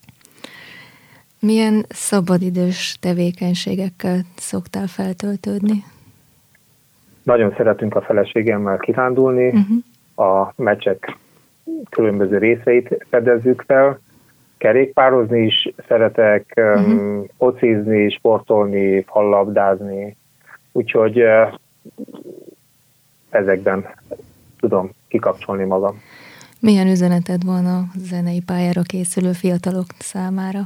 Milyen 1.41 1.85
szabadidős 1.89 2.97
tevékenységekkel 3.01 4.21
szoktál 4.37 4.87
feltöltődni? 4.87 5.85
Nagyon 7.23 7.55
szeretünk 7.57 7.95
a 7.95 8.01
feleségemmel 8.01 8.79
kirándulni, 8.79 9.47
uh-huh. 9.47 10.29
a 10.29 10.53
meccsek 10.57 11.17
különböző 11.91 12.39
részeit 12.39 13.07
fedezzük 13.09 13.65
fel, 13.67 14.01
kerékpározni 14.61 15.41
is 15.41 15.73
szeretek, 15.89 16.53
uh-huh. 16.57 16.89
um, 16.89 17.27
focizni, 17.39 18.11
sportolni, 18.11 19.03
fallabdázni, 19.03 20.17
úgyhogy 20.73 21.23
uh, 21.23 21.55
ezekben 23.31 23.87
tudom 24.59 24.91
kikapcsolni 25.09 25.65
magam. 25.65 26.01
Milyen 26.59 26.87
üzeneted 26.87 27.45
van 27.45 27.67
a 27.67 27.85
zenei 27.97 28.43
pályára 28.47 28.83
készülő 28.83 29.33
fiatalok 29.33 29.87
számára? 29.99 30.61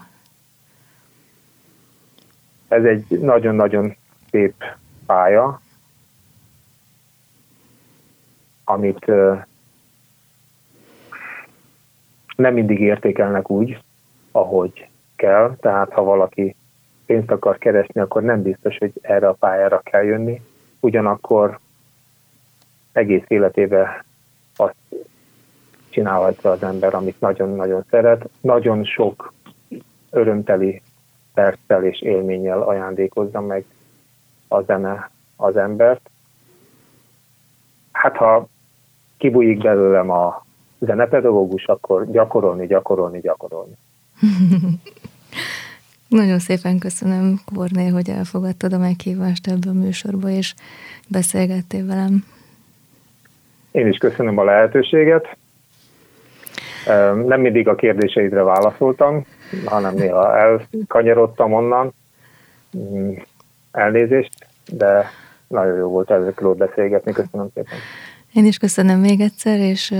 Ez 2.68 2.84
egy 2.84 3.20
nagyon-nagyon 3.20 3.96
szép 4.30 4.54
pálya, 5.06 5.60
amit 8.64 9.06
nem 12.36 12.54
mindig 12.54 12.80
értékelnek 12.80 13.50
úgy, 13.50 13.83
ahogy 14.36 14.88
kell, 15.16 15.56
tehát 15.60 15.92
ha 15.92 16.02
valaki 16.02 16.56
pénzt 17.06 17.30
akar 17.30 17.58
keresni, 17.58 18.00
akkor 18.00 18.22
nem 18.22 18.42
biztos, 18.42 18.78
hogy 18.78 18.92
erre 19.00 19.28
a 19.28 19.32
pályára 19.32 19.80
kell 19.80 20.02
jönni. 20.02 20.42
Ugyanakkor 20.80 21.58
egész 22.92 23.24
életében 23.28 24.04
azt 24.56 24.74
csinálhatja 25.88 26.50
az 26.50 26.62
ember, 26.62 26.94
amit 26.94 27.20
nagyon-nagyon 27.20 27.84
szeret. 27.90 28.28
Nagyon 28.40 28.84
sok 28.84 29.32
örömteli 30.10 30.82
perccel 31.34 31.84
és 31.84 32.02
élménnyel 32.02 32.62
ajándékozza 32.62 33.40
meg 33.40 33.64
a 34.48 34.60
zene 34.60 35.10
az 35.36 35.56
embert. 35.56 36.10
Hát 37.92 38.16
ha 38.16 38.46
kibújik 39.16 39.62
belőlem 39.62 40.10
a 40.10 40.44
zenepedagógus, 40.78 41.66
akkor 41.66 42.10
gyakorolni, 42.10 42.66
gyakorolni, 42.66 43.20
gyakorolni. 43.20 43.76
Nagyon 46.08 46.38
szépen 46.38 46.78
köszönöm, 46.78 47.40
Korné, 47.54 47.88
hogy 47.88 48.08
elfogadtad 48.10 48.72
a 48.72 48.78
meghívást 48.78 49.46
ebbe 49.46 49.68
a 49.68 49.72
műsorba, 49.72 50.28
és 50.30 50.54
beszélgettél 51.08 51.86
velem. 51.86 52.24
Én 53.70 53.86
is 53.86 53.98
köszönöm 53.98 54.38
a 54.38 54.44
lehetőséget. 54.44 55.36
Nem 57.24 57.40
mindig 57.40 57.68
a 57.68 57.74
kérdéseidre 57.74 58.42
válaszoltam, 58.42 59.26
hanem 59.64 59.94
néha 59.94 60.38
elkanyarodtam 60.38 61.52
onnan. 61.52 61.92
Mm, 62.76 63.12
elnézést, 63.72 64.46
de 64.66 65.10
nagyon 65.48 65.76
jó 65.76 65.88
volt 65.88 66.10
ezekről 66.10 66.54
beszélgetni. 66.54 67.12
Köszönöm 67.12 67.48
szépen. 67.54 67.78
Én 68.32 68.44
is 68.44 68.58
köszönöm 68.58 69.00
még 69.00 69.20
egyszer, 69.20 69.58
és 69.58 69.94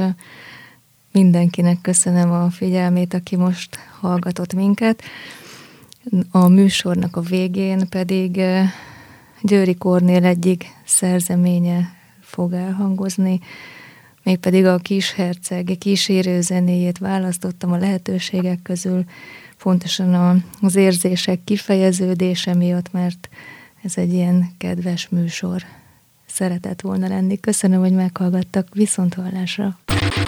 mindenkinek 1.14 1.80
köszönöm 1.80 2.30
a 2.30 2.50
figyelmét, 2.50 3.14
aki 3.14 3.36
most 3.36 3.78
hallgatott 4.00 4.54
minket. 4.54 5.02
A 6.30 6.48
műsornak 6.48 7.16
a 7.16 7.20
végén 7.20 7.88
pedig 7.88 8.40
Győri 9.42 9.74
Kornél 9.74 10.24
egyik 10.24 10.66
szerzeménye 10.84 11.94
fog 12.20 12.52
elhangozni, 12.52 13.40
mégpedig 14.22 14.66
a 14.66 14.78
kisherceg 14.78 15.76
kísérő 15.78 16.40
zenéjét 16.40 16.98
választottam 16.98 17.72
a 17.72 17.76
lehetőségek 17.76 18.62
közül, 18.62 19.04
pontosan 19.58 20.44
az 20.60 20.76
érzések 20.76 21.44
kifejeződése 21.44 22.54
miatt, 22.54 22.92
mert 22.92 23.28
ez 23.82 23.96
egy 23.96 24.12
ilyen 24.12 24.50
kedves 24.58 25.08
műsor. 25.08 25.62
Szeretett 26.35 26.80
volna 26.80 27.09
lenni. 27.09 27.41
Köszönöm, 27.41 27.80
hogy 27.80 27.93
meghallgattak. 27.93 28.66
Viszont 28.72 29.14
hallásra. 29.14 29.78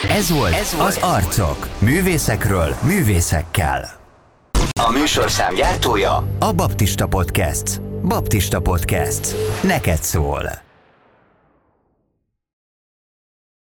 Ez 0.08 0.30
volt, 0.30 0.52
Ez 0.52 0.74
volt 0.74 0.88
az 0.88 0.96
Arcok. 1.02 1.68
Művészekről, 1.78 2.74
művészekkel. 2.82 3.90
A 4.80 4.90
műsorszám 4.98 5.54
gyártója 5.54 6.28
a 6.38 6.52
Baptista 6.52 7.06
Podcast. 7.06 7.80
Baptista 8.02 8.60
Podcast. 8.60 9.34
Neked 9.62 10.02
szól. 10.02 10.65